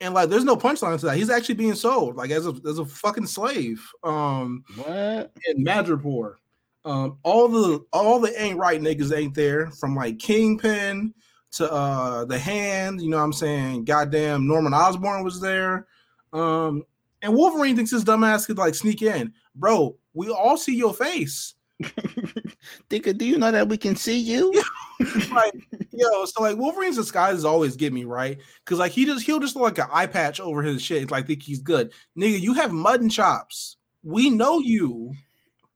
and 0.00 0.14
like 0.14 0.30
there's 0.30 0.44
no 0.44 0.56
punchline 0.56 0.98
to 0.98 1.06
that. 1.06 1.16
He's 1.16 1.30
actually 1.30 1.56
being 1.56 1.74
sold, 1.74 2.16
like 2.16 2.30
as 2.30 2.46
a 2.46 2.54
as 2.66 2.78
a 2.78 2.86
fucking 2.86 3.26
slave. 3.26 3.86
Um, 4.02 4.64
What? 4.76 5.32
in 5.46 5.62
Madripoor. 5.62 6.36
Um, 6.86 7.18
all 7.24 7.48
the 7.48 7.84
all 7.92 8.20
the 8.20 8.40
ain't 8.40 8.58
right 8.58 8.80
niggas 8.80 9.14
ain't 9.14 9.34
there 9.34 9.72
from 9.72 9.96
like 9.96 10.20
Kingpin 10.20 11.12
to 11.52 11.70
uh 11.70 12.24
the 12.26 12.38
hand, 12.38 13.02
you 13.02 13.10
know 13.10 13.16
what 13.16 13.24
I'm 13.24 13.32
saying? 13.32 13.86
Goddamn 13.86 14.46
Norman 14.46 14.72
Osborn 14.72 15.24
was 15.24 15.40
there. 15.40 15.88
Um 16.32 16.84
and 17.22 17.34
Wolverine 17.34 17.74
thinks 17.74 17.90
his 17.90 18.04
dumbass 18.04 18.46
could 18.46 18.56
like 18.56 18.76
sneak 18.76 19.02
in. 19.02 19.32
Bro, 19.56 19.96
we 20.14 20.30
all 20.30 20.56
see 20.56 20.76
your 20.76 20.94
face. 20.94 21.54
Nigga, 21.82 23.18
do 23.18 23.24
you 23.24 23.36
know 23.36 23.50
that 23.50 23.68
we 23.68 23.76
can 23.76 23.96
see 23.96 24.18
you? 24.18 24.52
like, 25.32 25.54
yo, 25.92 26.24
so 26.24 26.40
like 26.40 26.56
Wolverine's 26.56 26.96
disguises 26.96 27.44
always 27.44 27.74
get 27.74 27.92
me 27.92 28.04
right 28.04 28.38
because 28.64 28.78
like 28.78 28.92
he 28.92 29.04
just 29.06 29.26
he'll 29.26 29.40
just 29.40 29.56
look 29.56 29.64
like 29.64 29.78
an 29.78 29.90
eye 29.92 30.06
patch 30.06 30.38
over 30.38 30.62
his 30.62 30.80
shit, 30.80 31.10
like 31.10 31.26
think 31.26 31.42
he's 31.42 31.58
good. 31.58 31.92
Nigga, 32.16 32.40
you 32.40 32.54
have 32.54 32.72
mutton 32.72 33.08
chops. 33.08 33.76
We 34.04 34.30
know 34.30 34.60
you. 34.60 35.14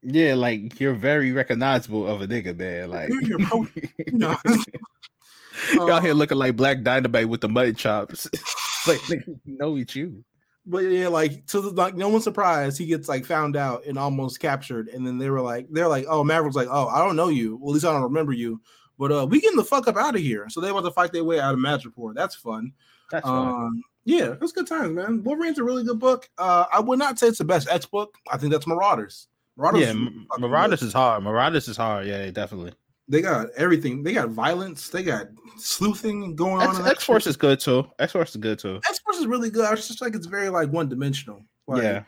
Yeah, 0.03 0.35
like 0.35 0.81
you're 0.81 0.95
very 0.95 1.33
recognizable 1.33 2.07
of 2.07 2.23
a 2.23 2.27
nigga, 2.27 2.57
man. 2.57 2.91
Like 2.91 3.11
You're 3.11 3.23
your 3.23 3.39
pro- 3.41 3.67
know. 4.13 4.37
y'all 5.75 6.01
here 6.01 6.15
looking 6.15 6.39
like 6.39 6.57
Black 6.57 6.83
Dynamite 6.83 7.29
with 7.29 7.43
the 7.43 7.49
mutton 7.49 7.75
chops. 7.75 8.29
like 8.87 9.01
we 9.09 9.23
know 9.45 9.77
it's 9.77 9.95
you. 9.95 10.25
But 10.67 10.85
yeah, 10.85 11.09
like 11.09 11.47
to 11.47 11.61
the 11.61 11.71
like 11.71 11.97
no 11.97 12.09
one's 12.09 12.25
surprised 12.25 12.79
he 12.79 12.87
gets 12.87 13.09
like 13.09 13.25
found 13.27 13.57
out 13.57 13.85
and 13.87 13.99
almost 13.99 14.41
captured, 14.41 14.89
and 14.89 15.07
then 15.07 15.19
they 15.19 15.29
were 15.29 15.41
like, 15.41 15.67
they're 15.71 15.89
like, 15.89 16.07
oh, 16.09 16.25
Maverick's 16.25 16.57
like, 16.57 16.69
oh, 16.71 16.89
I 16.89 17.05
don't 17.05 17.17
know 17.17 17.29
you. 17.29 17.57
Well, 17.57 17.71
at 17.71 17.75
least 17.75 17.87
I 17.87 17.93
don't 17.93 18.03
remember 18.03 18.33
you. 18.33 18.61
But 18.99 19.13
uh, 19.13 19.27
we 19.27 19.41
getting 19.41 19.57
the 19.57 19.65
fuck 19.65 19.89
up 19.89 19.97
out 19.97 20.15
of 20.15 20.21
here. 20.21 20.49
So 20.51 20.61
they 20.61 20.73
want 20.73 20.85
to 20.85 20.93
fight 20.93 21.13
their 21.13 21.25
way 21.25 21.41
out 21.41 21.55
of 21.55 21.61
Madripoor. 21.61 22.15
That's 22.15 22.35
fun. 22.35 22.73
That's. 23.11 23.27
Um, 23.27 23.83
yeah, 24.05 24.35
that's 24.41 24.53
good 24.53 24.67
times, 24.67 24.95
man. 24.95 25.23
Wolverine's 25.23 25.59
a 25.59 25.65
really 25.65 25.85
good 25.85 25.99
book. 25.99 26.29
Uh, 26.39 26.65
I 26.73 26.81
would 26.81 26.99
not 26.99 27.19
say 27.19 27.29
it's 27.29 27.39
the 27.39 27.45
best 27.45 27.69
X 27.69 27.87
book. 27.87 28.15
I 28.31 28.37
think 28.37 28.53
that's 28.53 28.67
Marauders. 28.67 29.29
Marauders, 29.57 29.81
yeah, 29.83 30.09
Marauders 30.39 30.83
is 30.83 30.93
hard. 30.93 31.23
Marauders 31.23 31.69
is 31.69 31.77
hard. 31.77 32.07
Yeah, 32.07 32.31
definitely. 32.31 32.73
They 33.09 33.21
got 33.23 33.49
everything. 33.57 34.03
They 34.03 34.13
got 34.13 34.31
violence. 34.31 34.89
They 34.89 35.03
got 35.03 35.27
sleuthing 35.57 36.37
going 36.37 36.63
on. 36.63 36.69
X, 36.69 36.79
in 36.79 36.85
that 36.85 36.91
X 36.93 37.05
Force 37.05 37.27
is 37.27 37.37
good 37.37 37.59
too. 37.59 37.87
X 37.99 38.13
Force 38.13 38.31
is 38.31 38.37
good 38.37 38.59
too. 38.59 38.81
X 38.89 39.01
Force 39.01 39.19
is 39.19 39.27
really 39.27 39.51
good. 39.51 39.65
I 39.65 39.73
was 39.73 39.89
just 39.89 40.01
like 40.01 40.15
it's 40.15 40.27
very 40.27 40.49
like 40.49 40.71
one 40.71 40.89
dimensional. 40.89 41.43
Like, 41.67 41.83
yeah, 41.83 42.03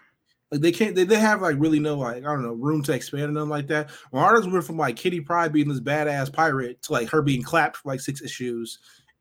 Like 0.52 0.60
they 0.60 0.72
can't 0.72 0.94
they, 0.94 1.04
they 1.04 1.18
have 1.18 1.42
like 1.42 1.56
really 1.58 1.80
no 1.80 1.96
like 1.96 2.18
I 2.18 2.20
don't 2.20 2.42
know 2.42 2.52
room 2.52 2.82
to 2.84 2.92
expand 2.92 3.24
on 3.24 3.34
nothing 3.34 3.50
like 3.50 3.66
that. 3.66 3.90
Marauders 4.12 4.46
went 4.46 4.64
from 4.64 4.76
like 4.76 4.96
Kitty 4.96 5.20
Pryde 5.20 5.52
being 5.52 5.68
this 5.68 5.80
badass 5.80 6.32
pirate 6.32 6.80
to 6.82 6.92
like 6.92 7.08
her 7.08 7.20
being 7.20 7.42
clapped 7.42 7.78
for 7.78 7.88
like 7.90 8.00
six 8.00 8.22
issues 8.22 8.78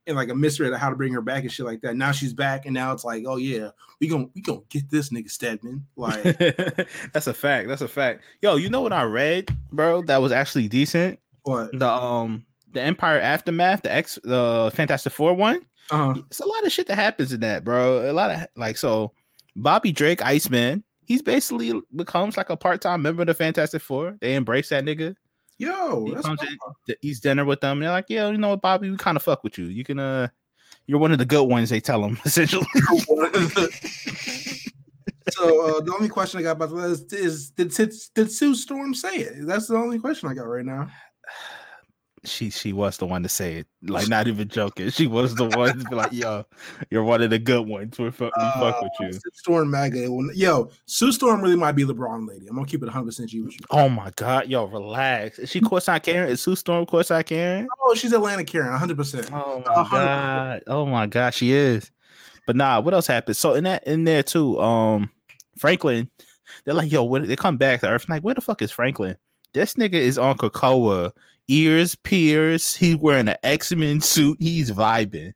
and 0.08 0.16
like 0.16 0.30
a 0.30 0.36
mystery 0.36 0.68
of 0.68 0.80
how 0.80 0.90
to 0.90 0.96
bring 0.96 1.14
her 1.14 1.22
back 1.22 1.44
and 1.44 1.52
shit 1.52 1.66
like 1.66 1.82
that. 1.82 1.96
Now 1.96 2.12
she's 2.12 2.34
back 2.34 2.66
and 2.66 2.74
now 2.74 2.92
it's 2.92 3.04
like, 3.04 3.24
oh 3.28 3.38
yeah, 3.38 3.70
we 4.00 4.08
gonna 4.08 4.28
we 4.36 4.42
gonna 4.42 4.62
get 4.70 4.90
this 4.90 5.10
nigga 5.10 5.30
Stedman. 5.30 5.86
Like 5.96 6.24
that's 7.14 7.28
a 7.28 7.34
fact. 7.34 7.68
That's 7.68 7.82
a 7.82 7.88
fact. 7.88 8.24
Yo, 8.42 8.56
you 8.56 8.70
know 8.70 8.82
what 8.82 8.94
I 8.94 9.04
read, 9.04 9.56
bro? 9.72 10.02
That 10.04 10.22
was 10.22 10.32
actually 10.32 10.68
decent. 10.68 11.20
what? 11.44 11.78
The 11.78 11.90
um 11.90 12.46
the 12.72 12.80
Empyre 12.80 13.22
Aftermath, 13.22 13.84
the 13.84 13.94
X, 13.94 14.18
the 14.24 14.72
Fantastic 14.74 15.14
Four 15.14 15.34
one. 15.34 15.66
Uh-huh. 15.90 16.22
It's 16.28 16.40
a 16.40 16.48
lot 16.48 16.66
of 16.66 16.72
shit 16.72 16.88
that 16.88 16.96
happens 16.96 17.34
in 17.34 17.42
that, 17.42 17.64
bro. 17.64 18.10
A 18.10 18.14
lot 18.14 18.32
of 18.32 18.48
like 18.56 18.78
so. 18.78 19.12
Bobby 19.58 19.92
Drake, 19.92 20.22
Iceman, 20.22 20.82
he's 21.06 21.22
basically 21.22 21.74
becomes 21.94 22.38
like 22.38 22.50
a 22.50 22.56
part 22.56 22.80
time 22.80 23.02
member 23.02 23.24
of 23.24 23.28
the 23.28 23.34
Fantastic 23.34 23.82
Four. 23.82 24.18
They 24.22 24.36
embrace 24.36 24.70
that 24.70 24.86
nigga. 24.86 25.16
Yo, 25.62 26.06
He 26.06 26.14
that's 26.16 26.26
comes 26.26 26.40
eats 27.04 27.20
dinner 27.20 27.46
with 27.46 27.62
them. 27.62 27.80
They're 27.80 27.92
like, 27.92 28.08
yeah, 28.10 28.30
you 28.30 28.38
know 28.38 28.50
what, 28.50 28.62
Bobby, 28.62 28.90
we 28.90 28.98
kind 28.98 29.16
of 29.16 29.22
fuck 29.22 29.44
with 29.44 29.60
you. 29.60 29.66
You 29.66 29.84
can, 29.84 30.00
uh, 30.00 30.28
you're 30.88 30.98
one 30.98 31.12
of 31.12 31.20
the 31.20 31.26
good 31.26 31.44
ones. 31.44 31.70
They 31.70 31.80
tell 31.80 32.04
him 32.04 32.18
essentially. 32.26 32.66
so 32.74 32.82
uh, 35.68 35.82
the 35.82 35.94
only 35.96 36.10
question 36.10 36.40
I 36.40 36.44
got 36.44 36.54
about 36.54 36.72
that 36.72 36.90
is, 36.90 37.14
is 37.14 37.52
did 37.52 37.70
did, 37.76 37.94
did 38.16 38.32
Sue 38.32 38.56
Storm 38.56 38.96
say 38.96 39.18
it? 39.18 39.46
That's 39.46 39.68
the 39.68 39.76
only 39.76 40.00
question 40.00 40.30
I 40.30 40.34
got 40.34 40.48
right 40.48 40.66
now. 40.66 40.90
She 42.24 42.50
she 42.52 42.72
was 42.72 42.98
the 42.98 43.06
one 43.06 43.24
to 43.24 43.30
say 43.30 43.56
it. 43.56 43.68
Like, 43.82 44.08
not 44.08 44.28
even 44.28 44.48
joking. 44.48 44.90
She 44.92 45.08
was 45.08 45.34
the 45.36 45.46
one 45.46 45.80
to 45.80 45.86
be 45.90 45.96
like, 45.96 46.12
yo, 46.14 46.46
you're 46.92 47.04
one 47.04 47.22
of 47.22 47.30
the 47.32 47.40
good 47.40 47.68
ones. 47.68 47.98
We 47.98 48.12
fuck, 48.12 48.32
we 48.38 48.44
fuck 48.60 48.82
with 48.82 48.92
Uh, 49.00 49.04
you. 49.06 49.14
Sue 49.14 49.20
Storm 49.34 49.72
MAGA. 49.72 50.08
Yo, 50.36 50.70
Sue 50.86 51.12
Storm 51.12 51.42
really 51.42 51.56
might 51.56 51.72
be 51.72 51.84
LeBron 51.84 52.28
lady. 52.28 52.48
I'm 52.48 52.56
gonna 52.56 52.68
keep 52.68 52.84
it 52.84 52.86
100 52.86 53.06
percent 53.06 53.30
G 53.30 53.42
with 53.42 53.54
you. 53.54 53.60
Oh 53.72 53.90
my 53.90 54.12
god, 54.16 54.48
yo, 54.50 54.66
relax. 54.66 55.40
Is 55.40 55.50
she 55.50 55.62
courtside 55.62 56.04
Karen? 56.04 56.30
Is 56.30 56.42
Sue 56.42 56.56
Storm 56.56 56.86
courtside 56.86 57.26
Karen? 57.26 57.68
Oh, 57.84 57.96
she's 57.96 58.14
Atlanta 58.14 58.44
Karen, 58.44 58.70
100. 58.70 58.96
percent 58.98 59.30
Oh 59.34 59.64
my 59.66 59.74
hundred 59.84 60.06
god. 60.06 60.64
Oh 60.68 60.86
my 60.86 61.08
god, 61.08 61.34
she 61.34 61.52
is. 61.54 61.90
But 62.46 62.56
nah, 62.56 62.80
what 62.82 62.94
else 62.94 63.08
happened? 63.08 63.38
So 63.38 63.54
in 63.56 63.64
that 63.64 63.88
in 63.88 64.04
there 64.04 64.22
too, 64.24 64.60
um 64.62 65.10
Franklin, 65.58 66.10
they're 66.66 66.74
like, 66.76 66.92
yo, 66.92 67.04
when 67.04 67.26
they 67.28 67.36
come 67.36 67.58
back 67.58 67.82
to 67.82 67.88
Earth, 67.90 68.06
I'm 68.08 68.14
like, 68.16 68.24
where 68.24 68.36
the 68.36 68.42
fuck 68.42 68.62
is 68.62 68.72
Franklin? 68.72 69.18
This 69.54 69.74
nigga 69.74 69.94
is 69.96 70.18
on 70.18 70.38
Krakoa, 70.38 71.12
ears 71.52 71.96
pierced, 71.96 72.78
he's 72.78 72.98
wearing 72.98 73.28
an 73.28 73.38
X-Men 73.44 74.02
suit, 74.02 74.38
he's 74.40 74.72
vibing. 74.72 75.34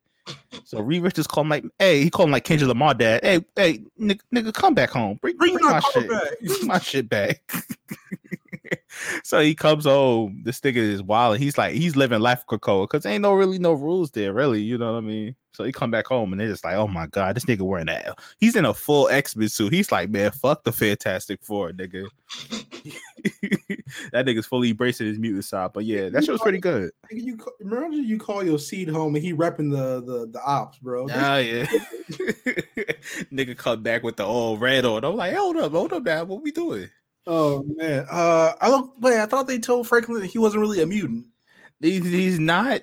So 0.64 0.80
Reed 0.80 1.04
Richards 1.04 1.28
called 1.28 1.46
him 1.46 1.50
like, 1.50 1.66
hey, 1.78 2.02
he 2.04 2.10
called 2.10 2.30
him 2.30 2.32
like 2.32 2.46
Kendrick 2.46 2.68
Lamar 2.68 2.94
dad. 2.94 3.24
Hey, 3.24 3.46
hey, 3.56 3.80
nigga, 4.00 4.20
nigga, 4.34 4.54
come 4.54 4.74
back 4.74 4.90
home. 4.90 5.20
Bring, 5.22 5.38
Bring 5.38 5.54
bring, 5.58 5.66
my 5.66 5.80
shit. 5.94 6.10
back. 6.10 6.24
Bring 6.42 6.68
my 6.68 6.80
shit 6.80 7.10
back. 7.10 7.52
so 9.24 9.40
he 9.40 9.54
comes 9.54 9.86
home. 9.86 10.42
This 10.44 10.62
nigga 10.62 10.78
is 10.78 11.04
wild. 11.04 11.38
He's 11.38 11.58
like, 11.58 11.76
he's 11.76 11.96
living 11.96 12.22
life 12.22 12.44
Krakoa 12.48 12.86
because 12.86 13.06
ain't 13.06 13.22
no 13.22 13.34
really 13.34 13.60
no 13.60 13.74
rules 13.74 14.12
there, 14.12 14.34
really. 14.34 14.62
You 14.62 14.78
know 14.78 14.94
what 14.94 14.98
I 14.98 15.02
mean? 15.02 15.36
So 15.54 15.64
he 15.64 15.72
come 15.72 15.92
back 15.92 16.08
home 16.08 16.34
and 16.34 16.40
they're 16.40 16.50
just 16.50 16.66
like, 16.66 16.76
oh 16.76 16.88
my 16.88 17.08
god, 17.08 17.36
this 17.36 17.46
nigga 17.46 17.62
wearing 17.62 17.86
that. 17.86 18.18
He's 18.40 18.56
in 18.56 18.66
a 18.66 18.74
full 18.74 19.08
X-Men 19.10 19.50
suit. 19.50 19.74
He's 19.74 19.92
like, 19.92 20.10
man, 20.10 20.32
fuck 20.32 20.64
the 20.64 20.72
Fantastic 20.72 21.42
Four, 21.44 21.72
nigga. 21.72 22.08
that 24.12 24.26
nigga's 24.26 24.46
fully 24.46 24.70
embracing 24.72 25.08
his 25.08 25.20
mutant 25.20 25.46
side. 25.46 25.72
But 25.74 25.86
yeah, 25.86 26.10
that 26.10 26.24
shit 26.24 26.32
was 26.32 26.42
pretty 26.42 26.60
good. 26.60 26.92
You 27.12 27.38
remember 27.60 27.98
you 27.98 28.18
call 28.18 28.44
your 28.44 28.60
seed 28.60 28.90
home 28.90 29.16
and 29.16 29.24
he 29.24 29.34
repping 29.34 29.72
the 29.72 30.02
the 30.02 30.28
the 30.32 30.42
ops, 30.46 30.78
bro. 30.80 31.04
Oh 31.04 31.38
yeah. 31.38 31.66
nigga 33.32 33.58
come 33.58 33.84
back 33.84 34.04
with 34.04 34.18
the 34.18 34.24
old 34.24 34.62
red 34.62 34.86
on. 34.86 35.04
I'm 35.04 35.16
like, 35.16 35.34
hold 35.34 35.58
up, 35.58 35.72
hold 35.72 35.94
up 35.94 36.04
now. 36.04 36.24
What 36.24 36.44
we 36.44 36.52
doing? 36.52 36.90
Oh 37.28 37.64
man, 37.76 38.06
uh, 38.10 38.54
I 38.62 38.70
don't. 38.70 38.92
Wait, 39.00 39.20
I 39.20 39.26
thought 39.26 39.48
they 39.48 39.60
told 39.60 39.88
Franklin 39.88 40.22
that 40.22 40.28
he 40.28 40.38
wasn't 40.38 40.62
really 40.62 40.82
a 40.82 40.86
mutant. 40.86 41.26
He's, 41.80 42.04
he's 42.06 42.40
not. 42.40 42.82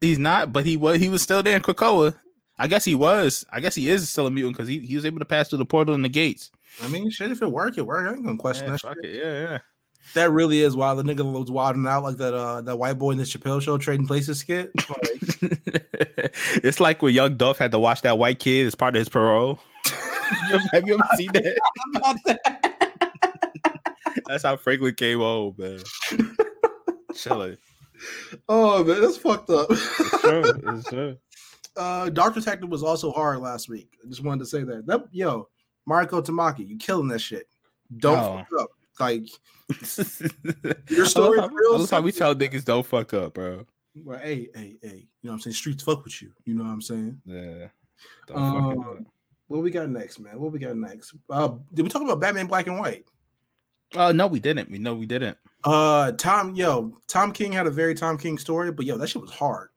He's 0.00 0.18
not, 0.18 0.52
but 0.52 0.64
he 0.64 0.76
was 0.76 1.00
he 1.00 1.08
was 1.08 1.22
still 1.22 1.42
there 1.42 1.56
in 1.56 1.62
Krakoa. 1.62 2.14
I 2.58 2.66
guess 2.68 2.84
he 2.84 2.94
was. 2.94 3.44
I 3.50 3.60
guess 3.60 3.74
he 3.74 3.88
is 3.88 4.08
still 4.08 4.26
a 4.26 4.30
mutant 4.30 4.56
because 4.56 4.68
he, 4.68 4.78
he 4.80 4.94
was 4.94 5.06
able 5.06 5.18
to 5.18 5.24
pass 5.24 5.48
through 5.48 5.58
the 5.58 5.64
portal 5.64 5.94
and 5.94 6.04
the 6.04 6.08
gates. 6.10 6.50
I 6.82 6.88
mean, 6.88 7.10
shit, 7.10 7.32
if 7.32 7.42
it 7.42 7.50
work, 7.50 7.76
it 7.78 7.86
work. 7.86 8.06
I 8.08 8.12
ain't 8.14 8.24
gonna 8.24 8.36
question 8.38 8.66
Yeah, 8.66 8.72
that. 8.72 8.80
shit. 8.80 9.04
it. 9.04 9.24
Yeah, 9.24 9.58
That 10.14 10.30
really 10.32 10.60
is 10.60 10.74
wild. 10.74 10.98
The 10.98 11.02
nigga 11.14 11.30
was 11.30 11.50
wilding 11.50 11.86
out 11.86 12.02
like 12.02 12.16
that. 12.16 12.34
Uh, 12.34 12.60
that 12.62 12.76
white 12.78 12.98
boy 12.98 13.12
in 13.12 13.18
the 13.18 13.24
Chappelle 13.24 13.62
show 13.62 13.78
trading 13.78 14.06
places 14.06 14.38
skit. 14.40 14.70
Like, 14.76 16.32
it's 16.64 16.80
like 16.80 17.00
when 17.02 17.14
Young 17.14 17.36
Duff 17.36 17.58
had 17.58 17.70
to 17.72 17.78
watch 17.78 18.02
that 18.02 18.18
white 18.18 18.38
kid 18.40 18.66
as 18.66 18.74
part 18.74 18.96
of 18.96 18.98
his 19.00 19.08
parole. 19.08 19.60
Have 20.72 20.86
you 20.86 20.94
ever 20.94 21.04
seen 21.16 21.30
that? 21.32 22.60
That's 24.26 24.42
how 24.44 24.56
Franklin 24.56 24.94
came 24.94 25.18
home, 25.18 25.54
man. 25.58 25.80
Chilling. 27.14 27.56
oh 28.48 28.82
man, 28.84 29.00
that's 29.02 29.16
fucked 29.16 29.50
up. 29.50 29.66
It's 29.70 30.20
true. 30.20 30.42
It's 30.76 30.88
true. 30.88 31.16
uh, 31.76 32.08
Dark 32.10 32.34
Detective 32.34 32.68
was 32.70 32.82
also 32.82 33.10
hard 33.12 33.40
last 33.40 33.68
week. 33.68 33.90
I 34.04 34.08
just 34.08 34.22
wanted 34.24 34.40
to 34.40 34.46
say 34.46 34.62
that. 34.64 34.86
That 34.86 35.04
yo, 35.12 35.48
Mariko 35.88 36.24
Tamaki, 36.24 36.66
you 36.68 36.76
killing 36.78 37.08
that 37.08 37.18
shit. 37.20 37.46
Don't 37.98 38.18
Oh. 38.18 38.38
fuck 38.38 38.60
up. 38.62 38.70
Like 39.00 39.28
Your 40.88 41.06
story 41.06 41.38
is 41.40 41.50
real 41.52 41.78
love 41.78 41.90
how 41.90 42.00
we 42.00 42.12
tell 42.12 42.34
niggas 42.34 42.64
don't 42.64 42.84
fuck 42.84 43.14
up, 43.14 43.34
bro. 43.34 43.66
Well, 44.04 44.18
hey, 44.18 44.48
hey, 44.54 44.76
hey, 44.82 44.88
you 44.88 44.98
know 45.24 45.30
what 45.30 45.32
I'm 45.32 45.40
saying? 45.40 45.54
Streets 45.54 45.82
fuck 45.82 46.04
with 46.04 46.22
you. 46.22 46.32
You 46.44 46.54
know 46.54 46.64
what 46.64 46.70
I'm 46.70 46.82
saying? 46.82 47.20
Yeah. 47.24 47.68
Um. 48.34 49.06
What 49.48 49.62
we 49.62 49.70
got 49.72 49.88
next, 49.88 50.20
man? 50.20 50.38
What 50.38 50.52
we 50.52 50.60
got 50.60 50.76
next? 50.76 51.12
Uh, 51.28 51.54
did 51.74 51.82
we 51.82 51.88
talk 51.88 52.02
about 52.02 52.20
Batman 52.20 52.46
Black 52.46 52.68
and 52.68 52.78
White? 52.78 53.04
Oh 53.96 54.12
no, 54.12 54.28
we 54.28 54.38
didn't. 54.38 54.70
We 54.70 54.78
know 54.78 54.94
we 54.94 55.06
didn't. 55.06 55.36
Uh, 55.64 56.12
Tom, 56.12 56.54
yo, 56.54 56.96
Tom 57.08 57.32
King 57.32 57.50
had 57.52 57.66
a 57.66 57.70
very 57.70 57.94
Tom 57.94 58.16
King 58.16 58.38
story, 58.38 58.70
but 58.70 58.86
yo, 58.86 58.96
that 58.96 59.08
shit 59.08 59.20
was 59.20 59.32
hard. 59.32 59.70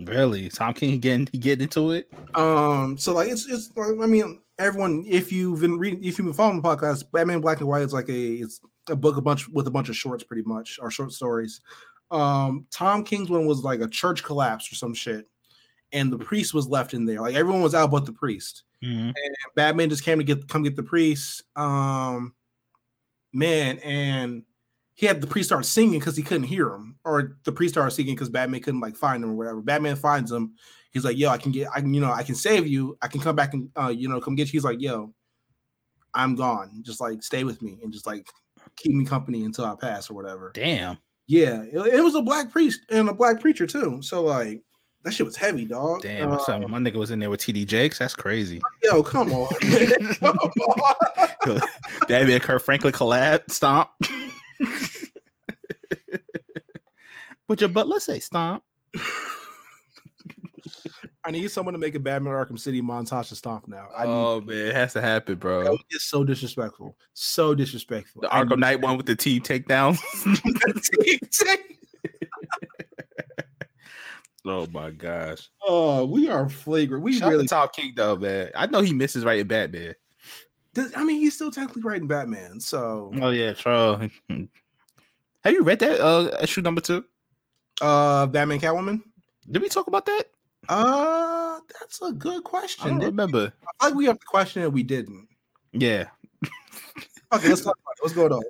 Really, 0.00 0.50
Tom 0.50 0.74
King 0.74 1.00
getting 1.00 1.28
he 1.32 1.38
get 1.38 1.62
into 1.62 1.92
it. 1.92 2.12
Um, 2.34 2.98
so 2.98 3.14
like 3.14 3.30
it's 3.30 3.48
it's 3.48 3.70
like, 3.74 3.88
I 4.02 4.06
mean, 4.06 4.40
everyone, 4.58 5.04
if 5.06 5.32
you've 5.32 5.60
been 5.60 5.78
reading, 5.78 6.00
if 6.04 6.18
you've 6.18 6.26
been 6.26 6.34
following 6.34 6.60
the 6.60 6.68
podcast, 6.68 7.10
Batman 7.12 7.40
Black 7.40 7.60
and 7.60 7.68
White 7.68 7.82
is 7.82 7.92
like 7.92 8.08
a 8.08 8.32
it's 8.34 8.60
a 8.88 8.96
book 8.96 9.16
a 9.16 9.22
bunch 9.22 9.48
with 9.48 9.66
a 9.66 9.70
bunch 9.70 9.88
of 9.88 9.96
shorts, 9.96 10.24
pretty 10.24 10.42
much, 10.44 10.78
or 10.80 10.90
short 10.90 11.12
stories. 11.12 11.60
Um, 12.10 12.66
Tom 12.70 13.04
King's 13.04 13.30
one 13.30 13.46
was 13.46 13.62
like 13.62 13.80
a 13.80 13.88
church 13.88 14.22
collapse 14.22 14.70
or 14.70 14.76
some 14.76 14.94
shit, 14.94 15.26
and 15.92 16.12
the 16.12 16.18
priest 16.18 16.54
was 16.54 16.68
left 16.68 16.94
in 16.94 17.04
there. 17.04 17.20
Like 17.20 17.34
everyone 17.34 17.62
was 17.62 17.74
out 17.74 17.90
but 17.90 18.06
the 18.06 18.12
priest. 18.12 18.64
Mhm. 18.84 19.12
Batman 19.54 19.88
just 19.90 20.04
came 20.04 20.18
to 20.18 20.24
get 20.24 20.48
come 20.48 20.62
get 20.62 20.76
the 20.76 20.82
priest. 20.82 21.42
Um, 21.56 22.34
man, 23.32 23.78
and 23.78 24.44
he 24.94 25.06
had 25.06 25.20
the 25.20 25.26
priest 25.26 25.48
start 25.48 25.66
singing 25.66 25.98
because 25.98 26.16
he 26.16 26.22
couldn't 26.22 26.44
hear 26.46 26.68
him, 26.70 26.98
or 27.04 27.36
the 27.44 27.52
priest 27.52 27.74
started 27.74 27.90
singing 27.90 28.14
because 28.14 28.28
Batman 28.30 28.60
couldn't 28.62 28.80
like 28.80 28.96
find 28.96 29.22
him 29.22 29.30
or 29.30 29.34
whatever. 29.34 29.60
Batman 29.60 29.96
finds 29.96 30.30
him. 30.32 30.54
He's 30.96 31.04
like, 31.04 31.18
"Yo, 31.18 31.28
I 31.28 31.38
can 31.38 31.52
get, 31.52 31.68
I 31.74 31.80
can, 31.80 31.92
you 31.92 32.00
know, 32.00 32.10
I 32.10 32.22
can 32.22 32.34
save 32.34 32.66
you. 32.66 32.96
I 33.02 33.08
can 33.08 33.20
come 33.20 33.36
back 33.36 33.52
and, 33.54 33.68
uh, 33.78 33.88
you 33.88 34.08
know, 34.08 34.20
come 34.20 34.34
get 34.34 34.48
you." 34.48 34.52
He's 34.52 34.64
like, 34.64 34.80
"Yo, 34.80 35.12
I'm 36.14 36.34
gone. 36.34 36.82
Just 36.82 37.00
like 37.00 37.22
stay 37.22 37.44
with 37.44 37.60
me 37.60 37.78
and 37.82 37.92
just 37.92 38.06
like 38.06 38.26
keep 38.76 38.92
me 38.92 39.04
company 39.04 39.44
until 39.44 39.66
I 39.66 39.74
pass 39.78 40.10
or 40.10 40.14
whatever." 40.14 40.52
Damn. 40.54 40.98
Yeah, 41.26 41.62
it, 41.62 41.94
it 41.94 42.02
was 42.02 42.14
a 42.14 42.22
black 42.22 42.50
priest 42.50 42.80
and 42.88 43.08
a 43.08 43.12
black 43.12 43.40
preacher 43.40 43.66
too. 43.66 44.00
So 44.00 44.22
like, 44.22 44.62
that 45.02 45.12
shit 45.12 45.26
was 45.26 45.36
heavy, 45.36 45.64
dog. 45.66 46.02
Damn. 46.02 46.32
Uh, 46.32 46.36
up? 46.36 46.68
My 46.68 46.78
nigga 46.78 46.96
was 46.96 47.10
in 47.10 47.18
there 47.18 47.30
with 47.30 47.40
TD 47.40 47.66
Jakes. 47.66 47.98
That's 47.98 48.14
crazy. 48.14 48.62
yo, 48.82 49.02
come 49.02 49.32
on. 49.32 49.48
Come 50.14 50.38
on. 50.38 50.50
that 52.08 52.26
man 52.26 52.40
Kirk 52.40 52.62
Franklin 52.62 52.92
collab. 52.92 53.50
Stomp. 53.50 53.90
Put 57.48 57.60
your 57.60 57.68
butt. 57.68 57.86
Let's 57.86 58.04
say 58.04 58.18
stomp. 58.18 58.64
I 61.26 61.32
need 61.32 61.50
someone 61.50 61.72
to 61.72 61.78
make 61.78 61.94
a 61.96 61.98
Batman 61.98 62.32
Arkham 62.34 62.56
City 62.58 62.80
montage 62.80 63.28
to 63.30 63.34
stomp 63.36 63.66
now. 63.66 63.88
I 63.96 64.04
need, 64.04 64.10
Oh 64.12 64.40
man, 64.40 64.56
it 64.56 64.74
has 64.76 64.92
to 64.92 65.00
happen, 65.00 65.34
bro. 65.36 65.76
get 65.90 66.00
so 66.00 66.22
disrespectful. 66.22 66.96
So 67.14 67.52
disrespectful. 67.54 68.22
The 68.22 68.28
Arkham 68.28 68.58
Knight 68.58 68.80
one 68.80 68.96
with 68.96 69.06
the 69.06 69.16
T 69.16 69.40
takedown. 69.40 69.98
oh 74.46 74.66
my 74.72 74.90
gosh. 74.90 75.48
oh, 75.66 76.04
we 76.04 76.28
are 76.28 76.48
flagrant. 76.48 77.02
We 77.02 77.14
Shout 77.18 77.30
really. 77.30 77.42
out 77.42 77.48
to 77.48 77.54
Tom 77.54 77.68
King 77.74 77.92
though, 77.96 78.16
man. 78.16 78.50
I 78.54 78.66
know 78.66 78.80
he 78.80 78.92
misses 78.92 79.24
writing 79.24 79.46
Batman. 79.46 79.94
Does- 80.74 80.92
I 80.94 81.04
mean, 81.04 81.18
he's 81.20 81.34
still 81.34 81.50
technically 81.50 81.82
writing 81.82 82.06
Batman. 82.06 82.60
So, 82.60 83.12
Oh 83.20 83.30
yeah, 83.30 83.52
true. 83.54 84.08
Have 85.42 85.52
you 85.52 85.62
read 85.62 85.78
that 85.80 86.00
uh 86.00 86.36
issue 86.42 86.60
number 86.62 86.80
two? 86.80 87.04
uh, 87.82 88.26
Batman 88.26 88.58
Catwoman. 88.60 89.02
Did 89.50 89.62
we 89.62 89.68
talk 89.68 89.86
about 89.86 90.06
that? 90.06 90.24
Uh, 90.68 91.58
that's 91.80 92.00
a 92.02 92.12
good 92.12 92.38
I 92.38 92.48
question. 92.48 92.98
don't 92.98 93.04
remember. 93.06 93.52
I 93.80 93.86
feel 93.86 93.90
like 93.90 93.94
we 93.94 94.04
have 94.06 94.18
the 94.18 94.24
question 94.26 94.62
and 94.62 94.72
we 94.72 94.82
didn't. 94.82 95.28
Yeah. 95.72 96.06
Okay, 97.32 97.48
let's 97.48 97.62
talk 97.62 97.76
about 97.76 97.92
it. 97.98 98.02
What's 98.02 98.14
going 98.14 98.32
on? 98.32 98.42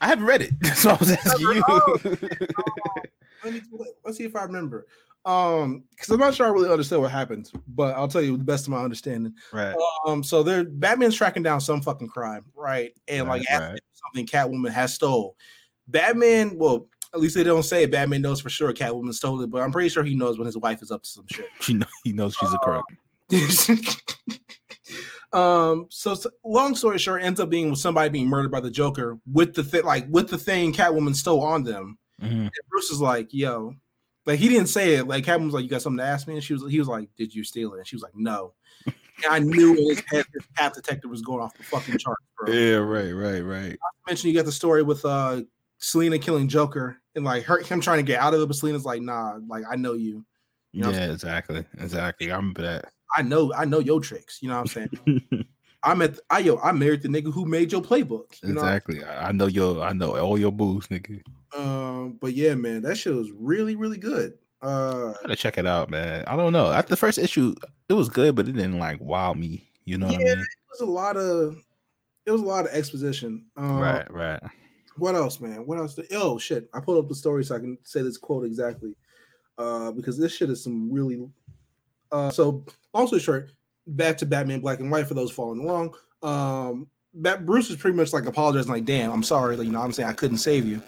I 0.00 0.08
haven't 0.08 0.24
read 0.26 0.42
it. 0.42 0.52
That's 0.60 0.84
what 0.84 0.94
I 0.94 0.98
was 0.98 1.10
asking 1.12 1.46
you. 1.46 1.62
Let 3.44 3.54
me, 3.54 3.60
let's 4.04 4.18
see 4.18 4.24
if 4.24 4.36
I 4.36 4.42
remember. 4.44 4.86
Um, 5.24 5.84
because 5.90 6.10
I'm 6.10 6.18
not 6.20 6.34
sure 6.34 6.46
I 6.46 6.50
really 6.50 6.70
understand 6.70 7.00
what 7.02 7.10
happened, 7.10 7.50
but 7.68 7.94
I'll 7.96 8.08
tell 8.08 8.20
you 8.22 8.36
the 8.36 8.44
best 8.44 8.66
of 8.66 8.70
my 8.70 8.82
understanding. 8.82 9.34
right. 9.52 9.74
Um, 10.06 10.22
so 10.22 10.42
they're 10.42 10.64
Batman's 10.64 11.14
tracking 11.14 11.42
down 11.42 11.60
some 11.60 11.80
fucking 11.82 12.08
crime, 12.08 12.44
right? 12.54 12.92
And 13.08 13.28
like 13.28 13.40
Right, 13.48 13.50
after 13.50 13.72
right. 13.72 13.80
something 13.92 14.26
Catwoman 14.26 14.70
has 14.72 14.94
stole. 14.94 15.36
Batman, 15.88 16.56
well, 16.56 16.86
at 17.12 17.20
least 17.20 17.34
they 17.34 17.44
don't 17.44 17.62
say 17.62 17.82
it. 17.82 17.90
Batman 17.90 18.22
knows 18.22 18.40
for 18.40 18.50
sure 18.50 18.72
Catwoman 18.72 19.12
stole 19.14 19.40
it, 19.40 19.50
but 19.50 19.62
I'm 19.62 19.72
pretty 19.72 19.88
sure 19.88 20.04
he 20.04 20.14
knows 20.14 20.38
when 20.38 20.46
his 20.46 20.56
wife 20.56 20.82
is 20.82 20.90
up 20.90 21.02
to 21.02 21.08
some 21.08 21.26
shit. 21.30 21.46
She 21.60 21.74
know, 21.74 21.86
he 22.04 22.12
knows 22.12 22.36
she's 22.38 22.52
a 22.52 22.58
crook. 22.58 22.84
um, 25.32 25.86
so, 25.90 26.14
so 26.14 26.30
long 26.44 26.74
story 26.74 26.98
short, 26.98 27.22
ends 27.22 27.40
up 27.40 27.50
being 27.50 27.70
with 27.70 27.78
somebody 27.78 28.08
being 28.10 28.28
murdered 28.28 28.50
by 28.50 28.60
the 28.60 28.70
Joker 28.70 29.18
with 29.32 29.54
the 29.54 29.62
thing, 29.62 29.84
like 29.84 30.06
with 30.08 30.28
the 30.28 30.38
thing 30.38 30.72
Catwoman 30.72 31.14
stole 31.14 31.42
on 31.42 31.64
them. 31.64 31.98
Mhm. 32.20 32.30
And 32.42 32.50
Bruce 32.68 32.90
is 32.90 33.00
like, 33.00 33.32
"Yo, 33.32 33.74
Like 34.26 34.38
he 34.38 34.48
didn't 34.48 34.68
say 34.68 34.94
it. 34.94 35.08
Like 35.08 35.24
Kevin 35.24 35.46
was 35.46 35.54
like, 35.54 35.64
"You 35.64 35.70
got 35.70 35.82
something 35.82 35.98
to 35.98 36.04
ask 36.04 36.28
me?" 36.28 36.34
And 36.34 36.44
she 36.44 36.52
was, 36.52 36.70
he 36.70 36.78
was 36.78 36.88
like, 36.88 37.08
"Did 37.16 37.34
you 37.34 37.42
steal 37.44 37.74
it?" 37.74 37.78
And 37.78 37.86
she 37.86 37.96
was 37.96 38.02
like, 38.02 38.14
"No." 38.14 38.54
And 39.22 39.34
I 39.34 39.38
knew 39.38 39.76
in 39.76 39.90
his 39.90 40.02
head 40.08 40.24
his 40.32 40.46
path 40.54 40.72
detector 40.72 41.06
was 41.06 41.20
going 41.20 41.42
off 41.42 41.54
the 41.54 41.62
fucking 41.62 41.98
chart 41.98 42.16
bro. 42.38 42.50
Yeah, 42.54 42.76
right, 42.76 43.12
right, 43.12 43.40
right. 43.40 43.78
mentioned 44.06 44.32
you 44.32 44.38
got 44.38 44.46
the 44.46 44.52
story 44.52 44.82
with 44.82 45.04
uh 45.04 45.42
Selina 45.76 46.18
killing 46.18 46.48
Joker 46.48 46.96
and 47.14 47.24
like 47.24 47.44
her 47.44 47.60
him 47.60 47.80
trying 47.80 47.98
to 47.98 48.02
get 48.02 48.20
out 48.20 48.34
of 48.34 48.40
it, 48.40 48.46
but 48.46 48.56
Selina's 48.56 48.84
like, 48.84 49.02
nah, 49.02 49.38
like 49.48 49.64
I 49.70 49.76
know 49.76 49.94
you. 49.94 50.24
You 50.72 50.82
know 50.82 50.90
yeah, 50.90 51.10
exactly, 51.10 51.64
exactly. 51.78 52.30
I 52.30 52.36
remember 52.36 52.62
that. 52.62 52.92
I 53.16 53.22
know, 53.22 53.52
I 53.54 53.64
know 53.64 53.80
your 53.80 54.00
tricks. 54.00 54.38
You 54.40 54.48
know 54.48 54.60
what 54.60 54.76
I'm 54.76 54.90
saying? 55.06 55.46
I'm 55.82 56.02
at 56.02 56.18
I 56.28 56.40
yo, 56.40 56.58
I 56.58 56.72
married 56.72 57.02
the 57.02 57.08
nigga 57.08 57.32
who 57.32 57.44
made 57.46 57.72
your 57.72 57.80
playbook. 57.80 58.40
You 58.42 58.52
exactly. 58.52 59.02
I, 59.02 59.28
I 59.28 59.32
know 59.32 59.46
your, 59.46 59.82
I 59.82 59.92
know 59.92 60.16
all 60.16 60.38
your 60.38 60.52
moves, 60.52 60.88
nigga. 60.88 61.22
Um, 61.56 62.18
but 62.20 62.34
yeah, 62.34 62.54
man, 62.54 62.82
that 62.82 62.96
shit 62.96 63.14
was 63.14 63.32
really, 63.32 63.76
really 63.76 63.98
good. 63.98 64.34
Uh 64.62 65.14
Gotta 65.22 65.36
check 65.36 65.56
it 65.56 65.66
out, 65.66 65.90
man. 65.90 66.22
I 66.26 66.36
don't 66.36 66.52
know. 66.52 66.70
At 66.70 66.88
the 66.88 66.96
first 66.96 67.18
issue, 67.18 67.54
it 67.88 67.94
was 67.94 68.10
good, 68.10 68.36
but 68.36 68.46
it 68.46 68.52
didn't 68.52 68.78
like 68.78 69.00
wow 69.00 69.32
me. 69.32 69.66
You 69.86 69.96
know 69.96 70.06
what 70.06 70.20
yeah, 70.20 70.32
I 70.32 70.34
mean? 70.34 70.38
it 70.40 70.70
was 70.70 70.80
a 70.80 70.90
lot 70.90 71.16
of 71.16 71.56
it 72.26 72.30
was 72.30 72.42
a 72.42 72.46
lot 72.46 72.66
of 72.66 72.72
exposition. 72.72 73.46
Um, 73.56 73.78
right, 73.78 74.10
right. 74.12 74.40
What 74.96 75.14
else, 75.14 75.40
man? 75.40 75.66
What 75.66 75.78
else? 75.78 75.98
Oh 76.12 76.38
shit! 76.38 76.68
I 76.74 76.80
pulled 76.80 77.02
up 77.02 77.08
the 77.08 77.14
story 77.14 77.44
so 77.44 77.56
I 77.56 77.60
can 77.60 77.78
say 77.82 78.02
this 78.02 78.16
quote 78.16 78.44
exactly, 78.44 78.94
uh, 79.58 79.92
because 79.92 80.18
this 80.18 80.34
shit 80.34 80.50
is 80.50 80.62
some 80.62 80.92
really. 80.92 81.28
Uh, 82.12 82.30
so 82.30 82.64
long 82.92 83.06
story 83.06 83.20
short, 83.20 83.52
back 83.86 84.18
to 84.18 84.26
Batman 84.26 84.60
Black 84.60 84.80
and 84.80 84.90
White 84.90 85.06
for 85.06 85.14
those 85.14 85.30
following 85.30 85.60
along. 85.60 85.94
Um, 86.22 86.88
Bat 87.14 87.46
Bruce 87.46 87.70
is 87.70 87.76
pretty 87.76 87.96
much 87.96 88.12
like 88.12 88.26
apologizing, 88.26 88.70
like, 88.70 88.84
"Damn, 88.84 89.10
I'm 89.10 89.22
sorry. 89.22 89.56
Like, 89.56 89.66
you 89.66 89.72
know, 89.72 89.78
what 89.78 89.86
I'm 89.86 89.92
saying 89.92 90.08
I 90.08 90.14
couldn't 90.14 90.38
save 90.38 90.66
you," 90.66 90.82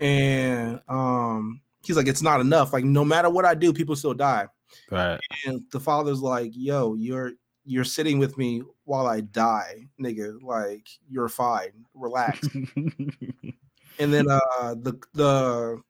and 0.00 0.80
um, 0.88 1.60
he's 1.82 1.96
like, 1.96 2.08
"It's 2.08 2.22
not 2.22 2.40
enough. 2.40 2.72
Like, 2.72 2.84
no 2.84 3.04
matter 3.04 3.30
what 3.30 3.44
I 3.44 3.54
do, 3.54 3.72
people 3.72 3.96
still 3.96 4.14
die." 4.14 4.46
Right. 4.90 5.18
And 5.46 5.62
the 5.72 5.80
father's 5.80 6.20
like, 6.20 6.52
"Yo, 6.54 6.94
you're 6.94 7.32
you're 7.64 7.84
sitting 7.84 8.18
with 8.18 8.36
me 8.38 8.62
while 8.84 9.06
I 9.06 9.20
die, 9.20 9.88
nigga. 10.00 10.42
Like, 10.42 10.88
you're 11.08 11.28
fine. 11.28 11.86
Relax." 11.94 12.48
And 13.98 14.14
then 14.14 14.30
uh 14.30 14.74
the 14.74 14.98
the 15.14 15.82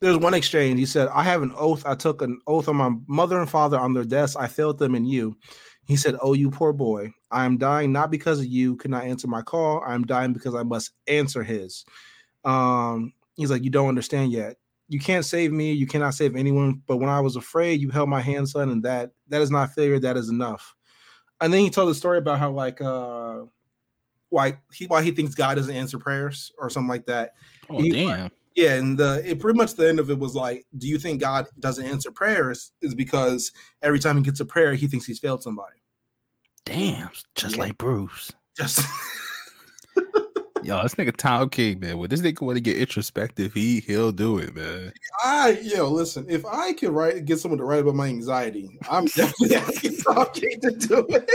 there's 0.00 0.18
one 0.18 0.34
exchange. 0.34 0.78
He 0.78 0.86
said, 0.86 1.08
I 1.08 1.22
have 1.22 1.42
an 1.42 1.52
oath. 1.56 1.86
I 1.86 1.94
took 1.94 2.20
an 2.20 2.38
oath 2.46 2.68
on 2.68 2.76
my 2.76 2.90
mother 3.06 3.40
and 3.40 3.48
father 3.48 3.78
on 3.78 3.94
their 3.94 4.04
deaths. 4.04 4.36
I 4.36 4.48
failed 4.48 4.78
them 4.78 4.94
and 4.94 5.08
you. 5.08 5.36
He 5.86 5.96
said, 5.96 6.16
Oh, 6.20 6.34
you 6.34 6.50
poor 6.50 6.72
boy. 6.72 7.12
I 7.30 7.44
am 7.44 7.58
dying 7.58 7.92
not 7.92 8.10
because 8.10 8.40
of 8.40 8.46
you 8.46 8.76
could 8.76 8.90
not 8.90 9.04
answer 9.04 9.28
my 9.28 9.42
call. 9.42 9.82
I 9.86 9.94
am 9.94 10.04
dying 10.04 10.32
because 10.32 10.54
I 10.54 10.62
must 10.62 10.92
answer 11.06 11.42
his. 11.42 11.84
Um, 12.44 13.12
he's 13.36 13.50
like, 13.50 13.64
You 13.64 13.70
don't 13.70 13.88
understand 13.88 14.32
yet. 14.32 14.56
You 14.88 15.00
can't 15.00 15.24
save 15.24 15.50
me, 15.52 15.72
you 15.72 15.86
cannot 15.86 16.12
save 16.12 16.36
anyone. 16.36 16.82
But 16.86 16.98
when 16.98 17.08
I 17.08 17.20
was 17.20 17.36
afraid, 17.36 17.80
you 17.80 17.88
held 17.88 18.08
my 18.08 18.20
hand, 18.20 18.48
son, 18.48 18.70
and 18.70 18.82
that 18.82 19.12
that 19.28 19.40
is 19.40 19.50
not 19.50 19.74
failure, 19.74 19.98
that 20.00 20.18
is 20.18 20.28
enough. 20.28 20.73
And 21.44 21.52
then 21.52 21.60
he 21.60 21.70
told 21.70 21.90
the 21.90 21.94
story 21.94 22.18
about 22.18 22.38
how 22.38 22.50
like 22.50 22.80
uh 22.80 23.42
why 24.30 24.58
he 24.72 24.86
why 24.86 25.02
he 25.02 25.10
thinks 25.12 25.34
God 25.34 25.54
doesn't 25.56 25.74
answer 25.74 25.98
prayers 25.98 26.50
or 26.58 26.70
something 26.70 26.88
like 26.88 27.06
that. 27.06 27.34
Oh 27.70 27.80
He- 27.80 27.90
damn. 27.90 28.30
Yeah, 28.56 28.74
and 28.74 28.96
the 28.96 29.20
it 29.28 29.40
pretty 29.40 29.56
much 29.56 29.74
the 29.74 29.88
end 29.88 29.98
of 29.98 30.10
it 30.10 30.18
was 30.18 30.36
like, 30.36 30.64
do 30.78 30.86
you 30.86 30.96
think 30.98 31.20
God 31.20 31.46
doesn't 31.58 31.84
answer 31.84 32.12
prayers? 32.12 32.70
Is 32.80 32.94
because 32.94 33.50
every 33.82 33.98
time 33.98 34.16
he 34.16 34.22
gets 34.22 34.38
a 34.38 34.44
prayer, 34.44 34.74
he 34.74 34.86
thinks 34.86 35.06
he's 35.06 35.18
failed 35.18 35.42
somebody. 35.42 35.76
Damn. 36.64 37.10
Just 37.34 37.56
Yeah. 37.56 37.62
like 37.62 37.78
Bruce. 37.78 38.30
Just 38.56 38.80
Yo, 40.64 40.82
this 40.82 40.94
nigga 40.94 41.14
Tom 41.14 41.50
King, 41.50 41.78
man. 41.78 41.98
When 41.98 42.08
this 42.08 42.22
nigga 42.22 42.40
want 42.40 42.56
to 42.56 42.60
get 42.62 42.78
introspective, 42.78 43.52
he 43.52 43.80
he'll 43.80 44.12
do 44.12 44.38
it, 44.38 44.56
man. 44.56 44.94
I, 45.22 45.58
yo, 45.62 45.90
listen, 45.90 46.24
if 46.26 46.46
I 46.46 46.72
could 46.72 46.88
write 46.88 47.26
get 47.26 47.38
someone 47.38 47.58
to 47.58 47.64
write 47.64 47.80
about 47.80 47.96
my 47.96 48.06
anxiety, 48.06 48.78
I'm 48.90 49.04
definitely 49.14 49.56
asking 49.56 49.96
Tom 49.98 50.26
King 50.32 50.60
to 50.62 50.70
do 50.70 51.06
it. 51.10 51.30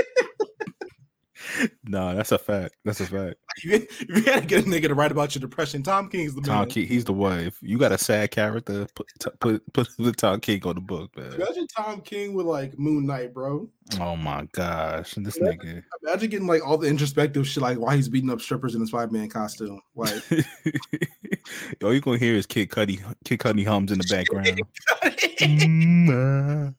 No, 1.84 2.16
that's 2.16 2.32
a 2.32 2.38
fact. 2.38 2.76
That's 2.86 3.00
a 3.02 3.06
fact. 3.06 3.36
If 3.62 4.08
you, 4.08 4.22
gotta 4.24 4.46
get 4.46 4.66
a 4.66 4.70
nigga 4.70 4.88
to 4.88 4.94
write 4.96 5.12
about 5.12 5.36
your 5.36 5.42
depression, 5.42 5.84
Tom 5.84 6.08
King's 6.08 6.34
the 6.34 6.40
Tom 6.42 6.60
man. 6.60 6.70
King, 6.70 6.88
he's 6.88 7.04
the 7.04 7.12
one. 7.12 7.40
If 7.40 7.58
you 7.62 7.78
got 7.78 7.92
a 7.92 7.98
sad 7.98 8.32
character, 8.32 8.88
put 8.96 9.08
put 9.42 9.74
put 9.74 9.90
the 9.98 10.14
Tom 10.14 10.40
King 10.40 10.64
on 10.66 10.76
the 10.76 10.82
book, 10.82 11.16
man. 11.18 11.34
Imagine 11.34 11.68
Tom 11.68 12.00
King 12.02 12.34
with 12.34 12.46
like 12.46 12.80
Moon 12.80 13.06
Knight, 13.06 13.34
bro. 13.34 13.70
Oh 14.00 14.16
my 14.16 14.48
gosh, 14.54 15.14
this 15.18 15.38
Yeah. 15.42 15.50
nigga. 15.50 15.84
Imagine 16.04 16.30
getting 16.30 16.48
like 16.48 16.66
all 16.66 16.78
the 16.78 16.88
introspective 16.88 17.46
shit, 17.48 17.62
like 17.62 17.78
why 17.80 17.98
he's 17.98 18.08
beating 18.08 18.30
up 18.30 18.40
strippers 18.40 18.76
in 18.76 18.82
his 18.82 18.92
five 18.92 19.12
man 19.12 19.28
costume. 19.28 19.82
Like, 19.94 20.24
all 21.84 21.94
you 21.94 22.00
gonna 22.00 22.18
hear 22.18 22.36
is 22.36 22.46
Kid 22.46 22.70
Cudi, 22.70 23.02
Kid 23.26 23.40
Cudi 23.40 23.66
hums 23.68 23.92
in 23.92 23.98
the 23.98 24.08
background. 24.10 24.62
Mm-hmm. 25.42 26.70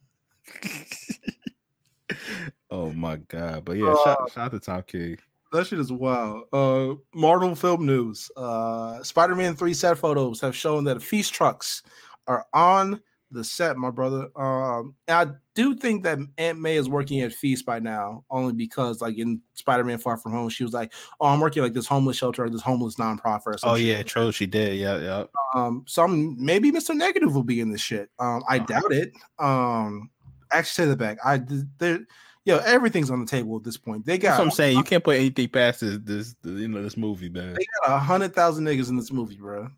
Oh 2.71 2.93
my 2.93 3.16
god! 3.16 3.64
But 3.64 3.77
yeah, 3.79 3.95
shout, 4.05 4.31
shout 4.33 4.45
out 4.47 4.51
to 4.53 4.61
Tom 4.61 4.83
King. 4.87 5.18
That 5.53 5.66
shit 5.66 5.81
is 5.81 5.91
wild. 5.93 6.45
Uh, 6.53 6.95
Marvel 7.12 7.55
film 7.57 7.85
news. 7.85 8.31
Uh, 8.37 9.03
Spider-Man 9.03 9.57
three 9.57 9.75
set 9.75 9.99
photos 9.99 10.41
have 10.41 10.55
shown 10.55 10.85
that 10.85 11.03
feast 11.03 11.35
trucks 11.35 11.83
are 12.29 12.47
on 12.55 13.01
the 13.33 13.43
set, 13.43 13.77
my 13.77 13.91
brother. 13.91 14.29
Um, 14.37 14.95
I 15.09 15.27
do 15.55 15.75
think 15.75 16.03
that 16.05 16.18
Aunt 16.39 16.61
May 16.61 16.77
is 16.77 16.89
working 16.89 17.21
at 17.21 17.33
Feast 17.33 17.64
by 17.66 17.79
now, 17.81 18.25
only 18.31 18.53
because 18.53 19.01
like 19.01 19.18
in 19.18 19.41
Spider-Man 19.55 19.99
Far 19.99 20.16
From 20.16 20.33
Home, 20.33 20.49
she 20.49 20.62
was 20.64 20.73
like, 20.73 20.93
"Oh, 21.21 21.27
I'm 21.27 21.41
working 21.41 21.62
like 21.64 21.73
this 21.73 21.87
homeless 21.87 22.16
shelter 22.16 22.45
or 22.45 22.51
this 22.51 22.62
homeless 22.62 22.97
nonprofit." 22.97 23.47
Or 23.47 23.59
Oh 23.64 23.77
shit. 23.77 23.87
yeah, 23.87 24.03
true. 24.05 24.31
She 24.33 24.47
did. 24.47 24.77
Yeah, 24.79 24.99
yeah. 24.99 25.25
Um, 25.55 25.85
some 25.89 26.37
maybe 26.45 26.71
Mr. 26.71 26.95
Negative 26.95 27.33
will 27.35 27.43
be 27.45 27.61
in 27.61 27.71
this 27.71 27.81
shit. 27.81 28.09
Um, 28.21 28.43
I 28.49 28.59
Uh-huh. 28.59 28.66
doubt 28.66 28.93
it. 28.93 29.12
Um, 29.41 30.11
actually, 30.53 30.85
say 30.85 30.89
that 30.89 30.97
back. 30.97 31.18
I 31.25 31.41
there, 31.79 32.01
yo, 32.45 32.59
everything's 32.59 33.11
on 33.11 33.20
the 33.20 33.26
table 33.26 33.57
at 33.57 33.64
this 33.64 33.76
point. 33.76 34.05
They 34.07 34.18
That's 34.18 34.36
got 34.36 34.38
what 34.38 34.45
I'm 34.47 34.51
saying. 34.51 34.76
You 34.76 34.82
can't 34.84 35.03
put 35.05 35.16
anything 35.16 35.49
past 35.49 35.80
this, 35.80 35.99
this, 35.99 36.34
you 36.45 36.68
know, 36.68 36.82
this 36.82 36.97
movie, 36.97 37.28
man. 37.28 37.55
they 37.55 37.66
got 37.86 37.95
a 37.97 37.99
hundred 37.99 38.34
thousand 38.34 38.64
niggas 38.64 38.88
in 38.88 38.97
this 38.97 39.12
movie, 39.12 39.36
bro. 39.36 39.68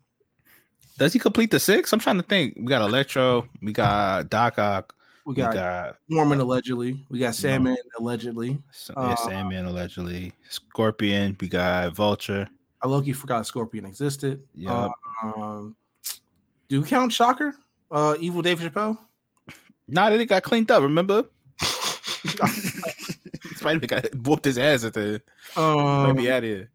Does 0.97 1.13
he 1.13 1.19
complete 1.19 1.49
the 1.51 1.59
six? 1.59 1.91
I'm 1.91 1.99
trying 1.99 2.17
to 2.17 2.23
think. 2.23 2.53
We 2.55 2.65
got 2.65 2.81
Electro. 2.81 3.47
We 3.61 3.73
got 3.73 4.29
Doc 4.29 4.59
Ock. 4.59 4.95
We 5.25 5.31
We 5.31 5.37
got 5.37 5.53
got 5.53 5.95
Norman 6.09 6.39
allegedly. 6.39 7.03
We 7.09 7.17
got 7.17 7.33
Sandman 7.33 7.77
allegedly. 7.97 8.61
Sa- 8.71 8.93
Uh, 8.95 9.15
Sandman 9.15 9.65
allegedly. 9.65 10.33
Scorpion. 10.49 11.35
We 11.39 11.47
got 11.47 11.95
Vulture. 11.95 12.47
I 12.81 12.87
low 12.87 13.01
key 13.01 13.13
forgot 13.13 13.47
Scorpion 13.47 13.85
existed. 13.85 14.43
Yup. 14.53 14.91
Um, 15.23 15.75
do 16.67 16.81
we 16.81 16.87
count 16.87 17.13
Shocker? 17.13 17.55
Uh, 17.89 18.15
Evil 18.19 18.41
Dave 18.41 18.59
Chappelle. 18.59 18.97
Nah, 19.87 20.09
they 20.09 20.25
got 20.25 20.43
cleaned 20.43 20.69
up. 20.71 20.83
Remember? 20.83 21.23
Spider-Man 23.55 23.87
got 23.87 24.15
whooped 24.15 24.45
his 24.45 24.57
ass 24.57 24.83
at 24.83 24.93
the. 24.93 25.21
um, 25.55 25.75
Might 26.07 26.13
be 26.17 26.31
out 26.31 26.39
of 26.39 26.43
here. 26.49 26.69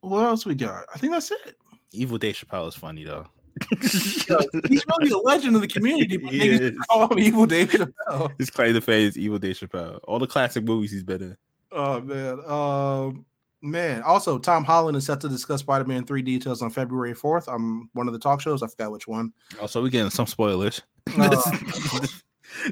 what 0.00 0.24
else 0.24 0.44
we 0.46 0.54
got? 0.54 0.84
I 0.94 0.98
think 0.98 1.12
that's 1.12 1.30
it. 1.30 1.56
Evil 1.92 2.18
Dave 2.18 2.34
Chappelle 2.36 2.68
is 2.68 2.74
funny 2.74 3.04
though. 3.04 3.26
Yo, 3.72 4.38
he's 4.68 4.84
really 4.98 5.10
a 5.10 5.18
legend 5.18 5.56
of 5.56 5.62
the 5.62 5.68
community. 5.68 6.16
But 6.16 6.32
He 6.32 6.38
niggas 6.40 6.60
is. 6.60 6.78
call 6.88 7.08
him 7.08 7.18
Evil 7.18 7.46
Dave 7.46 7.70
Chappelle. 7.70 8.30
His 8.38 8.50
claim 8.50 8.74
to 8.74 8.80
fame 8.80 9.08
is 9.08 9.18
Evil 9.18 9.38
Dave 9.38 9.56
Chappelle. 9.58 9.98
All 10.04 10.18
the 10.18 10.26
classic 10.26 10.64
movies 10.64 10.92
he's 10.92 11.02
been 11.02 11.22
in. 11.22 11.36
Oh 11.72 12.00
man. 12.00 12.40
Um 12.46 13.24
man. 13.62 14.02
Also, 14.02 14.38
Tom 14.38 14.62
Holland 14.64 14.96
is 14.96 15.06
set 15.06 15.20
to 15.22 15.28
discuss 15.28 15.60
Spider-Man 15.60 16.04
3 16.06 16.22
details 16.22 16.62
on 16.62 16.70
February 16.70 17.14
4th 17.14 17.52
I'm 17.52 17.90
one 17.94 18.06
of 18.06 18.12
the 18.12 18.18
talk 18.20 18.40
shows. 18.40 18.62
I 18.62 18.68
forgot 18.68 18.92
which 18.92 19.08
one. 19.08 19.32
Also, 19.60 19.82
we 19.82 19.90
getting 19.90 20.10
some 20.10 20.26
spoilers. 20.28 20.80
Uh, 21.18 21.40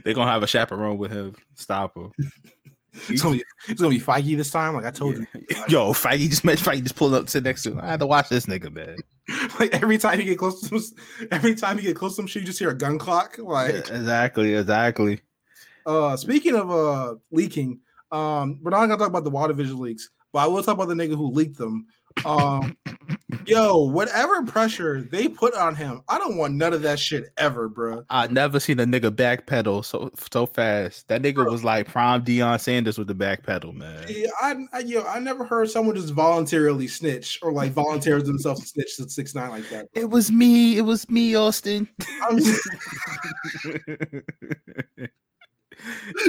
They're 0.04 0.14
gonna 0.14 0.30
have 0.30 0.42
a 0.42 0.46
chaperone 0.46 0.98
with 0.98 1.12
him. 1.12 1.34
Stop 1.54 1.96
him. 1.96 2.12
it's, 3.08 3.22
gonna 3.22 3.36
be, 3.36 3.44
it's 3.68 3.80
gonna 3.80 3.94
be 3.94 4.00
Feige 4.00 4.36
this 4.36 4.50
time. 4.50 4.74
Like 4.74 4.84
I 4.84 4.90
told 4.90 5.16
you. 5.16 5.26
Yo, 5.68 5.92
Feige 5.92 6.28
just 6.28 6.44
met 6.44 6.58
Feige 6.58 6.82
just 6.82 6.96
pulled 6.96 7.14
up 7.14 7.28
sit 7.28 7.44
next 7.44 7.62
to 7.64 7.72
him. 7.72 7.80
I 7.80 7.86
had 7.86 8.00
to 8.00 8.06
watch 8.06 8.28
this 8.28 8.46
nigga, 8.46 8.72
man. 8.72 8.96
Like 9.58 9.74
every 9.74 9.98
time 9.98 10.20
you 10.20 10.24
get 10.24 10.38
close 10.38 10.60
to 10.60 10.78
some, 10.78 10.98
every 11.32 11.56
time 11.56 11.78
you 11.78 11.82
get 11.82 11.96
close 11.96 12.12
to 12.12 12.16
some 12.16 12.26
shit, 12.28 12.42
you 12.42 12.46
just 12.46 12.60
hear 12.60 12.70
a 12.70 12.78
gun 12.78 12.96
clock. 12.96 13.36
Like 13.38 13.74
exactly, 13.74 14.54
exactly. 14.54 15.20
uh 15.84 16.16
speaking 16.16 16.54
of 16.54 16.70
uh 16.70 17.14
leaking, 17.32 17.80
um, 18.12 18.60
we're 18.62 18.70
not 18.70 18.86
gonna 18.86 18.96
talk 18.96 19.08
about 19.08 19.24
the 19.24 19.32
WandaVision 19.32 19.78
leaks, 19.78 20.10
but 20.32 20.40
I 20.40 20.46
will 20.46 20.62
talk 20.62 20.74
about 20.74 20.88
the 20.88 20.94
nigga 20.94 21.16
who 21.16 21.32
leaked 21.32 21.58
them. 21.58 21.86
Um 22.24 22.76
yo, 23.46 23.84
whatever 23.84 24.42
pressure 24.42 25.02
they 25.02 25.28
put 25.28 25.54
on 25.54 25.74
him, 25.74 26.02
I 26.08 26.18
don't 26.18 26.36
want 26.36 26.54
none 26.54 26.72
of 26.72 26.82
that 26.82 26.98
shit 26.98 27.32
ever, 27.36 27.68
bro. 27.68 28.04
I 28.10 28.26
never 28.28 28.60
seen 28.60 28.80
a 28.80 28.84
nigga 28.84 29.10
backpedal 29.10 29.84
so 29.84 30.10
so 30.30 30.46
fast. 30.46 31.08
That 31.08 31.22
nigga 31.22 31.48
was 31.48 31.64
like 31.64 31.88
prime 31.88 32.24
Deion 32.24 32.60
Sanders 32.60 32.98
with 32.98 33.08
the 33.08 33.14
backpedal, 33.14 33.74
man. 33.74 34.04
Yeah, 34.08 34.28
I, 34.40 34.56
I 34.72 34.78
yo, 34.80 35.04
I 35.04 35.18
never 35.18 35.44
heard 35.44 35.70
someone 35.70 35.96
just 35.96 36.14
voluntarily 36.14 36.88
snitch 36.88 37.38
or 37.42 37.52
like 37.52 37.72
volunteers 37.72 38.24
themselves 38.24 38.60
to 38.62 38.66
snitch 38.66 38.96
to 38.96 39.08
six 39.08 39.34
nine 39.34 39.50
like 39.50 39.68
that. 39.70 39.88
It 39.94 40.10
was 40.10 40.30
me. 40.30 40.78
It 40.78 40.82
was 40.82 41.08
me, 41.10 41.34
Austin. 41.34 41.88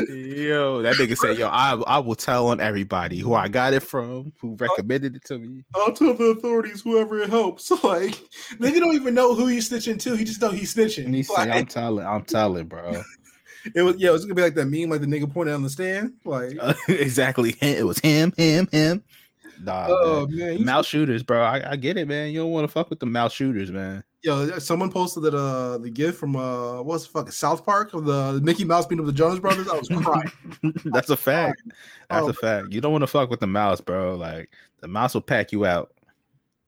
Yo, 0.09 0.81
that 0.81 0.95
nigga 0.95 1.17
said, 1.17 1.37
"Yo, 1.37 1.47
I 1.47 1.73
I 1.87 1.99
will 1.99 2.15
tell 2.15 2.47
on 2.47 2.59
everybody 2.59 3.19
who 3.19 3.33
I 3.33 3.47
got 3.47 3.73
it 3.73 3.81
from, 3.81 4.33
who 4.39 4.55
recommended 4.55 5.15
it 5.15 5.23
to 5.25 5.39
me." 5.39 5.63
I'll 5.75 5.93
tell 5.93 6.13
the 6.13 6.25
authorities 6.25 6.81
whoever 6.81 7.19
it 7.19 7.29
helps. 7.29 7.71
Like 7.83 8.15
nigga 8.55 8.79
don't 8.79 8.95
even 8.95 9.13
know 9.13 9.33
who 9.33 9.47
he's 9.47 9.69
snitching 9.69 9.99
to. 10.01 10.15
He 10.15 10.25
just 10.25 10.41
know 10.41 10.49
he's 10.49 10.73
snitching. 10.73 11.05
And 11.05 11.15
he 11.15 11.23
said, 11.23 11.49
I'm 11.49 11.65
telling, 11.65 12.05
I'm 12.05 12.23
telling, 12.23 12.67
bro." 12.67 13.01
it 13.75 13.81
was 13.81 13.95
yeah, 13.97 14.09
it 14.09 14.13
was 14.13 14.25
gonna 14.25 14.35
be 14.35 14.41
like 14.41 14.55
that 14.55 14.65
meme, 14.65 14.89
like 14.89 15.01
the 15.01 15.07
nigga 15.07 15.31
pointing 15.31 15.55
on 15.55 15.63
the 15.63 15.69
stand. 15.69 16.13
Like 16.25 16.57
exactly, 16.87 17.55
it 17.61 17.85
was 17.85 17.99
him, 17.99 18.33
him, 18.37 18.67
him. 18.71 19.03
Nah, 19.63 19.87
oh 19.89 20.27
man. 20.29 20.55
man, 20.55 20.65
mouse 20.65 20.85
shooters, 20.85 21.23
bro. 21.23 21.41
I, 21.41 21.71
I 21.71 21.75
get 21.75 21.97
it, 21.97 22.07
man. 22.07 22.31
You 22.31 22.39
don't 22.39 22.51
want 22.51 22.65
to 22.65 22.67
fuck 22.71 22.89
with 22.89 22.99
the 22.99 23.05
mouse 23.05 23.33
shooters, 23.33 23.71
man. 23.71 24.03
yo, 24.23 24.57
someone 24.59 24.91
posted 24.91 25.23
that 25.23 25.33
uh 25.35 25.77
the 25.79 25.89
gift 25.89 26.19
from 26.19 26.35
uh 26.35 26.81
what's 26.81 27.05
the 27.05 27.09
fucking 27.11 27.31
South 27.31 27.65
Park 27.65 27.93
of 27.93 28.05
the 28.05 28.39
Mickey 28.43 28.65
Mouse 28.65 28.85
beating 28.85 28.99
up 29.01 29.07
the 29.07 29.13
Jonas 29.13 29.39
Brothers. 29.39 29.67
I 29.67 29.77
was 29.77 29.87
crying. 29.89 30.31
That's 30.85 31.09
a 31.09 31.17
fact. 31.17 31.61
That's 32.09 32.25
Oh. 32.25 32.29
a 32.29 32.33
fact. 32.33 32.71
You 32.71 32.81
don't 32.81 32.91
want 32.91 33.01
to 33.03 33.07
fuck 33.07 33.29
with 33.29 33.39
the 33.39 33.47
mouse, 33.47 33.81
bro. 33.81 34.15
Like 34.15 34.49
the 34.81 34.87
mouse 34.87 35.13
will 35.13 35.21
pack 35.21 35.51
you 35.51 35.65
out. 35.65 35.91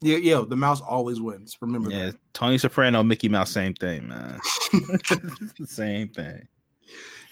yeah, 0.01 0.17
yeah, 0.17 0.43
the 0.47 0.55
mouse 0.57 0.81
always 0.81 1.21
wins. 1.21 1.57
Remember 1.61 1.91
Yeah, 1.91 2.07
that. 2.07 2.15
Tony 2.33 2.57
Soprano, 2.57 3.03
Mickey 3.03 3.29
Mouse, 3.29 3.51
same 3.51 3.73
thing, 3.75 4.07
man. 4.07 4.39
same 5.65 6.07
thing. 6.09 6.47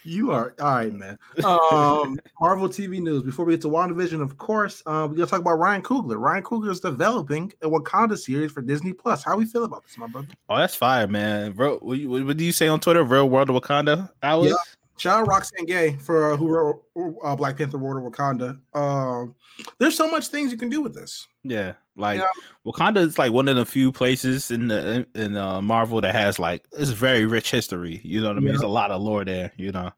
You 0.07 0.31
are 0.31 0.55
all 0.61 0.75
right, 0.75 0.93
man. 0.93 1.19
Um, 1.43 2.17
Marvel 2.39 2.69
TV 2.69 3.01
news. 3.01 3.23
Before 3.23 3.43
we 3.43 3.51
get 3.51 3.61
to 3.63 3.67
WandaVision, 3.67 4.21
of 4.21 4.37
course, 4.37 4.81
uh, 4.85 5.05
we 5.11 5.17
gotta 5.17 5.29
talk 5.29 5.41
about 5.41 5.59
Ryan 5.59 5.81
Coogler. 5.81 6.17
Ryan 6.17 6.43
Coogler 6.43 6.71
is 6.71 6.79
developing 6.79 7.51
a 7.61 7.69
Wakanda 7.69 8.17
series 8.17 8.53
for 8.53 8.61
Disney 8.61 8.93
Plus. 8.93 9.21
How 9.21 9.35
we 9.35 9.43
feel 9.43 9.65
about 9.65 9.83
this, 9.83 9.97
my 9.97 10.07
brother? 10.07 10.29
Oh, 10.47 10.55
that's 10.55 10.75
fire, 10.75 11.07
man. 11.07 11.51
Bro, 11.51 11.79
what 11.79 12.37
do 12.37 12.45
you 12.45 12.53
say 12.53 12.69
on 12.69 12.79
Twitter? 12.79 13.03
Real 13.03 13.27
World 13.27 13.49
of 13.49 13.61
Wakanda 13.61 14.09
hours? 14.23 14.53
Shout 14.97 15.21
out 15.21 15.27
Roxane 15.27 15.65
Gay 15.67 15.95
for 15.97 16.33
uh, 16.33 16.37
who 16.37 16.47
wrote 16.49 16.83
uh, 17.23 17.35
Black 17.35 17.57
Panther: 17.57 17.77
World 17.77 18.05
of 18.05 18.11
Wakanda. 18.11 18.59
Um, 18.73 19.35
there's 19.79 19.95
so 19.95 20.09
much 20.09 20.27
things 20.27 20.51
you 20.51 20.57
can 20.57 20.69
do 20.69 20.81
with 20.81 20.95
this. 20.95 21.27
Yeah, 21.43 21.73
like 21.95 22.19
Yeah. 22.19 22.25
Wakanda 22.65 22.97
is 22.97 23.19
like 23.19 23.31
one 23.31 23.47
of 23.47 23.55
the 23.55 23.65
few 23.65 23.91
places 23.91 24.49
in 24.49 24.67
the 24.67 25.07
in 25.13 25.37
uh, 25.37 25.61
Marvel 25.61 26.01
that 26.01 26.15
has 26.15 26.39
like 26.39 26.65
it's 26.73 26.89
very 26.89 27.25
rich 27.25 27.51
history. 27.51 28.01
You 28.03 28.21
know 28.21 28.29
what 28.29 28.37
I 28.37 28.39
mean? 28.39 28.47
Yeah. 28.47 28.53
There's 28.53 28.61
a 28.63 28.67
lot 28.67 28.91
of 28.91 29.01
lore 29.01 29.23
there. 29.23 29.51
You 29.55 29.71
know, 29.71 29.91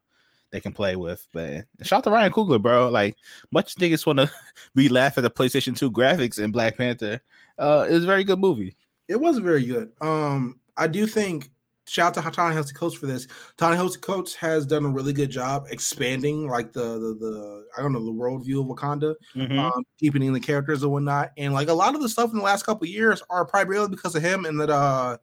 they 0.50 0.60
can 0.60 0.72
play 0.72 0.96
with. 0.96 1.26
But 1.32 1.64
shout 1.82 1.98
out 1.98 2.04
to 2.04 2.10
Ryan 2.10 2.32
Coogler, 2.32 2.60
bro. 2.60 2.90
Like 2.90 3.16
much 3.50 3.76
niggas 3.76 4.04
want 4.04 4.18
to 4.18 4.30
be 4.74 4.90
laugh 4.90 5.16
at 5.16 5.22
the 5.22 5.30
PlayStation 5.30 5.76
Two 5.76 5.90
graphics 5.90 6.38
in 6.38 6.52
Black 6.52 6.76
Panther. 6.76 7.22
Uh, 7.58 7.86
it 7.88 7.94
was 7.94 8.04
a 8.04 8.06
very 8.06 8.24
good 8.24 8.38
movie. 8.38 8.76
It 9.08 9.18
was 9.18 9.38
very 9.38 9.64
good. 9.64 9.92
Um, 10.00 10.60
I 10.76 10.86
do 10.86 11.06
think 11.06 11.50
shout 11.90 12.16
out 12.16 12.24
to 12.24 12.30
Ta-Nehisi 12.30 12.74
Coates 12.74 12.94
for 12.94 13.06
this. 13.06 13.26
Ta-Nehisi 13.56 14.00
Coates 14.00 14.34
has 14.36 14.64
done 14.64 14.84
a 14.84 14.88
really 14.88 15.12
good 15.12 15.30
job 15.30 15.66
expanding 15.70 16.46
like 16.48 16.72
the 16.72 16.80
the, 16.80 17.16
the 17.18 17.64
I 17.76 17.82
don't 17.82 17.92
know 17.92 18.04
the 18.04 18.12
worldview 18.12 18.60
of 18.60 18.66
Wakanda, 18.66 19.14
Mhm. 19.34 19.58
um, 19.58 19.82
deepening 19.98 20.32
the 20.32 20.40
characters 20.40 20.82
and 20.82 20.92
whatnot. 20.92 21.32
And 21.36 21.52
like 21.52 21.68
a 21.68 21.74
lot 21.74 21.94
of 21.94 22.00
the 22.00 22.08
stuff 22.08 22.30
in 22.30 22.38
the 22.38 22.44
last 22.44 22.64
couple 22.64 22.84
of 22.84 22.90
years 22.90 23.22
are 23.28 23.44
primarily 23.44 23.88
because 23.88 24.14
of 24.14 24.22
him 24.22 24.44
and 24.44 24.60
that 24.60 24.70
uh 24.70 25.18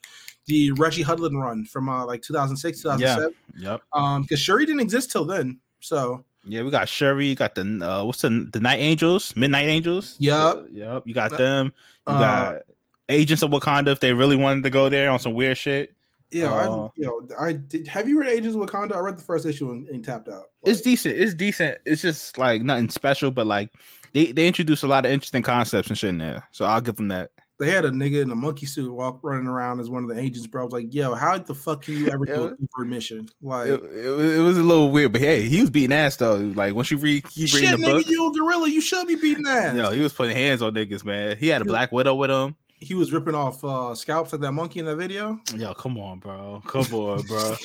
the 0.47 0.71
Reggie 0.73 1.03
Hudlin 1.03 1.37
run 1.41 1.65
from 1.65 1.89
uh 1.89 2.05
like 2.05 2.21
2006, 2.21 2.81
2007. 2.81 3.33
Yeah. 3.57 3.71
Yep. 3.71 3.81
Um, 3.93 4.21
because 4.23 4.39
Shuri 4.39 4.65
didn't 4.65 4.81
exist 4.81 5.11
till 5.11 5.25
then. 5.25 5.59
So 5.79 6.23
Yeah, 6.45 6.63
we 6.63 6.71
got 6.71 6.87
Shuri. 6.89 7.27
You 7.27 7.35
got 7.35 7.55
the 7.55 7.61
uh, 7.81 8.03
what's 8.03 8.21
the 8.21 8.49
the 8.51 8.59
Night 8.59 8.79
Angels, 8.79 9.35
Midnight 9.35 9.67
Angels. 9.67 10.15
Yup. 10.19 10.67
Yep. 10.71 11.03
You 11.05 11.13
got 11.13 11.37
them. 11.37 11.73
You 12.07 12.13
uh, 12.13 12.19
got 12.19 12.61
Agents 13.09 13.41
of 13.43 13.51
Wakanda 13.51 13.87
if 13.89 13.99
they 13.99 14.13
really 14.13 14.35
wanted 14.35 14.63
to 14.63 14.69
go 14.69 14.89
there 14.89 15.09
on 15.11 15.19
some 15.19 15.33
weird 15.33 15.57
shit. 15.57 15.93
Yeah, 16.31 16.51
Uh, 16.53 16.85
I 16.85 16.89
you 16.95 17.05
know 17.05 17.27
I 17.39 17.53
did 17.53 17.87
have 17.87 18.07
you 18.09 18.19
read 18.19 18.29
Agents 18.29 18.55
of 18.55 18.61
Wakanda? 18.61 18.95
I 18.95 18.99
read 18.99 19.17
the 19.17 19.23
first 19.23 19.45
issue 19.45 19.71
and, 19.71 19.87
and 19.89 20.03
tapped 20.03 20.27
out. 20.29 20.43
It's 20.63 20.81
decent. 20.81 21.17
It's 21.17 21.33
decent. 21.33 21.77
It's 21.85 22.01
just 22.01 22.37
like 22.37 22.61
nothing 22.61 22.89
special, 22.89 23.31
but 23.31 23.47
like 23.47 23.69
they 24.13 24.31
they 24.31 24.47
introduce 24.47 24.83
a 24.83 24.87
lot 24.87 25.05
of 25.05 25.11
interesting 25.11 25.43
concepts 25.43 25.89
and 25.89 25.97
shit 25.97 26.09
in 26.09 26.17
there. 26.17 26.47
So 26.51 26.65
I'll 26.65 26.81
give 26.81 26.95
them 26.97 27.07
that. 27.09 27.29
they 27.59 27.71
had 27.71 27.85
a 27.85 27.89
nigga 27.89 28.21
in 28.21 28.29
a 28.31 28.35
monkey 28.35 28.65
suit 28.67 28.93
walk 28.93 29.19
running 29.23 29.47
around 29.47 29.79
as 29.79 29.89
one 29.89 30.03
of 30.03 30.09
the 30.09 30.19
agents, 30.21 30.45
bro. 30.47 30.61
I 30.61 30.65
was 30.65 30.73
like, 30.73 30.93
yo, 30.93 31.15
how 31.15 31.37
the 31.39 31.55
fuck 31.55 31.81
can 31.83 31.95
you 31.97 32.07
ever 32.09 32.23
do 32.25 32.55
a 32.79 32.85
mission? 32.85 33.27
Like, 33.41 33.67
It, 33.69 33.83
it, 33.83 34.09
was- 34.09 34.33
it 34.35 34.39
was 34.41 34.57
a 34.59 34.63
little 34.63 34.91
weird, 34.91 35.11
but 35.13 35.21
hey, 35.21 35.41
he 35.41 35.61
was 35.61 35.69
beating 35.71 35.91
ass 35.93 36.17
though. 36.17 36.35
Like 36.35 36.75
once 36.75 36.91
you 36.91 36.97
read, 36.97 37.23
keep 37.29 37.47
shit, 37.49 37.61
reading 37.61 37.81
the 37.81 37.87
nigga, 37.87 37.91
book, 37.97 38.07
you 38.07 38.29
a 38.29 38.31
gorilla. 38.33 38.69
You 38.69 38.81
should 38.81 39.07
be 39.07 39.15
beating 39.15 39.47
ass. 39.47 39.75
yo, 39.75 39.89
he 39.91 40.01
was 40.01 40.13
putting 40.13 40.35
hands 40.35 40.61
on 40.61 40.73
niggas, 40.73 41.03
man. 41.05 41.37
He 41.37 41.47
had 41.47 41.61
a 41.61 41.65
Yeah. 41.65 41.69
Black 41.69 41.91
Widow 41.91 42.13
with 42.15 42.29
him. 42.29 42.55
He 42.79 42.93
was 42.93 43.11
ripping 43.11 43.33
off 43.33 43.63
uh, 43.63 43.95
scalps 43.95 44.31
like 44.33 44.41
that 44.41 44.51
monkey 44.51 44.79
in 44.79 44.85
that 44.85 44.97
video. 44.97 45.39
Yo, 45.55 45.73
come 45.73 45.97
on, 45.97 46.19
bro. 46.19 46.61
Come 46.67 46.85
on, 46.93 47.23
bro. 47.23 47.55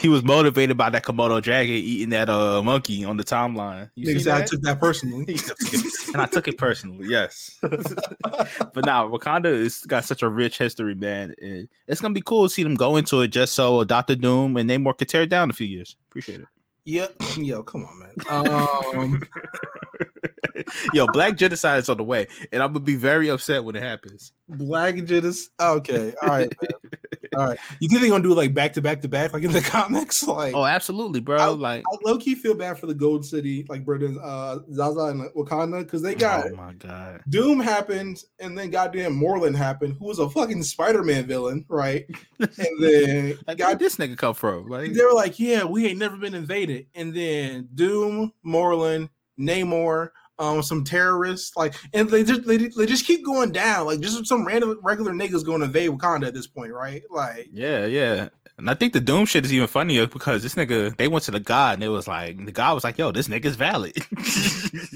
he 0.00 0.08
was 0.08 0.24
motivated 0.24 0.76
by 0.78 0.88
that 0.88 1.04
Komodo 1.04 1.42
dragon 1.42 1.74
eating 1.74 2.08
that 2.10 2.30
uh 2.30 2.62
monkey 2.62 3.04
on 3.04 3.18
the 3.18 3.24
timeline. 3.24 3.90
You 3.94 4.06
see 4.06 4.20
said 4.20 4.40
I 4.40 4.44
took 4.44 4.62
that 4.62 4.80
personally. 4.80 5.24
He 5.32 5.34
took 5.38 5.56
it- 5.60 6.08
and 6.14 6.22
I 6.22 6.26
took 6.26 6.48
it 6.48 6.56
personally, 6.56 7.08
yes. 7.08 7.58
but 7.60 8.84
now 8.86 9.06
Wakanda 9.08 9.46
is 9.46 9.80
got 9.86 10.04
such 10.06 10.22
a 10.22 10.28
rich 10.30 10.56
history, 10.58 10.94
man. 10.94 11.34
and 11.40 11.68
it's 11.86 12.00
gonna 12.00 12.14
be 12.14 12.22
cool 12.22 12.48
to 12.48 12.54
see 12.54 12.62
them 12.62 12.74
go 12.74 12.96
into 12.96 13.20
it 13.20 13.28
just 13.28 13.52
so 13.54 13.84
Doctor 13.84 14.14
Doom 14.16 14.56
and 14.56 14.68
Namor 14.68 14.96
could 14.96 15.08
tear 15.10 15.22
it 15.22 15.28
down 15.30 15.44
in 15.44 15.50
a 15.50 15.54
few 15.54 15.66
years. 15.66 15.96
Appreciate 16.08 16.40
it. 16.40 16.46
Yep. 16.84 17.14
Yo, 17.36 17.62
come 17.62 17.84
on, 17.84 17.98
man. 17.98 18.14
Um, 18.28 19.22
Yo, 20.92 21.06
Black 21.06 21.36
Genocide 21.36 21.78
is 21.80 21.88
on 21.88 21.96
the 21.96 22.04
way, 22.04 22.26
and 22.50 22.62
I'm 22.62 22.72
gonna 22.72 22.84
be 22.84 22.96
very 22.96 23.28
upset 23.28 23.64
when 23.64 23.76
it 23.76 23.82
happens. 23.82 24.32
Black 24.48 24.96
Jitters. 25.04 25.50
Okay. 25.60 26.12
All 26.22 26.28
right. 26.28 26.52
Man. 26.62 26.70
All 27.36 27.46
right. 27.46 27.58
You 27.80 27.88
think 27.88 28.02
they're 28.02 28.10
gonna 28.10 28.22
do 28.22 28.34
like 28.34 28.52
back 28.52 28.74
to 28.74 28.82
back 28.82 29.00
to 29.02 29.08
back, 29.08 29.32
like 29.32 29.42
in 29.42 29.52
the 29.52 29.60
comics? 29.62 30.22
Like, 30.22 30.54
Oh, 30.54 30.64
absolutely, 30.66 31.20
bro. 31.20 31.38
I- 31.38 31.46
like, 31.46 31.82
I 31.90 31.96
low 32.04 32.18
key 32.18 32.34
feel 32.34 32.54
bad 32.54 32.78
for 32.78 32.86
the 32.86 32.94
Gold 32.94 33.24
City, 33.24 33.64
like 33.68 33.84
Britain, 33.86 34.18
uh, 34.22 34.58
Zaza 34.72 35.00
and 35.04 35.30
Wakanda, 35.34 35.80
because 35.84 36.02
they 36.02 36.14
got 36.14 36.46
oh 36.52 36.56
my 36.56 36.74
god. 36.74 37.22
Doom 37.28 37.60
happened, 37.60 38.22
and 38.38 38.56
then 38.58 38.70
goddamn 38.70 39.18
Morlun 39.18 39.54
happened, 39.54 39.96
who 39.98 40.06
was 40.06 40.18
a 40.18 40.28
fucking 40.28 40.62
Spider-Man 40.62 41.26
villain, 41.26 41.64
right? 41.68 42.04
And 42.38 42.48
then 42.80 43.38
Like, 43.46 43.58
God, 43.58 43.78
this 43.78 43.96
nigga 43.96 44.18
come 44.18 44.34
from? 44.34 44.68
Like, 44.68 44.92
they 44.92 45.04
were 45.04 45.14
like, 45.14 45.38
"Yeah, 45.38 45.64
we 45.64 45.86
ain't 45.86 45.98
never 45.98 46.16
been 46.16 46.34
invaded." 46.34 46.86
And 46.94 47.14
then 47.14 47.68
Doom, 47.74 48.32
Morlun, 48.44 49.08
Namor, 49.40 50.10
um, 50.42 50.62
some 50.62 50.84
terrorists, 50.84 51.56
like, 51.56 51.74
and 51.94 52.08
they 52.10 52.24
just 52.24 52.44
they, 52.44 52.56
they 52.56 52.86
just 52.86 53.06
keep 53.06 53.24
going 53.24 53.52
down, 53.52 53.86
like 53.86 54.00
just 54.00 54.26
some 54.26 54.46
random 54.46 54.78
regular 54.82 55.12
niggas 55.12 55.44
going 55.44 55.60
to 55.60 55.66
invade 55.66 55.90
Wakanda 55.90 56.26
at 56.26 56.34
this 56.34 56.46
point, 56.46 56.72
right? 56.72 57.02
Like, 57.10 57.48
Yeah, 57.52 57.86
yeah. 57.86 58.28
And 58.58 58.68
I 58.70 58.74
think 58.74 58.92
the 58.92 59.00
Doom 59.00 59.24
shit 59.26 59.44
is 59.44 59.52
even 59.52 59.66
funnier 59.66 60.06
because 60.06 60.42
this 60.42 60.54
nigga, 60.54 60.96
they 60.96 61.08
went 61.08 61.24
to 61.24 61.30
the 61.30 61.40
God 61.40 61.74
and 61.74 61.82
it 61.82 61.88
was 61.88 62.06
like, 62.06 62.44
the 62.44 62.52
God 62.52 62.74
was 62.74 62.84
like, 62.84 62.98
yo, 62.98 63.10
this 63.10 63.26
nigga's 63.28 63.56
valid. 63.56 63.94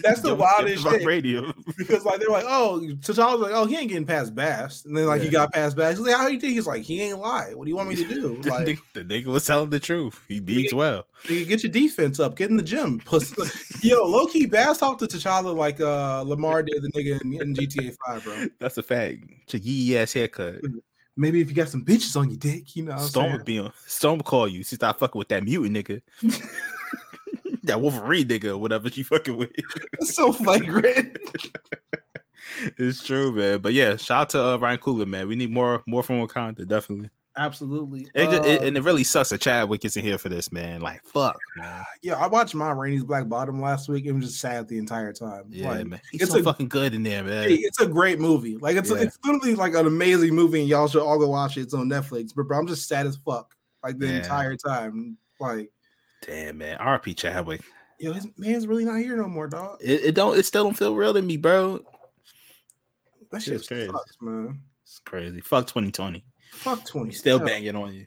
That's 0.03 0.21
the 0.21 0.35
wildest 0.39 0.85
get 0.85 0.89
him 0.89 0.95
on 0.95 0.99
shit. 1.01 1.07
Radio. 1.07 1.53
because 1.79 2.05
like 2.05 2.21
they're 2.21 2.29
like, 2.29 2.45
"Oh," 2.47 2.81
T'Challa 3.01 3.33
was 3.33 3.41
like, 3.41 3.53
"Oh, 3.53 3.67
he 3.67 3.77
ain't 3.77 3.89
getting 3.89 4.07
past 4.07 4.35
Bast," 4.35 4.87
and 4.87 4.97
then 4.97 5.07
like 5.07 5.23
he 5.23 5.29
got 5.29 5.53
past 5.53 5.77
Bast. 5.77 5.99
He's 5.99 6.07
like, 6.07 6.17
"How 6.17 6.29
you 6.29 6.39
think?" 6.39 6.53
He's 6.53 6.67
like, 6.67 6.83
"He 6.83 7.01
ain't 7.03 7.19
lie. 7.19 7.53
What 7.55 7.65
do 7.65 7.71
you 7.71 7.77
want 7.77 7.89
me 7.89 7.97
to 7.97 8.07
do?" 8.09 8.37
the, 8.43 8.51
Like. 8.51 8.67
nigga, 8.67 8.79
the 8.95 9.05
nigga 9.05 9.27
was 9.27 9.45
telling 9.47 9.71
the 9.71 9.81
truth. 9.81 10.21
He 10.29 10.41
beats 10.41 10.73
well. 10.73 11.07
Nigga, 11.25 11.49
get 11.49 11.63
your 11.65 11.73
defense 11.73 12.21
up. 12.21 12.37
Get 12.37 12.51
in 12.51 12.57
the 12.57 12.63
gym. 12.63 13.01
Yo, 13.83 14.05
low 14.05 14.27
key, 14.27 14.47
Bast 14.47 14.81
talked 14.81 15.01
to 15.01 15.07
T'Challa 15.07 15.55
like 15.57 15.81
uh 15.81 16.23
Lamar 16.23 16.63
did 16.63 16.83
the 16.83 16.91
nigga 16.93 17.21
in, 17.23 17.33
in 17.41 17.55
GTA 17.55 17.97
Five, 18.07 18.23
bro. 18.25 18.47
That's 18.61 18.79
a 18.79 18.83
fact. 18.83 19.19
It's 19.45 19.55
a 19.55 19.59
yee 19.59 19.97
ass 19.99 20.13
haircut. 20.13 20.61
Maybe 21.17 21.41
if 21.41 21.49
you 21.49 21.55
got 21.55 21.69
some 21.69 21.85
bitches 21.85 22.19
on 22.19 22.29
your 22.29 22.39
dick, 22.39 22.77
you 22.77 22.85
know. 22.85 22.99
Storm 22.99 23.33
would 23.33 23.45
be 23.45 23.59
on. 23.59 23.73
Storm 23.87 24.19
would 24.19 24.27
call 24.27 24.47
you. 24.47 24.63
She 24.63 24.75
stop 24.75 24.99
fucking 24.99 25.19
with 25.19 25.29
that 25.29 25.45
mutant 25.45 25.77
nigga. 25.77 26.03
that 27.65 27.81
Wolverine 27.81 28.29
nigga, 28.29 28.51
or 28.51 28.59
whatever 28.59 28.91
she 28.91 29.03
fucking 29.03 29.37
with. 29.37 29.51
That's 29.93 30.15
so 30.15 30.33
flagrant. 30.33 31.17
it's 32.79 33.03
true, 33.03 33.33
man. 33.33 33.61
But 33.61 33.73
yeah, 33.73 33.97
shout 33.97 34.21
out 34.21 34.29
to 34.31 34.45
uh, 34.45 34.57
Ryan 34.59 34.79
Coogler, 34.79 35.07
man. 35.07 35.29
We 35.29 35.37
need 35.37 35.51
more 35.51 35.83
more 35.87 36.03
from 36.03 36.17
Wakanda, 36.27 36.67
definitely. 36.67 37.11
Absolutely. 37.39 38.09
It, 38.15 38.31
ju- 38.31 38.49
it- 38.49 38.63
Uh, 38.63 38.65
and 38.65 38.77
it 38.77 38.83
really 38.83 39.05
sucks 39.05 39.29
that 39.29 39.41
Chadwick 39.43 39.85
isn't 39.85 40.03
here 40.03 40.17
for 40.19 40.29
this, 40.31 40.51
man. 40.51 40.81
Like, 40.81 41.03
fuck, 41.05 41.39
man. 41.57 41.85
yeah, 42.03 42.15
I 42.15 42.27
watched 42.27 42.55
Ma 42.55 42.71
Rainey's 42.71 43.05
Black 43.05 43.29
Bottom 43.29 43.61
last 43.61 43.89
week. 43.89 44.07
It 44.07 44.13
was 44.13 44.25
just 44.27 44.41
sad 44.41 44.67
the 44.69 44.79
entire 44.79 45.13
time. 45.13 45.45
Yeah, 45.51 45.69
Like, 45.71 45.87
man. 45.87 46.01
He's 46.13 46.23
it's 46.23 46.31
so 46.33 46.39
a- 46.39 46.43
fucking 46.43 46.69
good 46.69 46.95
in 46.95 47.03
there, 47.03 47.23
man. 47.23 47.49
Hey, 47.49 47.57
it's 47.57 47.81
a 47.81 47.87
great 47.87 48.19
movie. 48.19 48.57
Like 48.57 48.77
it's 48.77 48.91
Yeah. 48.91 48.97
it's 48.99 49.19
literally 49.25 49.55
like 49.55 49.75
an 49.75 49.87
amazing 49.87 50.35
movie, 50.35 50.61
and 50.61 50.69
y'all 50.69 50.89
should 50.89 51.03
all 51.03 51.19
go 51.19 51.29
watch 51.29 51.57
it. 51.59 51.63
It's 51.63 51.75
on 51.75 51.89
Netflix. 51.89 52.31
But 52.35 52.49
bro, 52.49 52.59
I'm 52.59 52.67
just 52.67 52.89
sad 52.89 53.07
as 53.07 53.17
fuck 53.17 53.55
like 53.85 53.99
the 53.99 54.07
Yeah. 54.07 54.13
entire 54.19 54.57
time. 54.57 55.19
Like, 55.39 55.71
Damn, 56.27 56.59
man. 56.59 56.79
RP 56.79 57.15
Chadwick. 57.15 57.61
yo, 58.01 58.13
his 58.15 58.27
man's 58.39 58.67
really 58.67 58.87
not 58.87 58.97
here 58.99 59.17
no 59.19 59.29
more, 59.29 59.47
dog. 59.47 59.77
It, 59.83 60.07
it 60.07 60.15
don't. 60.15 60.39
It 60.39 60.47
still 60.47 60.65
don't 60.65 60.77
feel 60.77 60.95
real 60.97 61.13
to 61.13 61.21
me, 61.21 61.37
bro. 61.37 61.85
That 63.31 63.43
Shit's 63.43 63.65
shit 63.67 63.69
crazy. 63.69 63.91
sucks, 63.91 64.17
man. 64.23 64.61
It's 64.85 64.99
crazy. 65.01 65.41
Fuck 65.41 65.67
2020. 65.67 66.25
Fuck 66.53 66.85
twenty. 66.87 67.13
Still 67.13 67.39
banging 67.39 67.77
on 67.77 67.95
you. 67.95 68.07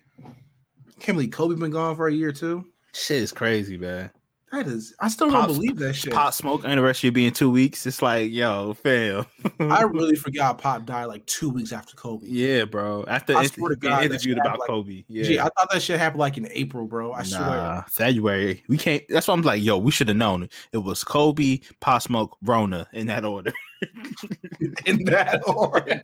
Can't 0.99 1.15
believe 1.17 1.31
Kobe 1.31 1.55
been 1.55 1.71
gone 1.71 1.95
for 1.95 2.07
a 2.07 2.13
year 2.13 2.31
too. 2.31 2.65
Shit 2.93 3.21
is 3.23 3.31
crazy, 3.31 3.77
man. 3.77 4.11
That 4.51 4.65
is, 4.65 4.95
I 4.99 5.09
still 5.09 5.29
don't 5.29 5.45
believe 5.45 5.77
that 5.77 5.93
shit. 5.93 6.11
Pop 6.11 6.33
Smoke 6.33 6.65
anniversary 6.65 7.11
being 7.11 7.31
two 7.31 7.51
weeks. 7.51 7.85
It's 7.85 8.01
like, 8.01 8.31
yo, 8.31 8.73
fail. 8.73 9.27
I 9.59 9.83
really 9.83 10.15
forgot 10.15 10.57
Pop 10.57 10.87
died 10.87 11.05
like 11.05 11.23
two 11.27 11.51
weeks 11.51 11.71
after 11.71 11.95
Kobe. 11.95 12.25
yeah, 12.27 12.65
bro. 12.65 13.05
After 13.07 13.37
I 13.37 13.43
inter- 13.43 13.53
swear 13.53 13.69
to 13.69 13.75
God, 13.75 13.99
that 13.99 14.05
interviewed 14.05 14.39
about 14.39 14.57
like- 14.57 14.67
Kobe. 14.67 15.03
Yeah. 15.07 15.23
Gee, 15.23 15.39
I 15.39 15.43
thought 15.43 15.69
that 15.71 15.83
shit 15.83 15.99
happened 15.99 16.19
like 16.21 16.37
in 16.37 16.47
April, 16.51 16.87
bro. 16.87 17.13
I 17.13 17.21
swear. 17.23 17.41
Nah, 17.41 17.83
February. 17.89 18.63
We 18.67 18.77
can't. 18.79 19.03
That's 19.07 19.27
why 19.27 19.35
I'm 19.35 19.43
like, 19.43 19.61
yo, 19.61 19.77
we 19.77 19.91
should 19.91 20.07
have 20.07 20.17
known. 20.17 20.49
It 20.73 20.79
was 20.79 21.03
Kobe, 21.03 21.59
Pop 21.79 22.01
Smoke, 22.01 22.35
Rona 22.41 22.87
in 22.91 23.05
that 23.05 23.25
order. 23.25 23.53
In 24.87 25.05
that 25.05 25.41
order. 25.47 26.01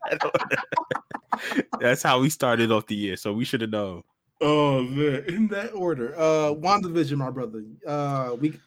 That's 1.79 2.03
how 2.03 2.19
we 2.19 2.29
started 2.29 2.71
off 2.71 2.87
the 2.87 2.95
year. 2.95 3.15
So 3.15 3.33
we 3.33 3.45
should 3.45 3.61
have 3.61 3.69
known. 3.71 4.03
Oh 4.41 4.81
man, 4.83 5.23
in 5.27 5.47
that 5.49 5.73
order. 5.73 6.13
Uh 6.17 6.53
WandaVision, 6.53 7.17
my 7.17 7.29
brother. 7.31 7.63
Uh 7.87 8.35
we 8.39 8.59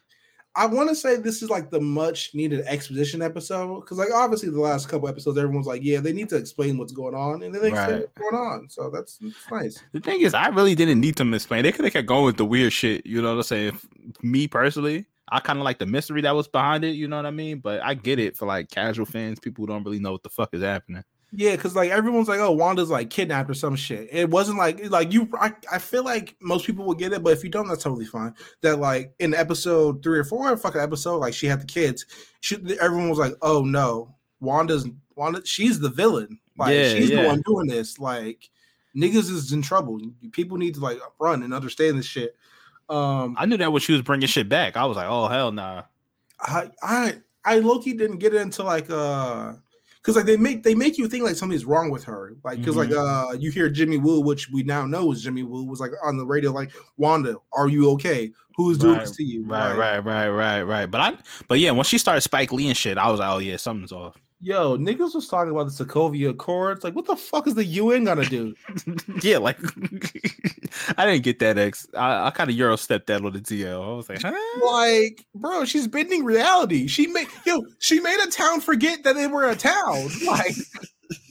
I 0.55 0.65
want 0.65 0.89
to 0.89 0.95
say 0.95 1.15
this 1.15 1.41
is 1.43 1.49
like 1.49 1.69
the 1.69 1.79
much 1.79 2.31
needed 2.33 2.61
exposition 2.65 3.21
episode 3.21 3.81
because, 3.81 3.97
like, 3.99 4.09
obviously, 4.11 4.49
the 4.49 4.59
last 4.59 4.89
couple 4.89 5.07
episodes, 5.07 5.37
everyone's 5.37 5.67
like, 5.67 5.83
"Yeah, 5.83 5.99
they 6.01 6.11
need 6.11 6.27
to 6.29 6.35
explain 6.37 6.77
what's 6.77 6.91
going 6.91 7.13
on," 7.13 7.43
and 7.43 7.53
then 7.53 7.61
they 7.61 7.69
explain 7.69 7.99
Right. 7.99 8.07
what's 8.17 8.31
going 8.31 8.43
on. 8.43 8.69
So 8.69 8.89
that's, 8.89 9.19
that's 9.19 9.51
nice. 9.51 9.83
The 9.93 9.99
thing 9.99 10.19
is, 10.21 10.33
I 10.33 10.47
really 10.47 10.73
didn't 10.73 10.99
need 10.99 11.15
them 11.15 11.29
to 11.31 11.35
explain. 11.35 11.63
They 11.63 11.71
could 11.71 11.85
have 11.85 11.93
kept 11.93 12.07
going 12.07 12.25
with 12.25 12.37
the 12.37 12.45
weird 12.45 12.73
shit. 12.73 13.05
You 13.05 13.21
know 13.21 13.29
what 13.29 13.35
I'm 13.37 13.43
saying? 13.43 13.79
Me 14.23 14.47
personally, 14.47 15.05
I 15.31 15.39
kind 15.39 15.59
of 15.59 15.65
like 15.65 15.77
the 15.77 15.85
mystery 15.85 16.21
that 16.21 16.35
was 16.35 16.47
behind 16.47 16.83
it. 16.83 16.95
You 16.95 17.07
know 17.07 17.17
what 17.17 17.27
I 17.27 17.31
mean? 17.31 17.59
But 17.59 17.81
I 17.83 17.93
get 17.93 18.19
it 18.19 18.35
for 18.35 18.47
like 18.47 18.69
casual 18.69 19.05
fans, 19.05 19.39
people 19.39 19.63
who 19.63 19.67
don't 19.71 19.83
really 19.85 19.99
know 19.99 20.11
what 20.13 20.23
the 20.23 20.29
fuck 20.29 20.49
is 20.53 20.63
happening. 20.63 21.03
Yeah, 21.31 21.55
because 21.55 21.75
like 21.75 21.91
everyone's 21.91 22.27
like, 22.27 22.39
"Oh, 22.39 22.51
Wanda's 22.51 22.89
like 22.89 23.09
kidnapped 23.09 23.49
or 23.49 23.53
some 23.53 23.75
shit." 23.75 24.09
It 24.11 24.29
wasn't 24.29 24.57
like 24.57 24.89
like 24.89 25.13
you. 25.13 25.29
I, 25.39 25.53
I 25.71 25.77
feel 25.77 26.03
like 26.03 26.35
most 26.41 26.65
people 26.65 26.85
will 26.85 26.95
get 26.95 27.13
it, 27.13 27.21
but 27.21 27.33
if 27.33 27.43
you 27.43 27.49
don't, 27.49 27.67
that's 27.67 27.83
totally 27.83 28.05
fine. 28.05 28.33
That 28.61 28.79
like 28.79 29.13
in 29.19 29.35
episode 29.35 30.01
three 30.01 30.17
or 30.17 30.23
four, 30.23 30.55
fucking 30.57 30.81
episode, 30.81 31.17
like 31.17 31.35
she 31.35 31.45
had 31.45 31.61
the 31.61 31.67
kids. 31.67 32.05
She, 32.39 32.57
everyone 32.81 33.09
was 33.09 33.19
like, 33.19 33.33
"Oh 33.43 33.63
no, 33.63 34.15
Wanda's 34.39 34.87
Wanda. 35.15 35.45
She's 35.45 35.79
the 35.79 35.89
villain. 35.89 36.39
Like 36.57 36.73
Yeah, 36.73 36.95
she's 36.95 37.09
the 37.09 37.23
one 37.23 37.43
doing 37.45 37.67
this. 37.67 37.99
Like 37.99 38.49
niggas 38.95 39.29
is 39.29 39.51
in 39.51 39.61
trouble. 39.61 39.99
People 40.31 40.57
need 40.57 40.73
to 40.75 40.79
like 40.79 40.99
run 41.19 41.43
and 41.43 41.53
understand 41.53 41.99
this 41.99 42.07
shit." 42.07 42.35
Um, 42.89 43.35
I 43.37 43.45
knew 43.45 43.57
that 43.57 43.71
when 43.71 43.81
she 43.81 43.93
was 43.93 44.01
bringing 44.01 44.27
shit 44.27 44.49
back. 44.49 44.75
I 44.75 44.85
was 44.85 44.97
like, 44.97 45.07
oh 45.07 45.27
hell 45.27 45.51
nah. 45.51 45.83
I 46.41 46.71
I 46.81 47.13
I 47.45 47.59
Loki 47.59 47.93
didn't 47.93 48.17
get 48.17 48.33
it 48.33 48.41
until 48.41 48.65
like 48.65 48.89
uh 48.89 49.53
because 50.09 50.15
like 50.15 50.25
they 50.25 50.37
make 50.37 50.63
they 50.63 50.75
make 50.75 50.97
you 50.97 51.07
think 51.07 51.23
like 51.23 51.35
something's 51.35 51.65
wrong 51.65 51.89
with 51.91 52.03
her. 52.05 52.33
Like 52.43 52.57
because 52.59 52.75
like 52.75 52.91
uh 52.91 53.33
you 53.37 53.51
hear 53.51 53.69
Jimmy 53.69 53.97
Woo 53.97 54.19
which 54.21 54.49
we 54.51 54.63
now 54.63 54.85
know 54.85 55.11
is 55.11 55.23
Jimmy 55.23 55.43
Woo 55.43 55.63
was 55.65 55.79
like 55.79 55.91
on 56.03 56.17
the 56.17 56.25
radio 56.25 56.51
like 56.51 56.71
Wanda 56.97 57.35
are 57.53 57.67
you 57.67 57.91
okay? 57.91 58.31
Who's 58.55 58.77
doing 58.77 58.93
Right, 58.95 59.01
this 59.01 59.15
to 59.17 59.23
you? 59.23 59.45
Right, 59.45 59.77
right, 59.77 59.99
right, 59.99 60.27
right, 60.29 60.61
right. 60.63 60.85
But 60.87 60.99
I, 61.01 61.13
but 61.47 61.59
yeah, 61.59 61.71
when 61.71 61.85
she 61.85 61.97
started 61.97 62.19
Spike 62.21 62.51
Lee 62.51 62.67
and 62.67 62.75
shit, 62.75 62.97
I 62.97 63.09
was 63.09 63.19
like, 63.21 63.31
oh 63.31 63.37
yeah, 63.37 63.55
something's 63.55 63.93
off. 63.93 64.17
yo 64.41 64.77
niggas 64.77 65.15
was 65.15 65.27
talking 65.29 65.51
about 65.51 65.71
the 65.71 65.85
Sokovia 65.85 66.31
Accords. 66.31 66.83
Like 66.83 66.93
what 66.95 67.05
the 67.05 67.15
fuck 67.15 67.47
is 67.47 67.55
the 67.55 67.63
UN 67.63 68.03
gonna 68.03 68.25
do? 68.25 68.55
Yeah, 69.21 69.37
like 69.37 69.59
I 70.97 71.05
didn't 71.05 71.23
get 71.23 71.39
that 71.39 71.57
X. 71.57 71.87
I, 71.95 72.27
I 72.27 72.31
kind 72.31 72.49
of 72.49 72.55
Euro 72.55 72.75
stepped 72.75 73.07
that 73.07 73.23
on 73.23 73.33
the 73.33 73.39
TL. 73.39 73.83
I 73.83 73.95
was 73.95 74.09
like, 74.09 74.21
huh? 74.21 74.33
like 74.65 75.25
bro 75.35 75.65
she's 75.65 75.87
bending 75.87 76.23
reality 76.23 76.87
she 76.87 77.07
made 77.07 77.27
yo 77.45 77.63
she 77.79 77.99
made 77.99 78.19
a 78.25 78.29
town 78.29 78.61
forget 78.61 79.03
that 79.03 79.15
they 79.15 79.27
were 79.27 79.45
a 79.49 79.55
town 79.55 80.07
like 80.25 80.55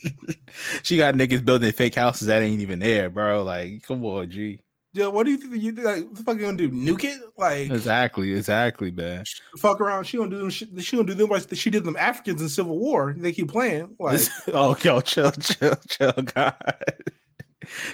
she 0.82 0.96
got 0.96 1.14
niggas 1.14 1.44
building 1.44 1.72
fake 1.72 1.94
houses 1.94 2.26
that 2.28 2.42
ain't 2.42 2.60
even 2.60 2.78
there, 2.78 3.10
bro. 3.10 3.42
Like, 3.42 3.82
come 3.82 4.04
on, 4.04 4.30
G. 4.30 4.60
yo 4.92 5.10
what 5.10 5.24
do 5.24 5.32
you 5.32 5.36
think 5.36 5.62
you 5.62 5.72
like 5.72 6.04
what 6.04 6.16
the 6.16 6.22
fuck 6.22 6.36
you 6.36 6.42
gonna 6.42 6.56
do 6.56 6.70
nuke 6.70 7.04
it 7.04 7.20
like 7.36 7.70
Exactly, 7.70 8.32
exactly, 8.34 8.90
man. 8.90 9.24
fuck 9.58 9.80
around. 9.80 10.04
She 10.04 10.16
gonna 10.16 10.30
do 10.30 10.38
them. 10.38 10.50
Shit, 10.50 10.68
she 10.82 10.96
gonna 10.96 11.08
do 11.08 11.14
them 11.14 11.30
like 11.30 11.44
she 11.54 11.70
did 11.70 11.84
them 11.84 11.96
Africans 11.96 12.42
in 12.42 12.48
Civil 12.48 12.78
War. 12.78 13.14
They 13.16 13.32
keep 13.32 13.48
playing. 13.48 13.94
Like 13.98 14.20
oh, 14.48 14.76
yo, 14.82 15.00
chill, 15.00 15.30
chill, 15.32 15.76
chill, 15.88 16.12
God. 16.34 16.54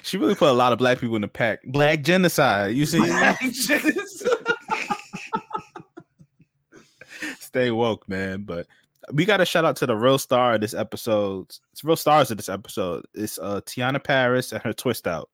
She 0.03 0.17
really 0.17 0.35
put 0.35 0.51
a 0.51 0.53
lot 0.53 0.73
of 0.73 0.79
black 0.79 0.99
people 0.99 1.17
in 1.17 1.23
the 1.23 1.29
pack. 1.29 1.61
Black 1.65 2.03
genocide. 2.03 2.75
You 2.75 2.87
see? 2.87 3.01
Stay 7.39 7.71
woke, 7.71 8.09
man. 8.09 8.43
But 8.43 8.67
we 9.13 9.25
got 9.25 9.39
to 9.39 9.47
shout 9.47 9.65
out 9.65 9.77
to 9.77 9.87
the 9.87 9.97
real 9.97 10.19
star 10.19 10.55
of 10.55 10.61
this 10.61 10.75
episode. 10.75 11.47
It's 11.73 11.85
real 11.85 11.97
stars 11.97 12.31
of 12.31 12.37
this 12.37 12.49
episode. 12.49 13.05
It's 13.15 13.39
uh 13.39 13.61
Teyonah 13.63 14.03
Parris 14.03 14.53
and 14.53 14.63
her 14.63 14.73
twist 14.73 15.07
out. 15.07 15.31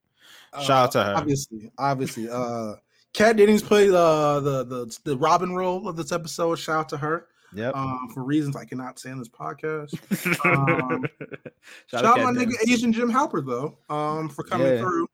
Shout 0.62 0.70
out 0.70 0.93
to 0.93 1.05
her. 1.05 1.14
Obviously, 1.16 1.70
obviously. 1.78 2.28
Uh, 2.28 2.74
Kat 3.12 3.36
Dennings 3.36 3.62
played 3.62 3.91
uh 3.91 4.41
the 4.41 4.64
the 4.64 4.99
the 5.05 5.16
Robin 5.16 5.55
role 5.55 5.88
of 5.88 5.97
this 5.97 6.12
episode. 6.12 6.57
Shout 6.57 6.78
out 6.78 6.88
to 6.91 6.97
her. 6.97 7.26
Yep. 7.55 7.74
Um, 7.76 8.09
for 8.14 8.22
reasons 8.22 8.55
I 8.57 8.64
cannot 8.64 8.98
say 8.98 9.11
in 9.11 9.18
this 9.18 9.28
podcast. 9.28 9.94
um, 10.44 11.05
shout 11.86 12.03
Shout 12.05 12.05
out 12.05 12.18
my 12.20 12.30
nigga 12.32 12.53
Asian 12.68 12.92
Jim 12.92 13.11
Halpert 13.12 13.46
though. 13.46 13.78
Um, 13.94 14.28
for 14.28 14.44
coming 14.44 14.66
Yeah. 14.68 14.80
through. 14.80 15.07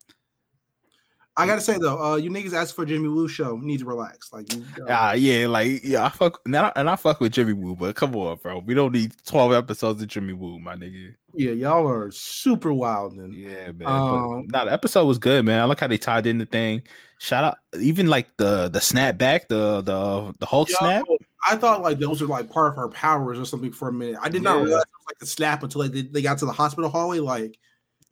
I 1.38 1.46
gotta 1.46 1.60
say 1.60 1.76
though, 1.78 2.02
uh, 2.02 2.16
you 2.16 2.30
niggas 2.30 2.54
ask 2.54 2.74
for 2.74 2.84
a 2.84 2.86
Jimmy 2.86 3.08
Woo 3.08 3.28
show. 3.28 3.58
Need 3.58 3.80
to 3.80 3.84
relax. 3.84 4.32
Like, 4.32 4.50
you, 4.54 4.64
uh, 4.80 4.86
Ah, 4.88 5.12
yeah, 5.12 5.46
like 5.46 5.84
yeah, 5.84 6.06
I 6.06 6.08
fuck 6.08 6.40
and 6.46 6.56
I, 6.56 6.72
and 6.76 6.88
I 6.88 6.96
fuck 6.96 7.20
with 7.20 7.32
Jimmy 7.32 7.52
Woo, 7.52 7.76
but 7.76 7.94
come 7.94 8.16
on, 8.16 8.38
bro. 8.42 8.60
We 8.60 8.72
don't 8.72 8.92
need 8.92 9.12
12 9.26 9.52
episodes 9.52 10.00
of 10.00 10.08
Jimmy 10.08 10.32
Woo, 10.32 10.58
my 10.58 10.76
nigga. 10.76 11.14
yeah, 11.34 11.50
y'all 11.52 11.86
are 11.86 12.10
super 12.10 12.72
wild. 12.72 13.12
And 13.18 13.34
Yeah, 13.34 13.70
man. 13.72 13.86
Um, 13.86 14.46
nah, 14.50 14.64
the 14.64 14.72
episode 14.72 15.04
was 15.04 15.18
good, 15.18 15.44
man. 15.44 15.60
I 15.60 15.64
like 15.64 15.78
how 15.80 15.88
they 15.88 15.98
tied 15.98 16.26
in 16.26 16.38
the 16.38 16.46
thing. 16.46 16.82
Shout 17.18 17.44
out, 17.44 17.58
even 17.78 18.06
like 18.06 18.28
the 18.38 18.68
the 18.70 18.80
snap 18.80 19.18
back, 19.18 19.48
the 19.48 19.82
the 19.82 20.34
the 20.38 20.46
Hulk 20.46 20.70
Yo, 20.70 20.76
snap. 20.78 21.04
I 21.48 21.56
thought 21.56 21.82
like 21.82 21.98
those 21.98 22.20
were 22.20 22.26
like 22.26 22.50
part 22.50 22.72
of 22.72 22.76
her 22.76 22.88
powers 22.88 23.38
or 23.38 23.44
something 23.44 23.72
for 23.72 23.88
a 23.88 23.92
minute. 23.92 24.18
I 24.20 24.28
did 24.28 24.42
not 24.42 24.62
realize 24.62 24.82
it 24.82 24.88
was 24.98 25.06
like 25.06 25.18
the 25.18 25.26
snap 25.26 25.62
until 25.62 25.82
like 25.82 25.92
they, 25.92 26.02
they 26.02 26.22
got 26.22 26.38
to 26.38 26.46
the 26.46 26.52
hospital 26.52 26.90
hallway. 26.90 27.18
Like, 27.20 27.58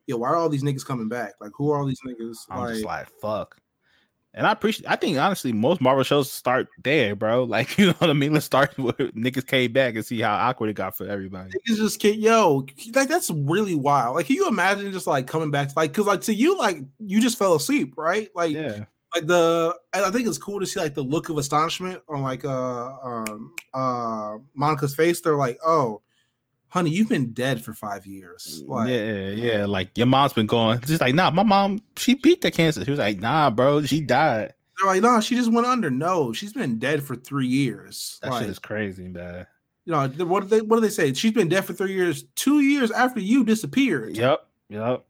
yo, 0.06 0.16
why 0.18 0.28
are 0.28 0.36
all 0.36 0.48
these 0.48 0.62
niggas 0.62 0.86
coming 0.86 1.08
back? 1.08 1.32
Like, 1.40 1.52
who 1.54 1.70
are 1.70 1.78
all 1.78 1.86
these 1.86 2.00
niggas? 2.06 2.36
I'm 2.50 2.60
Like, 2.60 2.72
just 2.74 2.84
like 2.84 3.08
fuck. 3.20 3.56
And 4.36 4.48
I 4.48 4.52
appreciate. 4.52 4.90
I 4.90 4.96
think 4.96 5.16
honestly, 5.16 5.52
most 5.52 5.80
Marvel 5.80 6.02
shows 6.02 6.30
start 6.30 6.66
there, 6.82 7.14
bro. 7.14 7.44
Like 7.54 7.78
you 7.78 7.86
know 7.86 7.92
what 7.98 8.10
I 8.10 8.14
mean. 8.14 8.32
Let's 8.32 8.46
start 8.46 8.76
with 8.78 8.96
niggas 8.96 9.46
came 9.46 9.72
back 9.72 9.94
and 9.94 10.04
see 10.04 10.20
how 10.20 10.34
awkward 10.34 10.70
it 10.70 10.74
got 10.74 10.96
for 10.96 11.06
everybody. 11.06 11.50
niggas 11.50 11.76
just 11.76 12.00
can't. 12.00 12.16
Yo, 12.16 12.66
like 12.94 13.08
that's 13.08 13.30
really 13.30 13.76
wild. 13.76 14.16
Like, 14.16 14.26
can 14.26 14.36
you 14.36 14.48
imagine 14.48 14.90
just 14.92 15.06
like 15.06 15.26
coming 15.26 15.52
back? 15.52 15.76
Like, 15.76 15.92
cause 15.92 16.06
like 16.06 16.22
to 16.22 16.34
you, 16.34 16.58
like 16.58 16.78
you 16.98 17.20
just 17.20 17.38
fell 17.38 17.54
asleep, 17.54 17.94
right? 17.96 18.28
Like, 18.34 18.52
Yeah, 18.52 18.84
like 19.14 19.26
the 19.26 19.76
I 19.92 20.04
I 20.04 20.10
think 20.10 20.26
it's 20.26 20.38
cool 20.38 20.60
to 20.60 20.66
see 20.66 20.80
like 20.80 20.94
the 20.94 21.02
look 21.02 21.28
of 21.28 21.38
astonishment 21.38 22.02
on 22.08 22.22
like 22.22 22.44
uh 22.44 22.96
um 23.02 23.54
uh 23.72 24.38
Monica's 24.54 24.94
face. 24.94 25.20
They're 25.20 25.36
like, 25.36 25.58
oh, 25.64 26.02
honey, 26.68 26.90
you've 26.90 27.08
been 27.08 27.32
dead 27.32 27.62
for 27.64 27.72
five 27.72 28.06
years. 28.06 28.62
Like, 28.66 28.88
yeah, 28.88 29.28
yeah. 29.28 29.66
Like 29.66 29.96
your 29.96 30.06
mom's 30.06 30.32
been 30.32 30.46
gone. 30.46 30.80
Just 30.80 31.00
like, 31.00 31.14
nah, 31.14 31.30
my 31.30 31.44
mom, 31.44 31.80
she 31.96 32.14
beat 32.14 32.40
the 32.40 32.50
cancer. 32.50 32.84
She 32.84 32.90
was 32.90 32.98
like, 32.98 33.20
nah, 33.20 33.50
bro, 33.50 33.82
she 33.82 34.00
died. 34.00 34.54
They're 34.80 34.92
like, 34.92 35.02
no, 35.02 35.20
she 35.20 35.36
just 35.36 35.52
went 35.52 35.66
under. 35.66 35.90
No, 35.90 36.32
she's 36.32 36.52
been 36.52 36.78
dead 36.78 37.02
for 37.02 37.14
three 37.14 37.46
years. 37.46 38.18
That 38.22 38.32
like, 38.32 38.42
shit 38.42 38.50
is 38.50 38.58
crazy, 38.58 39.08
man. 39.08 39.46
you 39.84 39.92
know, 39.92 40.08
what 40.24 40.40
do 40.40 40.48
they 40.48 40.60
what 40.60 40.76
do 40.76 40.80
they 40.80 40.88
say? 40.88 41.12
She's 41.12 41.32
been 41.32 41.48
dead 41.48 41.64
for 41.64 41.74
three 41.74 41.92
years, 41.92 42.24
two 42.34 42.60
years 42.60 42.90
after 42.90 43.20
you 43.20 43.44
disappeared. 43.44 44.16
Yep, 44.16 44.44
yep. 44.68 45.04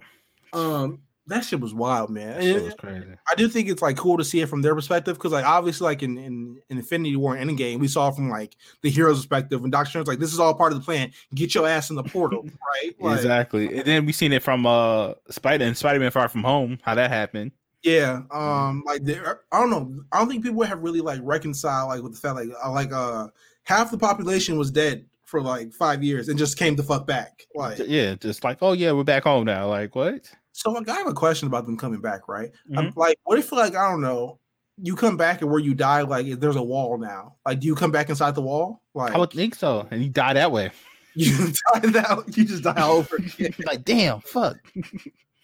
Um, 0.52 1.00
that 1.26 1.44
shit 1.44 1.60
was 1.60 1.72
wild, 1.72 2.10
man. 2.10 2.34
That 2.34 2.42
shit 2.42 2.62
was 2.62 2.74
crazy. 2.74 3.06
I 3.30 3.34
do 3.34 3.48
think 3.48 3.68
it's 3.68 3.80
like 3.80 3.96
cool 3.96 4.18
to 4.18 4.24
see 4.24 4.40
it 4.40 4.48
from 4.48 4.62
their 4.62 4.74
perspective 4.74 5.16
because, 5.16 5.32
like, 5.32 5.44
obviously, 5.44 5.84
like 5.86 6.02
in, 6.02 6.18
in 6.18 6.60
in 6.68 6.78
Infinity 6.78 7.16
War 7.16 7.34
and 7.34 7.50
Endgame, 7.50 7.78
we 7.78 7.88
saw 7.88 8.10
from 8.10 8.28
like 8.28 8.56
the 8.82 8.90
hero's 8.90 9.18
perspective, 9.18 9.62
and 9.62 9.72
Doctor 9.72 9.88
Strange's 9.90 10.08
like, 10.08 10.18
"This 10.18 10.32
is 10.32 10.40
all 10.40 10.54
part 10.54 10.72
of 10.72 10.78
the 10.78 10.84
plan. 10.84 11.12
Get 11.34 11.54
your 11.54 11.66
ass 11.66 11.90
in 11.90 11.96
the 11.96 12.02
portal, 12.02 12.42
right?" 12.82 12.94
Like, 13.00 13.16
exactly. 13.16 13.78
And 13.78 13.84
then 13.84 14.06
we 14.06 14.12
seen 14.12 14.32
it 14.32 14.42
from 14.42 14.66
uh 14.66 15.14
Spider 15.30 15.64
and 15.64 15.76
Spider 15.76 15.98
Man 16.00 16.10
Far 16.10 16.28
From 16.28 16.42
Home. 16.42 16.78
How 16.82 16.94
that 16.94 17.10
happened. 17.10 17.52
Yeah, 17.82 18.22
um, 18.30 18.82
like 18.86 19.04
there, 19.04 19.42
I 19.52 19.60
don't 19.60 19.70
know. 19.70 20.04
I 20.10 20.18
don't 20.18 20.28
think 20.28 20.42
people 20.42 20.62
have 20.62 20.82
really 20.82 21.00
like 21.00 21.20
reconciled 21.22 21.88
like 21.90 22.02
with 22.02 22.14
the 22.14 22.18
fact 22.18 22.36
like 22.36 22.48
uh, 22.64 22.70
like 22.70 22.92
uh 22.92 23.28
half 23.64 23.90
the 23.90 23.98
population 23.98 24.56
was 24.56 24.70
dead 24.70 25.04
for 25.24 25.42
like 25.42 25.72
five 25.72 26.02
years 26.02 26.28
and 26.28 26.38
just 26.38 26.58
came 26.58 26.76
the 26.76 26.82
fuck 26.82 27.06
back. 27.06 27.46
Like, 27.54 27.78
Yeah, 27.86 28.14
just 28.14 28.44
like, 28.44 28.58
oh 28.62 28.72
yeah, 28.72 28.92
we're 28.92 29.04
back 29.04 29.24
home 29.24 29.44
now. 29.44 29.68
Like 29.68 29.94
what? 29.94 30.30
So 30.56 30.70
like, 30.70 30.88
I 30.88 30.94
have 30.94 31.08
a 31.08 31.12
question 31.12 31.48
about 31.48 31.66
them 31.66 31.76
coming 31.76 32.00
back, 32.00 32.28
right? 32.28 32.50
I'm 32.76 32.92
Mhm. 32.92 32.96
like, 32.96 33.18
what 33.24 33.38
if 33.38 33.50
like 33.52 33.74
I 33.74 33.90
don't 33.90 34.00
know, 34.00 34.38
you 34.80 34.94
come 34.96 35.16
back 35.16 35.42
and 35.42 35.50
where 35.50 35.60
you 35.60 35.74
die, 35.74 36.02
like 36.02 36.26
there's 36.40 36.56
a 36.56 36.62
wall 36.62 36.96
now, 36.96 37.34
like 37.44 37.60
do 37.60 37.66
you 37.66 37.74
come 37.74 37.90
back 37.90 38.08
inside 38.08 38.34
the 38.34 38.42
wall? 38.42 38.80
Like 38.94 39.12
I 39.14 39.18
would 39.18 39.30
think 39.32 39.54
so. 39.56 39.86
And 39.90 40.02
you 40.02 40.08
die 40.08 40.32
that 40.34 40.52
way. 40.52 40.70
you 41.16 41.30
die 41.72 41.80
that 41.90 42.24
you 42.36 42.44
just 42.44 42.62
die 42.64 42.88
over 42.88 43.18
like, 43.66 43.84
damn, 43.84 44.20
fuck. 44.20 44.56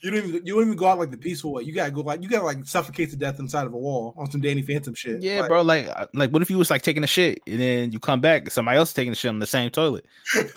You 0.03 0.11
don't 0.11 0.27
even 0.29 0.47
you 0.47 0.55
don't 0.55 0.63
even 0.63 0.77
go 0.77 0.87
out 0.87 0.99
like 0.99 1.11
the 1.11 1.19
peaceful 1.19 1.53
way. 1.53 1.63
You 1.65 1.75
gotta 1.75 1.91
go 1.91 2.01
like 2.01 2.23
you 2.23 2.29
gotta 2.31 2.47
like 2.47 2.65
suffocate 2.65 3.11
to 3.11 3.17
death 3.17 3.39
inside 3.39 3.67
of 3.67 3.75
a 3.75 3.77
wall 3.77 4.15
on 4.17 4.31
some 4.31 4.41
Danny 4.41 4.63
Phantom 4.63 4.95
shit. 4.95 5.21
Yeah, 5.23 5.41
Like, 5.41 5.49
bro. 5.51 5.61
Like, 5.61 5.89
uh, 5.89 6.07
like, 6.15 6.31
what 6.31 6.41
if 6.41 6.49
you 6.49 6.57
was 6.57 6.71
like 6.71 6.81
taking 6.81 7.05
a 7.05 7.07
shit 7.07 7.43
and 7.47 7.61
then 7.61 7.93
you 7.93 7.99
come 8.01 8.19
back, 8.23 8.45
and 8.45 8.51
somebody 8.53 8.79
else 8.79 8.95
taking 8.95 9.13
a 9.13 9.15
shit 9.15 9.29
on 9.29 9.41
the 9.41 9.47
same 9.47 9.69
toilet? 9.69 10.07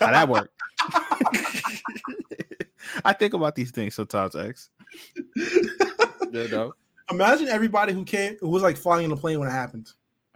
How 0.00 0.12
that 0.12 0.30
work? 0.30 0.50
I 3.04 3.12
think 3.12 3.34
about 3.34 3.54
these 3.54 3.70
things 3.70 3.94
sometimes, 3.94 4.36
X. 4.36 4.70
You 5.36 6.48
know? 6.48 6.74
Imagine 7.10 7.48
everybody 7.48 7.92
who 7.92 8.04
came 8.04 8.36
who 8.40 8.48
was 8.48 8.62
like 8.62 8.76
flying 8.76 9.04
in 9.04 9.12
a 9.12 9.16
plane 9.16 9.38
when 9.38 9.48
it 9.48 9.52
happened. 9.52 9.92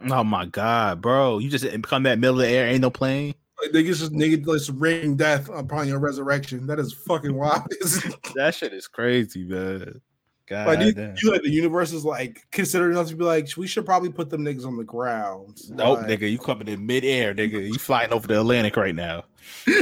Oh 0.09 0.23
my 0.23 0.45
god, 0.45 1.01
bro! 1.01 1.39
You 1.39 1.49
just 1.49 1.65
come 1.83 2.03
that 2.03 2.19
middle 2.19 2.39
of 2.39 2.47
the 2.47 2.47
air, 2.47 2.67
ain't 2.67 2.81
no 2.81 2.89
plane. 2.89 3.35
Like, 3.61 3.71
niggas 3.71 3.99
just 3.99 4.13
niggas 4.13 4.45
just 4.45 4.69
ring 4.69 5.17
death 5.17 5.49
upon 5.49 5.87
your 5.87 5.99
resurrection. 5.99 6.67
That 6.67 6.79
is 6.79 6.93
fucking 6.93 7.35
wild. 7.35 7.63
that 8.35 8.55
shit 8.55 8.73
is 8.73 8.87
crazy, 8.87 9.43
man. 9.43 10.01
God 10.47 10.67
like, 10.67 10.79
you, 10.79 10.93
damn. 10.93 11.15
you 11.21 11.31
like 11.31 11.43
the 11.43 11.49
universe 11.49 11.93
is 11.93 12.05
like 12.05 12.47
considering 12.51 12.97
us 12.97 13.09
to 13.09 13.15
be 13.15 13.23
like, 13.23 13.49
we 13.55 13.67
should 13.67 13.85
probably 13.85 14.09
put 14.09 14.31
them 14.31 14.43
niggas 14.43 14.65
on 14.65 14.77
the 14.77 14.83
ground. 14.83 15.59
Nope, 15.69 15.99
Like, 15.99 16.07
nigga, 16.07 16.31
you 16.31 16.39
coming 16.39 16.67
in 16.67 16.85
midair, 16.85 17.35
nigga. 17.35 17.67
You 17.67 17.75
flying 17.75 18.11
over 18.11 18.25
the 18.25 18.39
Atlantic 18.39 18.75
right 18.75 18.95
now. 18.95 19.25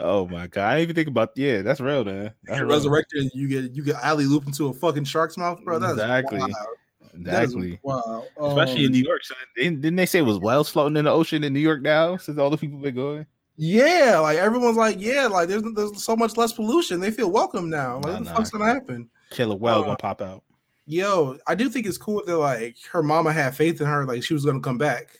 oh 0.00 0.26
my 0.28 0.46
god, 0.46 0.64
I 0.64 0.74
didn't 0.78 0.82
even 0.82 0.94
think 0.96 1.08
about 1.08 1.30
yeah, 1.36 1.62
that's 1.62 1.80
real, 1.80 2.04
man. 2.04 2.32
That's 2.44 2.58
You're 2.58 2.66
real. 2.66 2.76
resurrected, 2.76 3.30
you 3.34 3.48
get 3.48 3.72
you 3.74 3.82
get 3.84 3.96
alley 3.96 4.24
loop 4.24 4.46
into 4.46 4.68
a 4.68 4.72
fucking 4.72 5.04
shark's 5.04 5.36
mouth, 5.36 5.60
bro. 5.64 5.78
That's 5.78 5.92
Exactly. 5.92 6.38
Wild. 6.38 6.52
Exactly. 7.14 7.78
Wow. 7.82 8.24
Especially 8.42 8.80
in 8.84 8.86
Um, 8.86 8.92
New 8.92 9.02
York. 9.04 9.24
So 9.24 9.34
didn't 9.56 9.80
didn't 9.82 9.96
they 9.96 10.06
say 10.06 10.20
it 10.20 10.22
was 10.22 10.38
whales 10.38 10.68
floating 10.70 10.96
in 10.96 11.04
the 11.04 11.10
ocean 11.10 11.44
in 11.44 11.52
New 11.52 11.60
York 11.60 11.82
now 11.82 12.16
since 12.16 12.38
all 12.38 12.50
the 12.50 12.56
people 12.56 12.78
been 12.78 12.94
going? 12.94 13.26
Yeah, 13.56 14.18
like 14.20 14.38
everyone's 14.38 14.78
like, 14.78 14.96
yeah, 14.98 15.26
like 15.26 15.48
there's 15.48 15.62
there's 15.74 16.02
so 16.02 16.16
much 16.16 16.36
less 16.38 16.52
pollution. 16.54 17.00
They 17.00 17.10
feel 17.10 17.30
welcome 17.30 17.68
now. 17.68 17.96
Like, 17.96 18.04
Nah, 18.04 18.12
what 18.12 18.18
the 18.24 18.30
nah. 18.30 18.36
fuck's 18.36 18.50
gonna 18.50 18.64
happen? 18.64 19.10
Killer 19.30 19.56
whale 19.56 19.80
Uh, 19.80 19.82
gonna 19.82 19.96
pop 19.96 20.22
out. 20.22 20.42
Yo, 20.86 21.38
I 21.46 21.54
do 21.54 21.68
think 21.68 21.86
it's 21.86 21.98
cool 21.98 22.22
that 22.26 22.36
like 22.38 22.76
her 22.90 23.02
mama 23.02 23.32
had 23.32 23.54
faith 23.54 23.80
in 23.80 23.86
her, 23.86 24.06
like 24.06 24.24
she 24.24 24.32
was 24.34 24.44
gonna 24.46 24.60
come 24.60 24.78
back. 24.78 25.18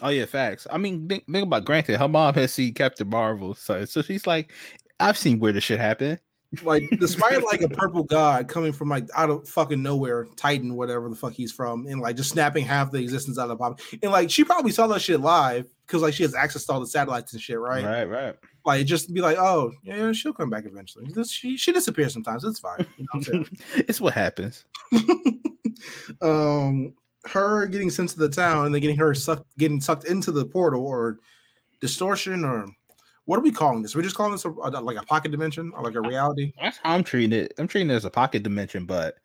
Oh 0.00 0.08
yeah, 0.08 0.24
facts. 0.24 0.66
I 0.70 0.78
mean, 0.78 1.08
think, 1.08 1.26
think 1.30 1.46
about 1.46 1.64
granted, 1.64 1.98
her 1.98 2.08
mom 2.08 2.34
has 2.34 2.52
seen 2.52 2.74
Captain 2.74 3.08
Marvel, 3.08 3.54
so 3.54 3.84
so 3.84 4.02
she's 4.02 4.26
like, 4.26 4.52
I've 5.00 5.18
seen 5.18 5.38
where 5.38 5.52
this 5.52 5.64
shit 5.64 5.80
happen. 5.80 6.18
Like, 6.62 6.84
despite 7.00 7.42
like 7.44 7.62
a 7.62 7.68
purple 7.70 8.04
god 8.04 8.46
coming 8.46 8.72
from 8.72 8.90
like 8.90 9.06
out 9.16 9.30
of 9.30 9.48
fucking 9.48 9.82
nowhere, 9.82 10.26
Titan, 10.36 10.76
whatever 10.76 11.08
the 11.08 11.16
fuck 11.16 11.32
he's 11.32 11.52
from, 11.52 11.86
and 11.86 12.00
like 12.00 12.16
just 12.16 12.30
snapping 12.30 12.64
half 12.64 12.90
the 12.90 12.98
existence 12.98 13.38
out 13.38 13.44
of 13.44 13.50
the 13.50 13.56
pop. 13.56 13.80
And 14.02 14.12
like 14.12 14.30
she 14.30 14.44
probably 14.44 14.72
saw 14.72 14.86
that 14.88 15.00
shit 15.00 15.20
live 15.20 15.66
because 15.86 16.02
like 16.02 16.12
she 16.12 16.24
has 16.24 16.34
access 16.34 16.64
to 16.66 16.72
all 16.72 16.80
the 16.80 16.86
satellites 16.86 17.32
and 17.32 17.40
shit, 17.40 17.58
right? 17.58 17.84
Right, 17.84 18.04
right. 18.04 18.34
Like 18.66 18.86
just 18.86 19.12
be 19.14 19.22
like, 19.22 19.38
oh 19.38 19.72
yeah, 19.82 20.12
she'll 20.12 20.34
come 20.34 20.50
back 20.50 20.64
eventually. 20.66 21.06
This, 21.14 21.30
she 21.30 21.56
she 21.56 21.72
disappears 21.72 22.12
sometimes. 22.12 22.44
It's 22.44 22.60
fine. 22.60 22.86
You 22.98 23.06
know 23.14 23.20
what 23.20 23.48
it's 23.88 24.00
what 24.00 24.12
happens. 24.12 24.66
um 26.20 26.92
her 27.26 27.66
getting 27.66 27.90
sent 27.90 28.10
to 28.10 28.18
the 28.18 28.28
town 28.28 28.66
and 28.66 28.74
then 28.74 28.80
getting 28.80 28.96
her 28.96 29.14
sucked 29.14 29.46
getting 29.58 29.80
sucked 29.80 30.04
into 30.04 30.32
the 30.32 30.44
portal 30.44 30.84
or 30.84 31.18
distortion 31.80 32.44
or 32.44 32.66
what 33.24 33.38
are 33.38 33.42
we 33.42 33.52
calling 33.52 33.82
this? 33.82 33.94
We're 33.94 34.02
just 34.02 34.16
calling 34.16 34.32
this 34.32 34.44
a, 34.44 34.48
like 34.48 34.96
a 34.96 35.04
pocket 35.04 35.30
dimension 35.30 35.72
or 35.76 35.84
like 35.84 35.94
a 35.94 36.00
reality. 36.00 36.52
That's 36.60 36.78
how 36.78 36.94
I'm 36.94 37.04
treating 37.04 37.32
it. 37.32 37.54
I'm 37.58 37.68
treating 37.68 37.90
it 37.90 37.94
as 37.94 38.04
a 38.04 38.10
pocket 38.10 38.42
dimension, 38.42 38.84
but 38.84 39.16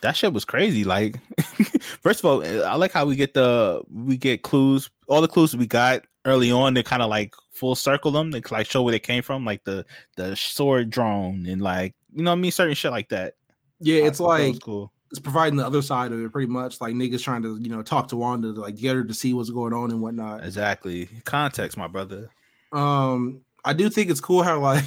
that 0.00 0.16
shit 0.16 0.32
was 0.32 0.44
crazy. 0.44 0.84
Like, 0.84 1.18
first 2.02 2.20
of 2.20 2.24
all, 2.24 2.44
I 2.64 2.74
like 2.76 2.92
how 2.92 3.04
we 3.04 3.16
get 3.16 3.34
the 3.34 3.82
we 3.92 4.16
get 4.16 4.42
clues. 4.42 4.90
All 5.08 5.20
the 5.20 5.28
clues 5.28 5.54
we 5.54 5.66
got 5.66 6.04
early 6.24 6.50
on, 6.50 6.74
they 6.74 6.82
kind 6.82 7.02
of 7.02 7.10
like 7.10 7.34
full 7.52 7.74
circle 7.74 8.10
them. 8.10 8.30
They 8.30 8.40
like 8.50 8.70
show 8.70 8.82
where 8.82 8.92
they 8.92 8.98
came 8.98 9.22
from, 9.22 9.44
like 9.44 9.64
the 9.64 9.84
the 10.16 10.34
sword 10.34 10.90
drone 10.90 11.46
and 11.46 11.60
like 11.60 11.94
you 12.14 12.22
know 12.22 12.30
what 12.30 12.38
I 12.38 12.40
mean, 12.40 12.52
certain 12.52 12.74
shit 12.74 12.90
like 12.90 13.10
that. 13.10 13.34
Yeah, 13.80 14.04
it's 14.04 14.20
like 14.20 14.60
cool. 14.62 14.92
It's 15.16 15.22
providing 15.22 15.56
the 15.56 15.66
other 15.66 15.80
side 15.80 16.12
of 16.12 16.20
it 16.20 16.30
pretty 16.30 16.50
much. 16.50 16.80
Like 16.80 16.94
niggas 16.94 17.22
trying 17.22 17.42
to, 17.42 17.58
you 17.60 17.70
know, 17.70 17.82
talk 17.82 18.08
to 18.08 18.16
Wanda 18.16 18.52
to 18.52 18.60
like 18.60 18.76
get 18.76 18.94
her 18.94 19.04
to 19.04 19.14
see 19.14 19.32
what's 19.32 19.50
going 19.50 19.72
on 19.72 19.90
and 19.90 20.02
whatnot. 20.02 20.44
Exactly. 20.44 21.08
Context, 21.24 21.78
my 21.78 21.86
brother. 21.86 22.30
Um, 22.72 23.40
I 23.64 23.72
do 23.72 23.88
think 23.88 24.10
it's 24.10 24.20
cool 24.20 24.42
how 24.42 24.60
like 24.60 24.84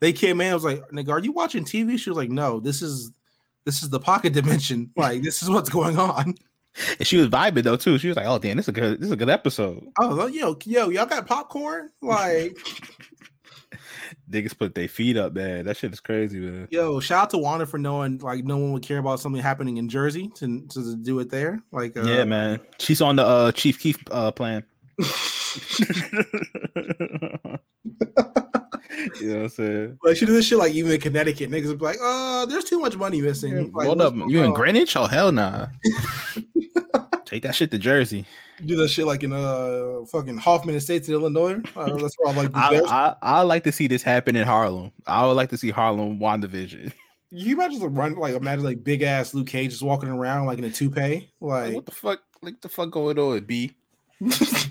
they 0.00 0.12
came 0.12 0.40
in. 0.40 0.50
I 0.50 0.54
was 0.54 0.64
like, 0.64 0.82
"Nigga, 0.90 1.10
are 1.10 1.20
you 1.20 1.32
watching 1.32 1.64
TV?" 1.64 1.98
She 1.98 2.08
was 2.08 2.16
like, 2.16 2.30
"No, 2.30 2.60
this 2.60 2.80
is 2.80 3.12
this 3.64 3.82
is 3.82 3.90
the 3.90 4.00
pocket 4.00 4.32
dimension. 4.32 4.90
Like, 4.96 5.22
this 5.22 5.42
is 5.42 5.50
what's 5.50 5.70
going 5.70 5.98
on." 5.98 6.34
And 6.98 7.06
she 7.06 7.18
was 7.18 7.28
vibing 7.28 7.64
though 7.64 7.76
too. 7.76 7.98
She 7.98 8.08
was 8.08 8.16
like, 8.16 8.26
"Oh 8.26 8.38
damn, 8.38 8.56
this 8.56 8.64
is 8.64 8.70
a 8.70 8.72
good, 8.72 9.00
this 9.00 9.06
is 9.06 9.12
a 9.12 9.16
good 9.16 9.28
episode." 9.28 9.86
Oh, 10.00 10.26
yo, 10.26 10.56
yo, 10.64 10.88
y'all 10.88 11.04
got 11.04 11.26
popcorn? 11.26 11.90
Like, 12.00 12.56
Niggas 14.32 14.58
put 14.58 14.74
their 14.74 14.88
feet 14.88 15.16
up, 15.16 15.34
man. 15.34 15.66
That 15.66 15.76
shit 15.76 15.92
is 15.92 16.00
crazy, 16.00 16.40
man. 16.40 16.68
yo, 16.70 17.00
shout 17.00 17.24
out 17.24 17.30
to 17.30 17.38
Wanda 17.38 17.66
for 17.66 17.78
knowing 17.78 18.18
like 18.18 18.44
no 18.44 18.56
one 18.56 18.72
would 18.72 18.82
care 18.82 18.98
about 18.98 19.20
something 19.20 19.42
happening 19.42 19.76
in 19.76 19.88
Jersey 19.88 20.28
to 20.36 20.62
to 20.68 20.96
do 20.96 21.18
it 21.20 21.30
there. 21.30 21.62
Like, 21.70 21.96
uh, 21.96 22.02
yeah, 22.02 22.24
man. 22.24 22.60
She's 22.78 23.00
on 23.00 23.16
the 23.16 23.24
uh, 23.26 23.52
Chief 23.52 23.78
Keef 23.78 24.02
uh, 24.10 24.32
plan. 24.32 24.64
you 29.20 29.28
know 29.28 29.36
what 29.36 29.42
I'm 29.42 29.48
saying? 29.48 29.98
Like 30.04 30.16
she 30.16 30.26
did 30.26 30.34
this 30.34 30.46
shit 30.46 30.58
like 30.58 30.72
even 30.74 30.92
in 30.92 31.00
Connecticut, 31.00 31.50
niggas 31.50 31.68
would 31.68 31.78
be 31.78 31.84
like, 31.84 31.98
"Oh, 32.00 32.46
there's 32.46 32.64
too 32.64 32.78
much 32.78 32.96
money 32.96 33.20
missing." 33.20 33.72
Like, 33.72 33.86
Hold 33.86 34.00
up, 34.00 34.14
you 34.14 34.42
in? 34.42 34.52
Greenwich? 34.52 34.96
Oh 34.96 35.06
hell 35.06 35.32
nah. 35.32 35.68
Take 37.24 37.42
that 37.44 37.54
shit 37.54 37.70
to 37.70 37.78
Jersey. 37.78 38.26
Do 38.66 38.76
that 38.76 38.88
shit 38.88 39.06
like 39.06 39.22
in 39.22 39.32
uh 39.32 40.04
fucking 40.06 40.38
Hoffman 40.38 40.74
Estates 40.74 41.08
in 41.08 41.14
Illinois. 41.14 41.60
Uh, 41.76 41.96
that's 41.96 42.16
where 42.18 42.32
I 42.32 42.36
like 42.36 42.50
I, 42.54 42.70
best. 42.70 42.92
I 42.92 43.16
I 43.22 43.42
like 43.42 43.64
to 43.64 43.72
see 43.72 43.86
this 43.86 44.02
happen 44.02 44.36
in 44.36 44.46
Harlem. 44.46 44.92
I 45.06 45.26
would 45.26 45.34
like 45.34 45.50
to 45.50 45.58
see 45.58 45.70
Harlem 45.70 46.18
WandaVision. 46.18 46.92
you 47.30 47.54
imagine 47.54 47.80
like 47.80 47.90
run 47.92 48.14
like 48.14 48.34
imagine 48.34 48.64
like 48.64 48.84
big 48.84 49.02
ass 49.02 49.34
Luke 49.34 49.46
Cage 49.46 49.70
just 49.70 49.82
walking 49.82 50.08
around 50.08 50.46
like 50.46 50.58
in 50.58 50.64
a 50.64 50.70
toupee, 50.70 51.30
Like, 51.40 51.66
like 51.66 51.74
what 51.74 51.86
the 51.86 51.92
fuck? 51.92 52.20
Like 52.42 52.60
the 52.60 52.68
fuck 52.68 52.90
going 52.90 53.18
on, 53.18 53.44
B? 53.44 53.72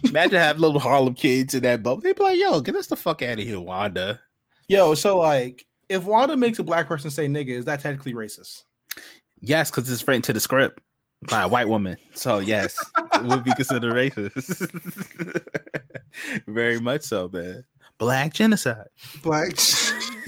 Imagine 0.05 0.39
have 0.39 0.59
little 0.59 0.79
Harlem 0.79 1.13
kids 1.13 1.53
in 1.53 1.63
that 1.63 1.83
bubble. 1.83 2.01
They'd 2.01 2.15
be 2.15 2.23
like, 2.23 2.39
"Yo, 2.39 2.61
get 2.61 2.75
us 2.75 2.87
the 2.87 2.95
fuck 2.95 3.21
out 3.21 3.39
of 3.39 3.45
here, 3.45 3.59
Wanda." 3.59 4.19
yo. 4.67 4.93
So 4.95 5.19
like, 5.19 5.65
if 5.89 6.05
Wanda 6.05 6.37
makes 6.37 6.59
a 6.59 6.63
black 6.63 6.87
person 6.87 7.11
say 7.11 7.27
nigga, 7.27 7.49
is 7.49 7.65
that 7.65 7.81
technically 7.81 8.13
racist? 8.13 8.63
Yes, 9.41 9.69
because 9.69 9.89
it's 9.91 10.07
right 10.07 10.15
into 10.15 10.33
the 10.33 10.39
script 10.39 10.79
by 11.29 11.43
a 11.43 11.47
white 11.47 11.67
woman. 11.67 11.97
So 12.13 12.39
yes, 12.39 12.77
it 13.13 13.23
would 13.23 13.43
be 13.43 13.53
considered 13.53 13.93
racist. 13.93 14.69
Very 16.47 16.79
much 16.79 17.03
so, 17.03 17.29
man. 17.31 17.63
Black 17.97 18.33
genocide. 18.33 18.87
Black. 19.21 19.55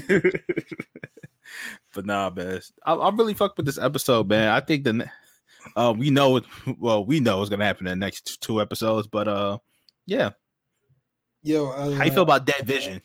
but 1.94 2.06
nah, 2.06 2.30
man. 2.30 2.62
I, 2.86 2.94
I 2.94 3.10
really 3.10 3.34
fucked 3.34 3.58
with 3.58 3.66
this 3.66 3.80
episode, 3.80 4.28
man. 4.28 4.50
I 4.50 4.60
think 4.60 4.84
the 4.84 5.10
uh 5.76 5.94
we 5.98 6.10
know 6.10 6.38
it 6.38 6.44
well, 6.78 7.06
we 7.06 7.20
know 7.20 7.38
what's 7.38 7.50
gonna 7.50 7.66
happen 7.66 7.88
in 7.88 8.00
the 8.00 8.06
next 8.06 8.42
two 8.42 8.62
episodes, 8.62 9.08
but 9.08 9.28
uh 9.28 9.58
yeah. 10.06 10.32
yo, 11.42 11.70
uh, 11.70 11.92
How 11.92 12.04
you 12.04 12.12
feel 12.12 12.24
about 12.24 12.46
Dead 12.46 12.66
Vision? 12.66 13.02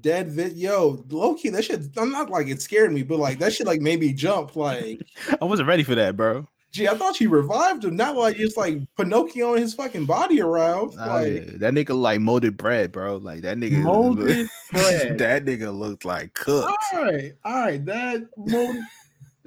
dead 0.00 0.30
vid? 0.30 0.56
Yo, 0.56 1.04
low 1.10 1.34
key, 1.34 1.48
that 1.50 1.64
shit. 1.64 1.82
I'm 1.96 2.10
not 2.10 2.30
like 2.30 2.48
it 2.48 2.62
scared 2.62 2.92
me, 2.92 3.02
but 3.02 3.18
like 3.18 3.38
that 3.38 3.52
shit 3.52 3.66
like 3.66 3.80
made 3.80 4.00
me 4.00 4.12
jump. 4.12 4.56
Like, 4.56 5.00
I 5.40 5.44
wasn't 5.44 5.68
ready 5.68 5.82
for 5.82 5.94
that, 5.94 6.16
bro. 6.16 6.46
Gee, 6.72 6.88
I 6.88 6.94
thought 6.94 7.16
she 7.16 7.26
revived 7.26 7.84
him, 7.84 7.96
not 7.96 8.16
like 8.16 8.36
just 8.36 8.56
like 8.56 8.78
Pinocchio 8.96 9.52
on 9.52 9.58
his 9.58 9.74
fucking 9.74 10.06
body 10.06 10.40
around. 10.40 10.94
Oh, 10.98 11.06
Like, 11.06 11.26
yeah. 11.32 11.40
That 11.56 11.74
nigga 11.74 11.98
like 12.00 12.20
molded 12.20 12.56
bread, 12.56 12.92
bro. 12.92 13.16
Like 13.16 13.42
that 13.42 13.56
nigga 13.58 13.78
Molded 13.82 14.48
bread. 14.72 15.18
that 15.18 15.44
nigga 15.44 15.76
looked 15.76 16.04
like 16.04 16.34
cooked. 16.34 16.72
all 16.92 17.02
right, 17.04 17.32
all 17.44 17.60
right, 17.60 17.84
that. 17.86 18.22
Moment, 18.36 18.84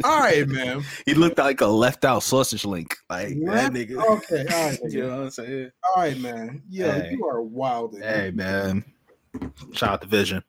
all 0.03 0.19
right, 0.19 0.47
man. 0.47 0.83
He 1.05 1.13
looked 1.13 1.37
like 1.37 1.61
a 1.61 1.67
left 1.67 2.03
out 2.03 2.23
sausage 2.23 2.65
link. 2.65 2.95
Like 3.09 3.35
Left- 3.39 3.73
that 3.73 3.87
nigga. 3.87 4.03
Okay, 4.17 4.45
all 4.53 4.69
right, 4.69 4.79
You 4.89 5.01
know 5.03 5.09
what 5.17 5.23
I'm 5.25 5.29
saying? 5.31 5.71
all 5.95 6.01
right, 6.03 6.17
man. 6.19 6.63
Yeah, 6.69 6.93
Hey. 7.01 7.11
you 7.11 7.25
are 7.27 7.41
wild. 7.41 7.95
Hey 7.99 8.31
man. 8.33 8.83
Shout 9.73 9.89
out 9.89 10.01
to 10.01 10.07
Vision. 10.07 10.43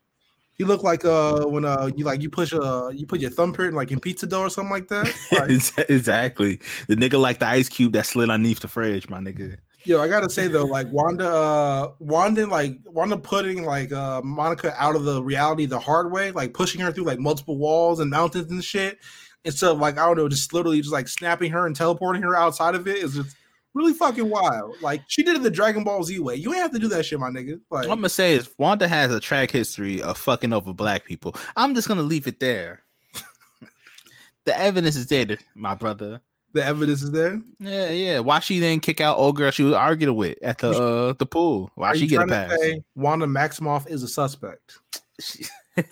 You 0.56 0.66
look 0.66 0.82
like 0.82 1.04
uh 1.04 1.46
when 1.46 1.64
uh 1.64 1.90
you 1.96 2.04
like 2.04 2.22
you 2.22 2.30
push 2.30 2.52
uh 2.52 2.88
you 2.94 3.06
put 3.06 3.20
your 3.20 3.30
thumbprint 3.30 3.74
like 3.74 3.90
in 3.90 3.98
pizza 3.98 4.26
dough 4.26 4.42
or 4.42 4.50
something 4.50 4.70
like 4.70 4.88
that. 4.88 5.12
Like, 5.32 5.88
exactly. 5.90 6.60
The 6.86 6.94
nigga 6.96 7.20
like 7.20 7.40
the 7.40 7.46
ice 7.46 7.68
cube 7.68 7.92
that 7.94 8.06
slid 8.06 8.30
underneath 8.30 8.60
the 8.60 8.68
fridge, 8.68 9.08
my 9.08 9.18
nigga. 9.18 9.56
yo, 9.84 10.00
I 10.00 10.08
gotta 10.08 10.30
say 10.30 10.46
though, 10.48 10.64
like 10.64 10.86
Wanda, 10.92 11.28
uh 11.28 11.92
Wanda, 11.98 12.46
like 12.46 12.78
Wanda 12.84 13.16
putting 13.16 13.64
like 13.64 13.92
uh 13.92 14.22
Monica 14.22 14.72
out 14.80 14.94
of 14.94 15.04
the 15.04 15.22
reality 15.22 15.66
the 15.66 15.80
hard 15.80 16.12
way, 16.12 16.30
like 16.30 16.54
pushing 16.54 16.80
her 16.82 16.92
through 16.92 17.04
like 17.04 17.18
multiple 17.18 17.58
walls 17.58 17.98
and 18.00 18.10
mountains 18.10 18.50
and 18.50 18.62
shit, 18.62 18.98
instead 19.44 19.70
of 19.72 19.78
like 19.78 19.98
I 19.98 20.06
don't 20.06 20.16
know, 20.16 20.28
just 20.28 20.52
literally 20.52 20.80
just 20.80 20.92
like 20.92 21.08
snapping 21.08 21.50
her 21.50 21.66
and 21.66 21.74
teleporting 21.74 22.22
her 22.22 22.36
outside 22.36 22.74
of 22.76 22.86
it 22.86 22.98
is 22.98 23.14
just 23.14 23.36
really 23.74 23.92
fucking 23.92 24.28
wild. 24.30 24.76
Like 24.80 25.02
she 25.08 25.22
did 25.22 25.36
it 25.36 25.42
the 25.42 25.50
Dragon 25.50 25.84
Ball 25.84 26.02
Z 26.04 26.18
way. 26.20 26.36
You 26.36 26.52
ain't 26.52 26.62
have 26.62 26.72
to 26.72 26.78
do 26.78 26.88
that 26.88 27.04
shit, 27.04 27.18
my 27.20 27.28
nigga. 27.30 27.60
Like 27.70 27.84
What 27.86 27.90
I'm 27.92 27.98
gonna 27.98 28.08
say 28.08 28.34
is 28.34 28.48
Wanda 28.58 28.88
has 28.88 29.12
a 29.12 29.20
track 29.20 29.50
history 29.50 30.00
of 30.02 30.16
fucking 30.18 30.52
over 30.52 30.72
black 30.72 31.04
people. 31.04 31.34
I'm 31.56 31.74
just 31.74 31.88
gonna 31.88 32.02
leave 32.02 32.26
it 32.26 32.40
there. 32.40 32.82
the 34.44 34.58
evidence 34.58 34.96
is 34.96 35.06
there, 35.06 35.36
my 35.54 35.74
brother. 35.74 36.20
the 36.52 36.64
evidence 36.64 37.02
is 37.02 37.10
there. 37.10 37.40
Yeah, 37.58 37.90
yeah. 37.90 38.18
Why 38.20 38.38
she 38.40 38.60
didn't 38.60 38.82
kick 38.82 39.00
out 39.00 39.18
old 39.18 39.36
girl 39.36 39.50
she 39.50 39.62
was 39.64 39.74
arguing 39.74 40.16
with 40.16 40.38
at 40.42 40.58
the 40.58 40.70
uh 40.70 41.12
the 41.18 41.26
pool? 41.26 41.70
Why 41.74 41.90
Are 41.90 41.96
she 41.96 42.06
get 42.06 42.22
a 42.22 42.26
pass? 42.26 42.56
Wanda 42.94 43.26
Maximoff 43.26 43.88
is 43.88 44.02
a 44.02 44.08
suspect. 44.08 44.78
She- 45.20 45.44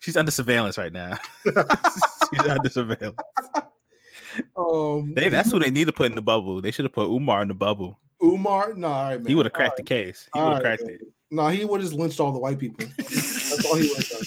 She's 0.00 0.16
under 0.16 0.30
surveillance 0.30 0.78
right 0.78 0.92
now. 0.92 1.18
She's 1.44 2.46
under 2.48 2.68
surveillance. 2.68 3.18
Um, 4.56 5.14
They, 5.14 5.28
that's 5.28 5.50
who 5.50 5.58
they 5.58 5.70
need 5.70 5.86
to 5.86 5.92
put 5.92 6.06
in 6.06 6.14
the 6.14 6.22
bubble. 6.22 6.60
They 6.60 6.70
should 6.70 6.84
have 6.84 6.92
put 6.92 7.08
Umar 7.08 7.42
in 7.42 7.48
the 7.48 7.54
bubble. 7.54 7.98
Umar. 8.22 8.74
No, 8.74 8.88
all 8.88 9.04
right. 9.04 9.26
He 9.26 9.34
would 9.34 9.46
have 9.46 9.52
cracked 9.52 9.72
right. 9.72 9.76
the 9.76 9.82
case. 9.82 10.28
He 10.32 10.40
would 10.40 10.52
have 10.52 10.62
cracked 10.62 10.84
man. 10.84 10.98
No, 11.30 11.48
he 11.48 11.64
would 11.64 11.80
have 11.80 11.88
just 11.88 11.98
lynched 11.98 12.20
all 12.20 12.32
the 12.32 12.38
white 12.38 12.58
people. 12.58 12.86
That's 12.96 13.64
all 13.66 13.76
he 13.76 13.88
would 13.88 13.96
have 13.96 14.08
done. 14.08 14.24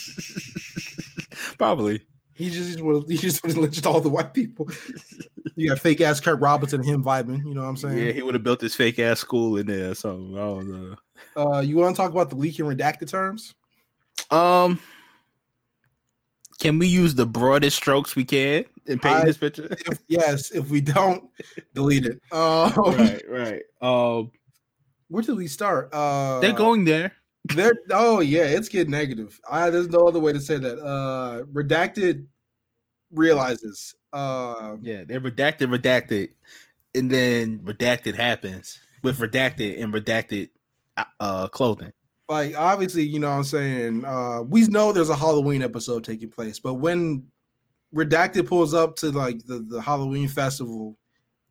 Probably. 1.57 2.01
He 2.33 2.49
just 2.49 2.81
was 2.81 3.05
he 3.07 3.17
just 3.17 3.43
was 3.43 3.57
lynched 3.57 3.85
all 3.85 3.99
the 3.99 4.09
white 4.09 4.33
people. 4.33 4.69
You 5.55 5.69
got 5.69 5.79
fake 5.79 6.01
ass 6.01 6.19
Kurt 6.19 6.39
Robinson, 6.39 6.83
him 6.83 7.03
vibing. 7.03 7.43
You 7.43 7.55
know 7.55 7.61
what 7.61 7.69
I'm 7.69 7.77
saying? 7.77 7.97
Yeah, 7.97 8.11
he 8.11 8.21
would 8.21 8.35
have 8.35 8.43
built 8.43 8.59
this 8.59 8.75
fake 8.75 8.99
ass 8.99 9.19
school 9.19 9.57
in 9.57 9.65
there 9.65 9.91
or 9.91 9.95
something. 9.95 10.35
I 10.35 10.39
don't 10.39 10.69
know. 10.69 10.95
Uh, 11.35 11.61
you 11.61 11.77
want 11.77 11.95
to 11.95 11.99
talk 11.99 12.11
about 12.11 12.29
the 12.29 12.35
leak 12.35 12.59
and 12.59 12.67
redacted 12.67 13.09
terms? 13.09 13.55
Um, 14.29 14.79
can 16.59 16.79
we 16.79 16.87
use 16.87 17.15
the 17.15 17.25
broadest 17.25 17.77
strokes 17.77 18.15
we 18.15 18.25
can 18.25 18.65
in 18.85 18.99
painting 18.99 19.21
I- 19.21 19.25
this 19.25 19.37
picture? 19.37 19.67
If, 19.71 19.99
yes. 20.07 20.51
If 20.51 20.69
we 20.69 20.81
don't, 20.81 21.29
delete 21.73 22.05
it. 22.05 22.21
Um, 22.31 22.73
right, 22.75 23.21
right. 23.29 23.61
Um, 23.81 24.31
Where 25.07 25.23
did 25.23 25.37
we 25.37 25.47
start? 25.47 25.93
Uh, 25.93 26.39
they're 26.39 26.53
going 26.53 26.85
there. 26.85 27.13
They're 27.45 27.75
oh 27.91 28.19
yeah, 28.19 28.43
it's 28.43 28.67
getting 28.67 28.91
negative. 28.91 29.39
I 29.49 29.69
there's 29.69 29.87
no 29.87 30.07
other 30.07 30.19
way 30.19 30.33
to 30.33 30.41
say 30.41 30.57
that. 30.57 30.79
Uh, 30.79 31.43
redacted 31.53 32.25
realizes. 33.11 33.95
Uh, 34.11 34.75
Yeah, 34.81 35.03
they're 35.05 35.21
redacted, 35.21 35.73
redacted, 35.73 36.29
and 36.93 37.09
then 37.09 37.59
redacted 37.59 38.15
happens 38.15 38.79
with 39.03 39.19
redacted 39.19 39.81
and 39.81 39.93
redacted 39.93 40.49
uh, 40.97 41.05
uh 41.19 41.47
clothing. 41.47 41.93
Like 42.29 42.57
obviously, 42.57 43.03
you 43.03 43.19
know 43.19 43.29
what 43.29 43.37
I'm 43.37 43.43
saying. 43.43 44.05
Uh, 44.05 44.41
we 44.41 44.67
know 44.67 44.91
there's 44.91 45.09
a 45.09 45.15
Halloween 45.15 45.61
episode 45.61 46.03
taking 46.03 46.29
place, 46.29 46.59
but 46.59 46.75
when 46.75 47.25
redacted 47.95 48.47
pulls 48.47 48.73
up 48.73 48.95
to 48.97 49.11
like 49.11 49.45
the 49.45 49.59
the 49.59 49.81
Halloween 49.81 50.27
festival, 50.27 50.97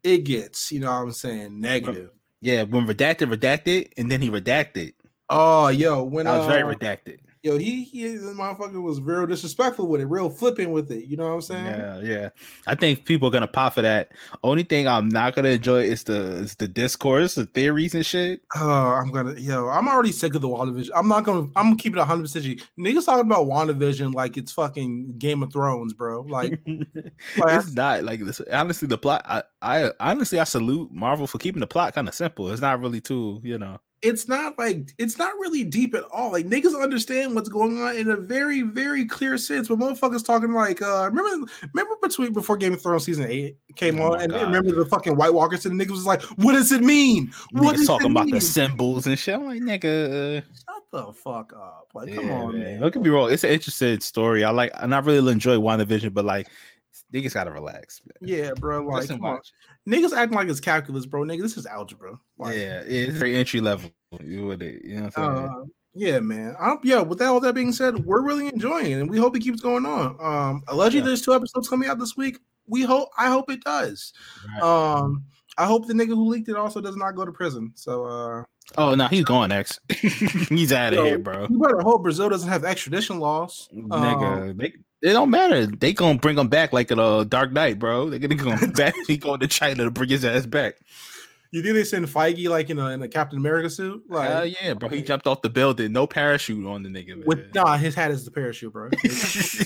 it 0.02 0.24
gets 0.24 0.70
you 0.70 0.80
know 0.80 0.90
what 0.90 1.02
I'm 1.02 1.12
saying 1.12 1.60
negative. 1.60 2.10
Yeah, 2.40 2.62
when 2.64 2.86
redacted, 2.86 3.34
redacted, 3.34 3.92
and 3.96 4.10
then 4.10 4.20
he 4.20 4.30
redacted. 4.30 4.92
Oh, 5.28 5.68
yo, 5.68 6.04
when 6.04 6.26
I 6.26 6.38
was 6.38 6.46
very 6.46 6.62
uh, 6.62 6.76
redacted. 6.76 7.18
Yo, 7.46 7.56
he 7.56 7.84
he 7.84 8.08
the 8.16 8.32
motherfucker 8.32 8.82
was 8.82 9.00
real 9.00 9.26
disrespectful 9.26 9.86
with 9.86 10.00
it, 10.00 10.06
real 10.06 10.28
flipping 10.28 10.72
with 10.72 10.90
it. 10.90 11.04
You 11.06 11.16
know 11.16 11.28
what 11.28 11.34
I'm 11.34 11.40
saying? 11.42 11.64
Yeah, 11.64 12.00
yeah. 12.00 12.28
I 12.66 12.74
think 12.74 13.04
people 13.04 13.28
are 13.28 13.30
gonna 13.30 13.46
pop 13.46 13.74
for 13.74 13.82
that. 13.82 14.10
Only 14.42 14.64
thing 14.64 14.88
I'm 14.88 15.08
not 15.08 15.34
gonna 15.34 15.50
enjoy 15.50 15.82
is 15.82 16.02
the 16.04 16.16
is 16.16 16.56
the 16.56 16.66
discourse, 16.66 17.36
the 17.36 17.46
theories 17.46 17.94
and 17.94 18.04
shit. 18.04 18.42
Oh, 18.56 18.68
I'm 18.68 19.12
gonna 19.12 19.34
yo, 19.38 19.68
I'm 19.68 19.88
already 19.88 20.12
sick 20.12 20.34
of 20.34 20.42
the 20.42 20.48
WandaVision. 20.48 20.90
I'm 20.94 21.08
not 21.08 21.24
gonna 21.24 21.48
I'm 21.56 21.66
gonna 21.66 21.76
keep 21.76 21.94
it 21.94 21.98
100 21.98 22.22
percent 22.22 22.44
Niggas 22.78 23.06
talking 23.06 23.26
about 23.26 23.46
WandaVision 23.46 24.12
like 24.12 24.36
it's 24.36 24.52
fucking 24.52 25.14
Game 25.18 25.42
of 25.42 25.52
Thrones, 25.52 25.92
bro. 25.92 26.22
Like, 26.22 26.60
like 26.66 27.58
it's 27.58 27.72
not 27.72 28.02
like 28.02 28.20
this. 28.20 28.40
Honestly, 28.52 28.88
the 28.88 28.98
plot. 28.98 29.24
I, 29.26 29.42
I 29.62 29.92
honestly 30.00 30.40
I 30.40 30.44
salute 30.44 30.90
Marvel 30.92 31.26
for 31.26 31.38
keeping 31.38 31.60
the 31.60 31.66
plot 31.66 31.94
kind 31.94 32.08
of 32.08 32.14
simple. 32.14 32.50
It's 32.50 32.60
not 32.60 32.80
really 32.80 33.00
too, 33.00 33.40
you 33.44 33.58
know. 33.58 33.78
It's 34.02 34.28
not 34.28 34.58
like 34.58 34.92
it's 34.98 35.18
not 35.18 35.32
really 35.40 35.64
deep 35.64 35.94
at 35.94 36.04
all. 36.12 36.32
Like 36.32 36.46
niggas 36.46 36.80
understand 36.80 37.34
what's 37.34 37.48
going 37.48 37.80
on 37.80 37.96
in 37.96 38.10
a 38.10 38.16
very, 38.16 38.62
very 38.62 39.04
clear 39.04 39.38
sense. 39.38 39.68
But 39.68 39.78
motherfuckers 39.78 40.24
talking 40.24 40.52
like 40.52 40.82
uh 40.82 41.10
remember 41.12 41.50
remember 41.72 41.94
between 42.02 42.32
before 42.32 42.56
Game 42.56 42.74
of 42.74 42.82
Thrones 42.82 43.04
season 43.04 43.26
eight 43.26 43.56
came 43.76 44.00
Oh 44.00 44.12
on 44.12 44.20
and 44.20 44.32
God. 44.32 44.42
remember 44.42 44.72
the 44.72 44.86
fucking 44.86 45.16
White 45.16 45.34
Walkers 45.34 45.66
and 45.66 45.80
the 45.80 45.84
niggas 45.84 45.92
was 45.92 46.06
like, 46.06 46.22
what 46.36 46.52
does 46.52 46.72
it 46.72 46.82
mean? 46.82 47.32
What 47.52 47.76
Niggas 47.76 47.86
talking 47.86 48.10
about 48.10 48.26
mean? 48.26 48.34
the 48.34 48.40
symbols 48.40 49.06
and 49.06 49.18
shit. 49.18 49.34
I'm 49.34 49.44
like, 49.44 49.62
nigga. 49.62 50.42
Shut 50.42 50.82
the 50.92 51.12
fuck 51.12 51.52
up. 51.54 51.88
Like, 51.94 52.14
come 52.14 52.26
yeah, 52.26 52.34
on, 52.34 52.58
man. 52.58 52.80
Don't 52.80 52.92
get 52.92 53.02
me 53.02 53.08
wrong. 53.08 53.32
It's 53.32 53.44
an 53.44 53.50
interesting 53.50 54.00
story. 54.00 54.44
I 54.44 54.50
like, 54.50 54.72
and 54.74 54.94
I 54.94 54.98
really 54.98 55.32
enjoy 55.32 55.56
WandaVision, 55.56 56.12
but 56.12 56.24
like, 56.24 56.48
niggas 57.12 57.34
gotta 57.34 57.50
relax. 57.50 58.02
Man. 58.04 58.28
Yeah, 58.28 58.50
bro. 58.58 58.84
Like, 58.86 59.08
Just 59.86 59.94
come 59.94 60.02
on. 60.02 60.02
watch. 60.04 60.12
Niggas 60.12 60.16
acting 60.16 60.36
like 60.36 60.48
it's 60.48 60.60
calculus, 60.60 61.06
bro. 61.06 61.22
Nigga, 61.22 61.42
this 61.42 61.56
is 61.56 61.66
algebra. 61.66 62.18
Like, 62.38 62.56
yeah, 62.56 62.82
it's 62.86 63.16
very 63.16 63.36
entry 63.36 63.60
level. 63.60 63.90
You 64.22 64.46
with 64.46 64.62
it, 64.62 64.84
you 64.84 64.96
know 64.96 65.02
what 65.04 65.18
I'm 65.18 65.34
saying? 65.36 65.48
Uh, 65.48 65.64
yeah, 65.94 66.20
man. 66.20 66.54
I, 66.60 66.76
yeah. 66.84 67.00
With 67.00 67.18
that, 67.20 67.26
all 67.28 67.40
that 67.40 67.54
being 67.54 67.72
said, 67.72 68.04
we're 68.04 68.22
really 68.22 68.48
enjoying 68.48 68.86
it, 68.92 69.00
and 69.00 69.10
we 69.10 69.18
hope 69.18 69.36
it 69.36 69.40
keeps 69.40 69.60
going 69.60 69.86
on. 69.86 70.16
Um, 70.20 70.62
allegedly, 70.68 71.00
Yeah. 71.00 71.06
there's 71.06 71.22
two 71.22 71.34
episodes 71.34 71.68
coming 71.68 71.88
out 71.88 71.98
this 71.98 72.16
week. 72.16 72.38
We 72.66 72.82
hope. 72.82 73.08
I 73.16 73.28
hope 73.28 73.50
it 73.50 73.62
does. 73.64 74.12
Right. 74.60 74.62
Um, 74.62 75.24
I 75.58 75.64
hope 75.66 75.86
the 75.86 75.94
nigga 75.94 76.08
who 76.08 76.26
leaked 76.28 76.48
it 76.50 76.56
also 76.56 76.80
does 76.82 76.96
not 76.96 77.12
go 77.14 77.24
to 77.24 77.32
prison. 77.32 77.72
So, 77.76 78.04
uh, 78.04 78.44
oh 78.76 78.94
no, 78.94 79.06
he's 79.08 79.24
going 79.24 79.48
next. 79.48 79.80
he's 79.90 80.70
out 80.72 80.92
of 80.92 80.98
Yo, 80.98 81.04
here, 81.04 81.18
bro. 81.18 81.46
you 81.48 81.58
better 81.58 81.80
hope 81.80 82.02
Brazil 82.02 82.28
doesn't 82.28 82.48
have 82.48 82.64
extradition 82.64 83.18
laws. 83.20 83.68
Um, 83.72 83.88
Nigga, 83.88 84.56
they 84.58 84.72
it 85.02 85.12
don't 85.12 85.30
matter. 85.30 85.66
They 85.66 85.92
gonna 85.92 86.18
bring 86.18 86.38
him 86.38 86.48
back 86.48 86.72
like 86.72 86.90
in 86.90 86.98
a 86.98 87.24
Dark 87.24 87.52
Knight, 87.52 87.78
bro. 87.78 88.10
They 88.10 88.18
gonna 88.18 88.34
go 88.34 88.66
back. 88.72 88.94
He 89.06 89.16
going 89.16 89.40
to 89.40 89.46
China 89.48 89.84
to 89.84 89.90
bring 89.90 90.08
his 90.08 90.24
ass 90.24 90.46
back. 90.46 90.76
you 91.52 91.62
think 91.62 91.74
they 91.74 91.84
send 91.84 92.06
Feige 92.06 92.48
like 92.48 92.70
in 92.70 92.78
a 92.78 92.88
in 92.90 93.02
a 93.02 93.08
Captain 93.08 93.38
America 93.38 93.70
suit? 93.70 94.02
Like, 94.08 94.28
Hell 94.30 94.46
yeah, 94.46 94.74
bro. 94.74 94.88
He 94.88 95.02
jumped 95.02 95.26
off 95.26 95.42
the 95.42 95.50
building, 95.50 95.92
no 95.92 96.06
parachute 96.06 96.66
on 96.66 96.82
the 96.82 96.88
nigga. 96.88 97.08
Man. 97.16 97.24
with 97.26 97.54
nah, 97.54 97.76
his 97.76 97.94
hat 97.94 98.10
is 98.10 98.24
the 98.24 98.30
parachute, 98.30 98.72
bro. 98.72 98.88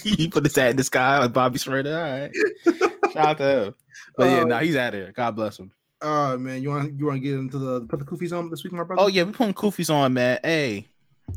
he 0.02 0.28
put 0.28 0.44
his 0.44 0.56
hat 0.56 0.70
in 0.70 0.76
the 0.76 0.84
sky 0.84 1.18
like 1.18 1.32
Bobby 1.32 1.58
Shmurda. 1.58 1.94
All 1.96 2.20
right, 2.20 3.12
shout 3.12 3.26
out 3.26 3.38
to 3.38 3.64
him. 3.66 3.74
But 4.16 4.24
yeah, 4.24 4.40
Uh, 4.40 4.44
nah, 4.44 4.58
he's 4.60 4.76
out 4.76 4.94
of 4.94 5.00
here. 5.00 5.12
God 5.14 5.36
bless 5.36 5.58
him. 5.58 5.70
uh 6.02 6.36
man, 6.38 6.62
you 6.62 6.70
want 6.70 6.98
you 6.98 7.06
want 7.06 7.16
to 7.16 7.20
get 7.20 7.34
into 7.34 7.58
the 7.58 7.82
put 7.82 7.98
the 7.98 8.04
koofies 8.04 8.36
on 8.36 8.50
this 8.50 8.64
week, 8.64 8.72
my 8.72 8.82
brother? 8.84 9.02
Oh 9.02 9.06
yeah, 9.06 9.22
we 9.22 9.32
putting 9.32 9.54
Koofies 9.54 9.92
on, 9.94 10.12
man. 10.14 10.38
Hey, 10.42 10.88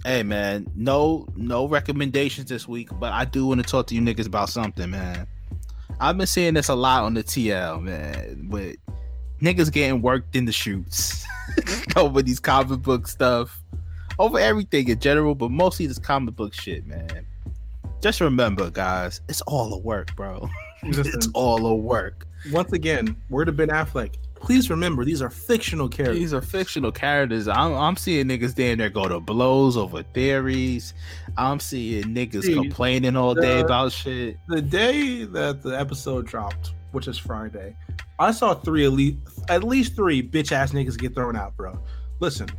hey, 0.05 0.23
man. 0.23 0.67
No, 0.75 1.27
no 1.35 1.67
recommendations 1.67 2.49
this 2.49 2.67
week, 2.67 2.89
but 2.99 3.13
I 3.13 3.25
do 3.25 3.45
want 3.47 3.61
to 3.63 3.69
talk 3.69 3.87
to 3.87 3.95
you 3.95 4.01
niggas 4.01 4.27
about 4.27 4.49
something, 4.49 4.89
man. 4.89 5.27
I've 5.99 6.17
been 6.17 6.27
seeing 6.27 6.53
this 6.53 6.69
a 6.69 6.75
lot 6.75 7.03
on 7.03 7.13
the 7.13 7.23
TL, 7.23 7.81
man. 7.81 8.49
With 8.49 8.77
niggas 9.41 9.71
getting 9.71 10.01
worked 10.01 10.35
in 10.35 10.45
the 10.45 10.51
shoots 10.51 11.25
over 11.95 12.21
these 12.21 12.39
comic 12.39 12.81
book 12.81 13.07
stuff, 13.07 13.61
over 14.19 14.39
everything 14.39 14.87
in 14.89 14.99
general, 14.99 15.35
but 15.35 15.51
mostly 15.51 15.85
this 15.87 15.99
comic 15.99 16.35
book 16.35 16.53
shit, 16.53 16.85
man. 16.85 17.25
Just 18.01 18.19
remember, 18.21 18.69
guys, 18.69 19.21
it's 19.29 19.41
all 19.41 19.73
a 19.73 19.77
work, 19.77 20.15
bro. 20.15 20.49
it's 20.83 21.29
all 21.33 21.65
a 21.65 21.75
work. 21.75 22.27
once 22.51 22.73
again, 22.73 23.15
word 23.29 23.49
of 23.49 23.55
Ben 23.55 23.69
Affleck. 23.69 24.15
Please 24.43 24.69
remember 24.69 25.05
these 25.05 25.21
are 25.21 25.29
fictional 25.29 25.87
characters. 25.87 26.19
These 26.19 26.33
are 26.33 26.41
fictional 26.41 26.91
characters. 26.91 27.47
I'm, 27.47 27.73
I'm 27.73 27.95
seeing 27.95 28.27
niggas 28.27 28.53
down 28.53 28.77
there 28.77 28.89
go 28.89 29.07
to 29.07 29.21
blows 29.21 29.77
over 29.77 30.03
theories. 30.03 30.93
I'm 31.37 31.61
seeing 31.61 32.03
niggas 32.13 32.41
Dude, 32.41 32.55
complaining 32.55 33.15
all 33.15 33.35
day 33.35 33.61
about 33.61 33.93
shit. 33.93 34.37
the 34.49 34.61
day 34.61 35.23
that 35.23 35.63
the 35.63 35.79
episode 35.79 36.27
dropped, 36.27 36.73
which 36.91 37.07
is 37.07 37.17
Friday, 37.17 37.73
I 38.19 38.31
saw 38.31 38.53
three 38.53 38.85
at 38.85 38.91
least 38.91 39.17
at 39.47 39.63
least 39.63 39.95
three 39.95 40.21
bitch 40.21 40.51
ass 40.51 40.73
niggas 40.73 40.97
get 40.99 41.15
thrown 41.15 41.37
out, 41.37 41.55
bro. 41.55 41.81
Listen, 42.19 42.49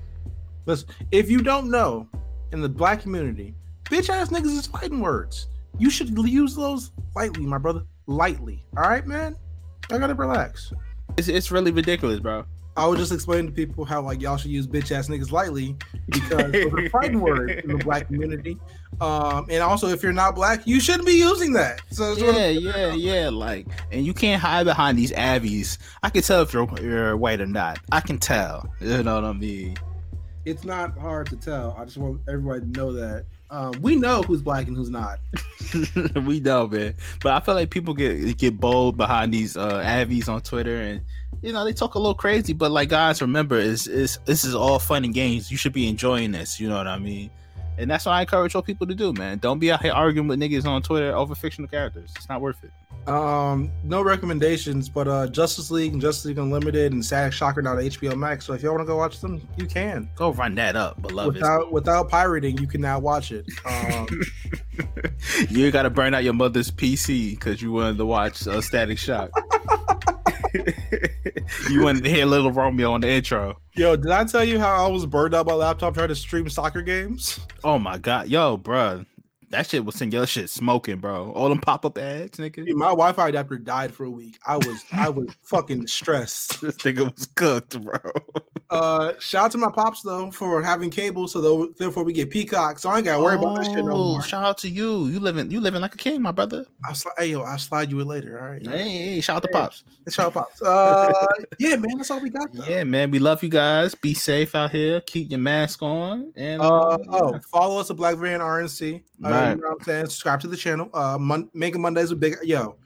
listen. 0.65 0.89
If 1.13 1.31
you 1.31 1.43
don't 1.43 1.71
know, 1.71 2.09
in 2.53 2.63
the 2.63 2.69
black 2.69 3.03
community, 3.03 3.55
bitch 3.85 4.09
ass 4.09 4.31
niggas 4.31 4.57
is 4.57 4.67
fighting 4.67 5.01
words. 5.01 5.49
You 5.79 5.91
should 5.91 6.09
use 6.09 6.57
those 6.57 6.93
lightly, 7.15 7.45
my 7.45 7.59
brother. 7.59 7.83
Lightly. 8.07 8.65
All 8.79 8.85
right, 8.85 9.07
man. 9.07 9.37
I 9.91 9.99
gotta 9.99 10.15
relax. 10.15 10.73
It's, 11.17 11.29
it's 11.29 11.51
really 11.51 11.71
ridiculous, 11.71 12.21
bro. 12.21 12.45
I 12.77 12.87
was 12.87 12.99
just 12.99 13.13
explain 13.13 13.47
to 13.47 13.53
people 13.53 13.85
how 13.85 14.03
like 14.03 14.21
y'all 14.21 14.37
should 14.37 14.51
use 14.51 14.67
bitch 14.67 14.91
ass 14.91 15.09
niggas 15.09 15.31
lightly 15.31 15.77
because 16.09 16.51
it's 16.53 16.75
a 16.75 16.89
fighting 16.91 17.21
word 17.21 17.51
in 17.51 17.71
the 17.71 17.85
black 17.85 18.09
community. 18.09 18.59
Um, 19.01 19.47
and 19.49 19.63
also 19.63 19.89
if 19.89 20.03
you're 20.03 20.13
not 20.13 20.35
black, 20.35 20.67
you 20.67 20.81
shouldn't 20.81 21.07
be 21.07 21.13
using 21.13 21.53
that. 21.53 21.83
So 21.91 22.15
Yeah, 22.15 22.49
yeah, 22.49 22.93
yeah. 22.93 23.29
Like, 23.29 23.69
and 23.93 24.05
you 24.05 24.13
can't 24.13 24.43
hide 24.43 24.65
behind 24.65 24.99
these 24.99 25.13
avies. 25.13 25.79
I 26.03 26.11
can 26.11 26.23
tell 26.23 26.43
if 26.43 26.53
you're 26.53 26.69
you're 26.83 27.17
white 27.17 27.41
or 27.41 27.47
not. 27.47 27.79
I 27.93 28.01
can 28.01 28.19
tell. 28.19 28.69
You 28.81 29.05
know 29.05 29.15
what 29.15 29.25
I 29.25 29.33
mean? 29.35 29.77
it's 30.45 30.65
not 30.65 30.97
hard 30.99 31.27
to 31.29 31.37
tell. 31.37 31.75
I 31.79 31.85
just 31.85 31.97
want 31.97 32.21
everybody 32.29 32.61
to 32.61 32.67
know 32.67 32.93
that 32.93 33.27
um, 33.51 33.73
we 33.83 33.97
know 33.97 34.23
who's 34.23 34.43
black 34.43 34.67
and 34.67 34.77
who's 34.77 34.91
not. 34.91 35.19
we 36.25 36.41
know, 36.41 36.67
man. 36.67 36.95
But 37.23 37.33
I 37.33 37.41
feel 37.41 37.55
like 37.55 37.71
people 37.71 37.95
get 37.95 38.37
get 38.39 38.59
bold 38.59 38.97
behind 38.97 39.33
these 39.33 39.57
uh 39.57 39.83
avies 39.85 40.29
on 40.29 40.41
Twitter, 40.41 40.81
and 40.81 41.03
you 41.43 41.53
know 41.53 41.65
they 41.65 41.73
talk 41.73 41.95
a 41.95 41.99
little 41.99 42.15
crazy. 42.15 42.53
But 42.53 42.71
like, 42.71 42.89
guys, 42.89 43.21
remember, 43.21 43.57
is 43.57 43.87
is 43.87 44.19
this 44.25 44.45
is 44.45 44.55
all 44.55 44.79
fun 44.79 45.05
and 45.05 45.15
games. 45.15 45.51
You 45.51 45.57
should 45.57 45.73
be 45.73 45.89
enjoying 45.89 46.33
this. 46.33 46.59
You 46.59 46.69
know 46.69 46.77
what 46.77 46.89
I 46.89 46.99
mean? 46.99 47.31
And 47.77 47.91
that's 47.91 48.07
what 48.07 48.13
I 48.13 48.21
encourage 48.21 48.55
all 48.55 48.63
people 48.63 48.87
to 48.87 48.95
do, 48.95 49.13
man. 49.13 49.39
Don't 49.39 49.59
be 49.59 49.73
out 49.73 49.83
here 49.83 49.93
arguing 49.93 50.29
with 50.29 50.41
niggas 50.41 50.65
on 50.65 50.83
Twitter 50.83 51.15
over 51.15 51.35
fictional 51.35 51.69
characters. 51.69 52.13
It's 52.17 52.29
not 52.29 52.41
worth 52.41 52.63
it. 52.63 52.71
Um, 53.09 53.71
no 53.83 54.01
recommendations, 54.01 54.89
but 54.89 55.09
uh, 55.09 55.27
Justice 55.27 55.71
League 55.71 55.93
and 55.93 56.01
Justice 56.01 56.25
League 56.27 56.39
Unlimited 56.39 56.93
and 56.93 57.05
Static 57.05 57.33
Shock 57.33 57.63
now 57.63 57.75
to 57.75 57.83
HBO 57.83 58.17
Max. 58.17 58.47
So 58.47 58.55
if 58.55 58.63
y'all 58.63 58.73
want 58.73 58.83
to 58.83 58.87
go 58.87 58.97
watch 58.97 59.21
them, 59.21 59.47
you 59.57 59.67
can. 59.67 60.09
Go 60.15 60.33
run 60.33 60.55
that 60.55 60.75
up, 60.77 61.03
beloved. 61.03 61.35
Without 61.35 61.71
without 61.71 62.09
pirating, 62.09 62.57
you 62.59 62.67
can 62.67 62.81
now 62.81 62.99
watch 62.99 63.31
it. 63.31 63.45
Um, 63.67 64.09
you 65.51 65.71
gotta 65.71 65.91
burn 65.91 66.15
out 66.15 66.25
your 66.25 66.33
mother's 66.33 66.71
PC 66.71 67.33
because 67.33 67.61
you 67.61 67.73
wanted 67.73 67.99
to 67.99 68.07
watch 68.07 68.47
uh, 68.47 68.61
Static 68.63 68.99
Shock. 68.99 69.31
you 71.71 71.83
wanted 71.83 72.05
to 72.05 72.11
hear 72.11 72.27
Little 72.27 72.53
Romeo 72.53 72.93
on 72.93 73.01
the 73.01 73.09
intro. 73.11 73.59
yo, 73.75 73.97
did 73.97 74.11
I 74.11 74.25
tell 74.25 74.45
you 74.45 74.59
how 74.59 74.85
I 74.85 74.89
was 74.89 75.05
burned 75.07 75.35
out 75.35 75.47
my 75.47 75.55
laptop 75.55 75.95
trying 75.95 76.09
to 76.09 76.15
stream 76.15 76.49
soccer 76.49 76.83
games? 76.83 77.41
Oh 77.65 77.79
my 77.79 77.99
god, 77.99 78.29
yo, 78.29 78.57
bruh. 78.57 79.05
That 79.51 79.69
shit 79.69 79.85
was 79.85 79.95
sending 79.95 80.19
your 80.19 80.27
shit 80.27 80.51
smoking, 80.51 80.97
bro. 80.99 81.31
All 81.33 81.49
them 81.49 81.61
pop 81.61 81.85
up 81.85 81.97
ads, 81.99 82.39
nigga. 82.39 82.67
Dude, 82.67 82.77
my 82.77 82.87
Wi-Fi 82.87 83.29
adapter 83.29 83.57
died 83.59 83.95
for 83.95 84.05
a 84.05 84.11
week. 84.11 84.37
I 84.47 84.57
was 84.57 84.85
I 84.93 85.09
was 85.09 85.29
fucking 85.43 85.87
stressed. 85.87 86.61
This 86.61 86.77
nigga 86.79 87.15
was 87.15 87.27
cooked, 87.37 87.81
bro. 87.81 87.99
Uh, 88.75 89.13
shout 89.21 89.45
out 89.47 89.51
to 89.53 89.59
my 89.59 89.71
pops 89.71 90.03
though 90.03 90.31
for 90.31 90.63
having 90.63 90.91
cable, 90.91 91.29
so 91.29 91.41
though, 91.41 91.67
therefore 91.79 92.03
we 92.05 92.13
get 92.13 92.29
Peacock. 92.31 92.79
So 92.79 92.89
I 92.91 92.97
ain't 92.97 93.05
got 93.05 93.17
to 93.19 93.23
worry 93.23 93.37
about 93.37 93.59
this 93.59 93.67
shit 93.69 93.85
no 93.85 93.93
Oh, 93.93 94.13
more. 94.13 94.23
Shout 94.23 94.45
out 94.45 94.59
to 94.59 94.69
you. 94.69 95.07
You 95.07 95.21
living 95.21 95.51
you 95.51 95.61
living 95.61 95.81
like 95.81 95.95
a 95.95 95.99
king, 95.99 96.21
my 96.21 96.33
brother. 96.33 96.67
I'll 96.85 96.95
slide, 96.95 97.13
hey 97.19 97.27
yo, 97.27 97.43
I'll 97.43 97.57
slide 97.59 97.91
you 97.91 98.01
it 98.01 98.07
later. 98.07 98.41
All 98.41 98.51
right. 98.51 98.67
Hey, 98.67 99.15
hey, 99.15 99.21
shout 99.21 99.37
out 99.37 99.43
to 99.45 99.49
Hey. 99.49 99.53
pops. 99.61 99.85
Shout 100.09 100.27
out 100.27 100.35
pops. 100.35 100.61
Uh, 100.63 101.13
yeah, 101.59 101.77
man, 101.77 101.97
that's 101.99 102.11
all 102.11 102.21
we 102.21 102.31
got. 102.31 102.53
Though. 102.53 102.65
Yeah, 102.65 102.85
man. 102.85 103.11
We 103.11 103.19
love 103.21 103.43
you 103.43 103.49
guys. 103.49 103.95
Be 103.95 104.13
safe 104.15 104.55
out 104.55 104.71
here. 104.73 105.01
Keep 105.03 105.31
your 105.31 105.41
mask 105.41 105.81
on. 105.83 106.33
And 106.37 106.61
Uh, 106.61 106.99
oh, 107.11 107.39
follow 107.51 107.79
us 107.81 107.91
at 107.91 107.97
Black 107.97 108.17
Variant 108.17 108.43
RNC. 108.43 109.03
Uh, 109.25 109.29
Right. 109.31 109.51
You 109.51 109.57
know 109.63 109.69
what 109.69 109.79
I'm 109.81 109.85
saying? 109.85 110.07
Subscribe 110.07 110.41
to 110.41 110.49
the 110.49 110.57
channel. 110.57 110.91
Uh, 110.93 111.17
Mon- 111.19 111.49
Making 111.55 111.81
Mondays 111.83 112.11
with 112.11 112.19
Big. 112.21 112.35
Yo, 112.43 112.77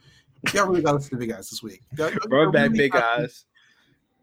y'all 0.53 0.67
really 0.67 0.81
got 0.81 0.91
to 0.91 0.95
listen 0.97 1.09
to 1.11 1.17
Big 1.17 1.29
Guys 1.29 1.49
this 1.49 1.63
week. 1.63 1.81
Y'all- 1.97 2.11
y'all 2.11 2.51
back 2.51 2.69
really 2.69 2.77
big 2.77 2.91
to- 2.93 3.03
eyes. 3.03 3.45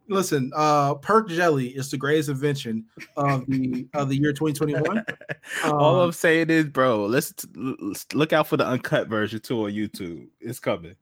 Listen, 0.09 0.53
uh, 0.55 0.95
Perk 0.95 1.29
Jelly 1.29 1.69
is 1.69 1.91
the 1.91 1.97
greatest 1.97 2.29
invention 2.29 2.85
of 3.17 3.47
the 3.47 3.87
of 3.95 4.09
the 4.09 4.17
year 4.17 4.33
2021. 4.33 5.05
All 5.65 5.97
Um, 5.97 6.01
I'm 6.07 6.13
saying 6.13 6.51
is, 6.51 6.67
bro, 6.67 7.07
let's, 7.07 7.35
let's 7.55 8.07
look 8.15 8.33
out 8.33 8.47
for 8.47 8.57
the 8.57 8.67
uncut 8.67 9.09
version 9.09 9.41
too 9.41 9.65
on 9.65 9.73
YouTube. 9.73 10.29
It's 10.41 10.61
coming. 10.61 10.95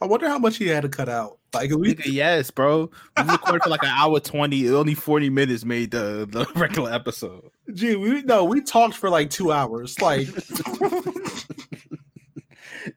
I 0.00 0.06
wonder 0.06 0.28
how 0.28 0.38
much 0.38 0.56
he 0.56 0.68
had 0.68 0.82
to 0.82 0.88
cut 0.88 1.08
out. 1.08 1.38
Like 1.52 1.70
we, 1.70 1.94
Nigga, 1.94 2.12
yes, 2.12 2.50
bro. 2.50 2.90
We 3.16 3.22
recorded 3.24 3.62
for 3.62 3.70
like 3.70 3.82
an 3.82 3.88
hour 3.88 4.20
twenty. 4.20 4.68
Only 4.70 4.94
forty 4.94 5.30
minutes 5.30 5.64
made 5.64 5.90
the, 5.90 6.28
the 6.30 6.46
regular 6.54 6.92
episode. 6.92 7.50
gee, 7.72 7.96
we 7.96 8.22
no, 8.22 8.44
we 8.44 8.60
talked 8.60 8.94
for 8.94 9.10
like 9.10 9.30
two 9.30 9.50
hours. 9.50 10.00
Like, 10.00 10.28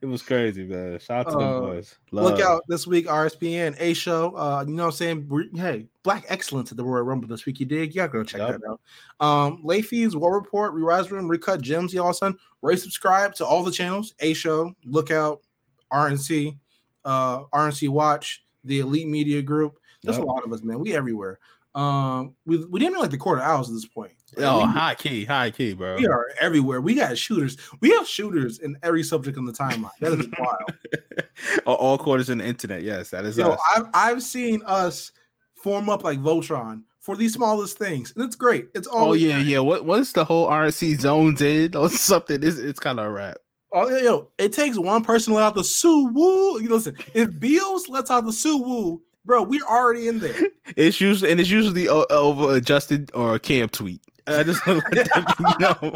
It 0.02 0.06
was 0.06 0.22
crazy, 0.22 0.64
man. 0.66 1.00
Shout 1.00 1.28
out 1.28 1.32
to 1.34 1.38
Uh, 1.40 1.54
the 1.54 1.60
boys. 1.68 1.96
look 2.12 2.40
out 2.40 2.64
this 2.68 2.86
week, 2.88 3.08
RSPN 3.08 3.76
A 3.80 3.94
show. 3.94 4.36
Uh, 4.36 4.64
you 4.68 4.74
know 4.74 4.84
what 4.86 5.02
I'm 5.02 5.28
saying? 5.28 5.50
Hey, 5.56 5.88
Black 6.04 6.26
Excellence 6.30 6.72
at 6.72 6.78
the 6.78 6.84
Royal 6.84 7.04
Rumble 7.04 7.28
this 7.28 7.46
week. 7.46 7.60
You 7.60 7.66
dig? 7.66 7.94
Yeah, 7.96 8.08
go 8.08 8.24
check 8.24 8.40
Yup. 8.40 8.62
that 8.62 8.68
out. 8.70 8.80
Um, 9.26 9.60
late 9.64 9.86
fees, 9.86 10.16
War 10.16 10.34
Report, 10.36 10.74
Rerise 10.74 11.10
Room, 11.12 11.28
Recut 11.28 11.62
Gems, 11.62 11.94
y'all 11.94 12.14
son. 12.14 12.38
Rate 12.62 12.80
subscribe 12.80 13.34
to 13.36 13.46
all 13.46 13.64
the 13.64 13.72
channels. 13.72 14.14
A 14.20 14.34
show, 14.34 14.74
Lookout, 14.86 15.42
RNC, 15.92 16.58
uh, 17.06 17.44
RNC 17.54 17.90
Watch, 17.90 18.44
the 18.64 18.80
Elite 18.80 19.08
Media 19.08 19.42
Group. 19.42 19.80
There's 20.04 20.18
Yup. 20.18 20.26
a 20.26 20.30
lot 20.30 20.44
of 20.46 20.54
us, 20.54 20.64
man. 20.64 20.80
We 20.80 20.94
everywhere. 20.96 21.40
Um, 21.74 22.36
we 22.46 22.66
we 22.66 22.80
didn't 22.80 23.00
like 23.00 23.12
the 23.12 23.18
quarter 23.18 23.42
hours 23.42 23.70
at 23.70 23.74
this 23.74 23.86
point. 23.86 24.14
Oh, 24.38 24.60
we, 24.60 24.72
high 24.72 24.96
key, 24.96 25.26
high 25.26 25.52
key, 25.52 25.74
bro. 25.74 25.98
we 25.98 26.08
are 26.08 26.28
everywhere. 26.40 26.82
We 26.82 26.96
got 26.96 27.18
shooters. 27.18 27.58
We 27.80 27.92
have 27.92 28.08
shooters 28.08 28.60
in 28.60 28.78
every 28.84 29.04
subject 29.04 29.38
on 29.38 29.46
the 29.46 29.54
timeline. 29.54 29.92
That 30.00 30.14
is 30.14 30.28
wild. 30.38 31.66
all, 31.66 31.98
quarters 31.98 32.30
in 32.30 32.40
the 32.40 32.46
internet. 32.46 32.84
Yes, 32.84 33.10
that 33.12 33.26
is 33.26 33.38
Yo, 33.38 33.52
us. 33.52 33.60
I've 33.76 33.86
I've 33.94 34.24
seen 34.24 34.62
us 34.66 35.12
form 35.56 35.90
up 35.90 36.04
like 36.04 36.20
Voltron 36.20 36.84
for 37.00 37.16
these 37.16 37.34
smallest 37.34 37.78
things, 37.78 38.14
and 38.16 38.26
it's 38.26 38.36
great. 38.36 38.68
It's 38.76 38.88
all. 38.88 39.10
Oh 39.10 39.14
yeah, 39.14 39.40
yeah. 39.40 39.60
What 39.60 39.86
what's 39.86 40.12
the 40.12 40.26
whole 40.26 40.50
RNC 40.50 41.00
zones 41.00 41.42
in 41.42 41.76
or 41.76 41.90
something? 41.90 42.44
It's 42.44 42.58
it's 42.58 42.80
kind 42.80 43.00
of 43.00 43.06
a 43.06 43.10
wrap. 43.10 43.38
Oh, 43.74 43.88
yo, 43.90 43.98
yo, 44.00 44.28
it 44.38 44.52
takes 44.52 44.78
one 44.78 45.02
person 45.02 45.32
to 45.32 45.38
let 45.38 45.46
out 45.46 45.56
the 45.56 45.64
Sue 45.64 46.08
Woo. 46.08 46.62
You 46.62 46.70
listen, 46.70 46.98
if 47.14 47.40
Beals 47.40 47.88
lets 47.88 48.12
out 48.12 48.26
the 48.26 48.34
Sue 48.34 48.58
Woo, 48.58 49.02
bro, 49.26 49.44
we're 49.44 49.66
already 49.66 50.08
in 50.08 50.20
there. 50.20 50.36
It's 50.78 51.02
usually 51.02 51.30
and 51.30 51.40
it's 51.42 51.50
usually 51.50 51.90
over 51.90 52.56
adjusted 52.56 53.12
or 53.14 53.36
a 53.36 53.40
camp 53.40 53.74
tweet. 53.74 54.00
I 54.26 54.44
just 54.44 54.66
want 54.66 54.82
to 54.86 54.96
let 54.96 55.14
them 55.14 55.26
know. 55.60 55.96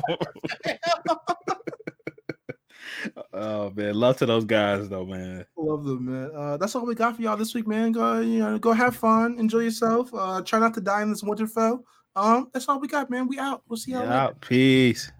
oh 3.32 3.70
man, 3.70 3.94
love 3.94 4.18
to 4.18 4.26
those 4.26 4.44
guys 4.44 4.90
though, 4.90 5.06
man. 5.06 5.46
Love 5.58 5.86
them, 5.86 6.12
man. 6.12 6.32
Uh, 6.36 6.58
that's 6.58 6.76
all 6.76 6.86
we 6.86 6.94
got 6.94 7.16
for 7.16 7.22
y'all 7.22 7.38
this 7.38 7.54
week, 7.54 7.68
man. 7.68 7.94
Go, 7.94 8.20
you 8.20 8.40
know, 8.40 8.58
go 8.58 8.74
have 8.74 8.98
fun, 8.98 9.40
enjoy 9.40 9.60
yourself. 9.60 10.10
Uh, 10.14 10.42
try 10.42 10.60
not 10.60 10.74
to 10.74 10.82
die 10.82 11.04
in 11.04 11.10
this 11.10 11.24
Winterfell. 11.24 11.80
Um, 12.18 12.50
that's 12.52 12.68
all 12.68 12.80
we 12.80 12.90
got, 12.90 13.10
man. 13.10 13.28
We 13.28 13.40
out. 13.40 13.64
We'll 13.70 13.78
see 13.78 13.92
y'all 13.92 14.02
later. 14.02 14.12
Yeah, 14.12 14.30
peace. 14.42 15.12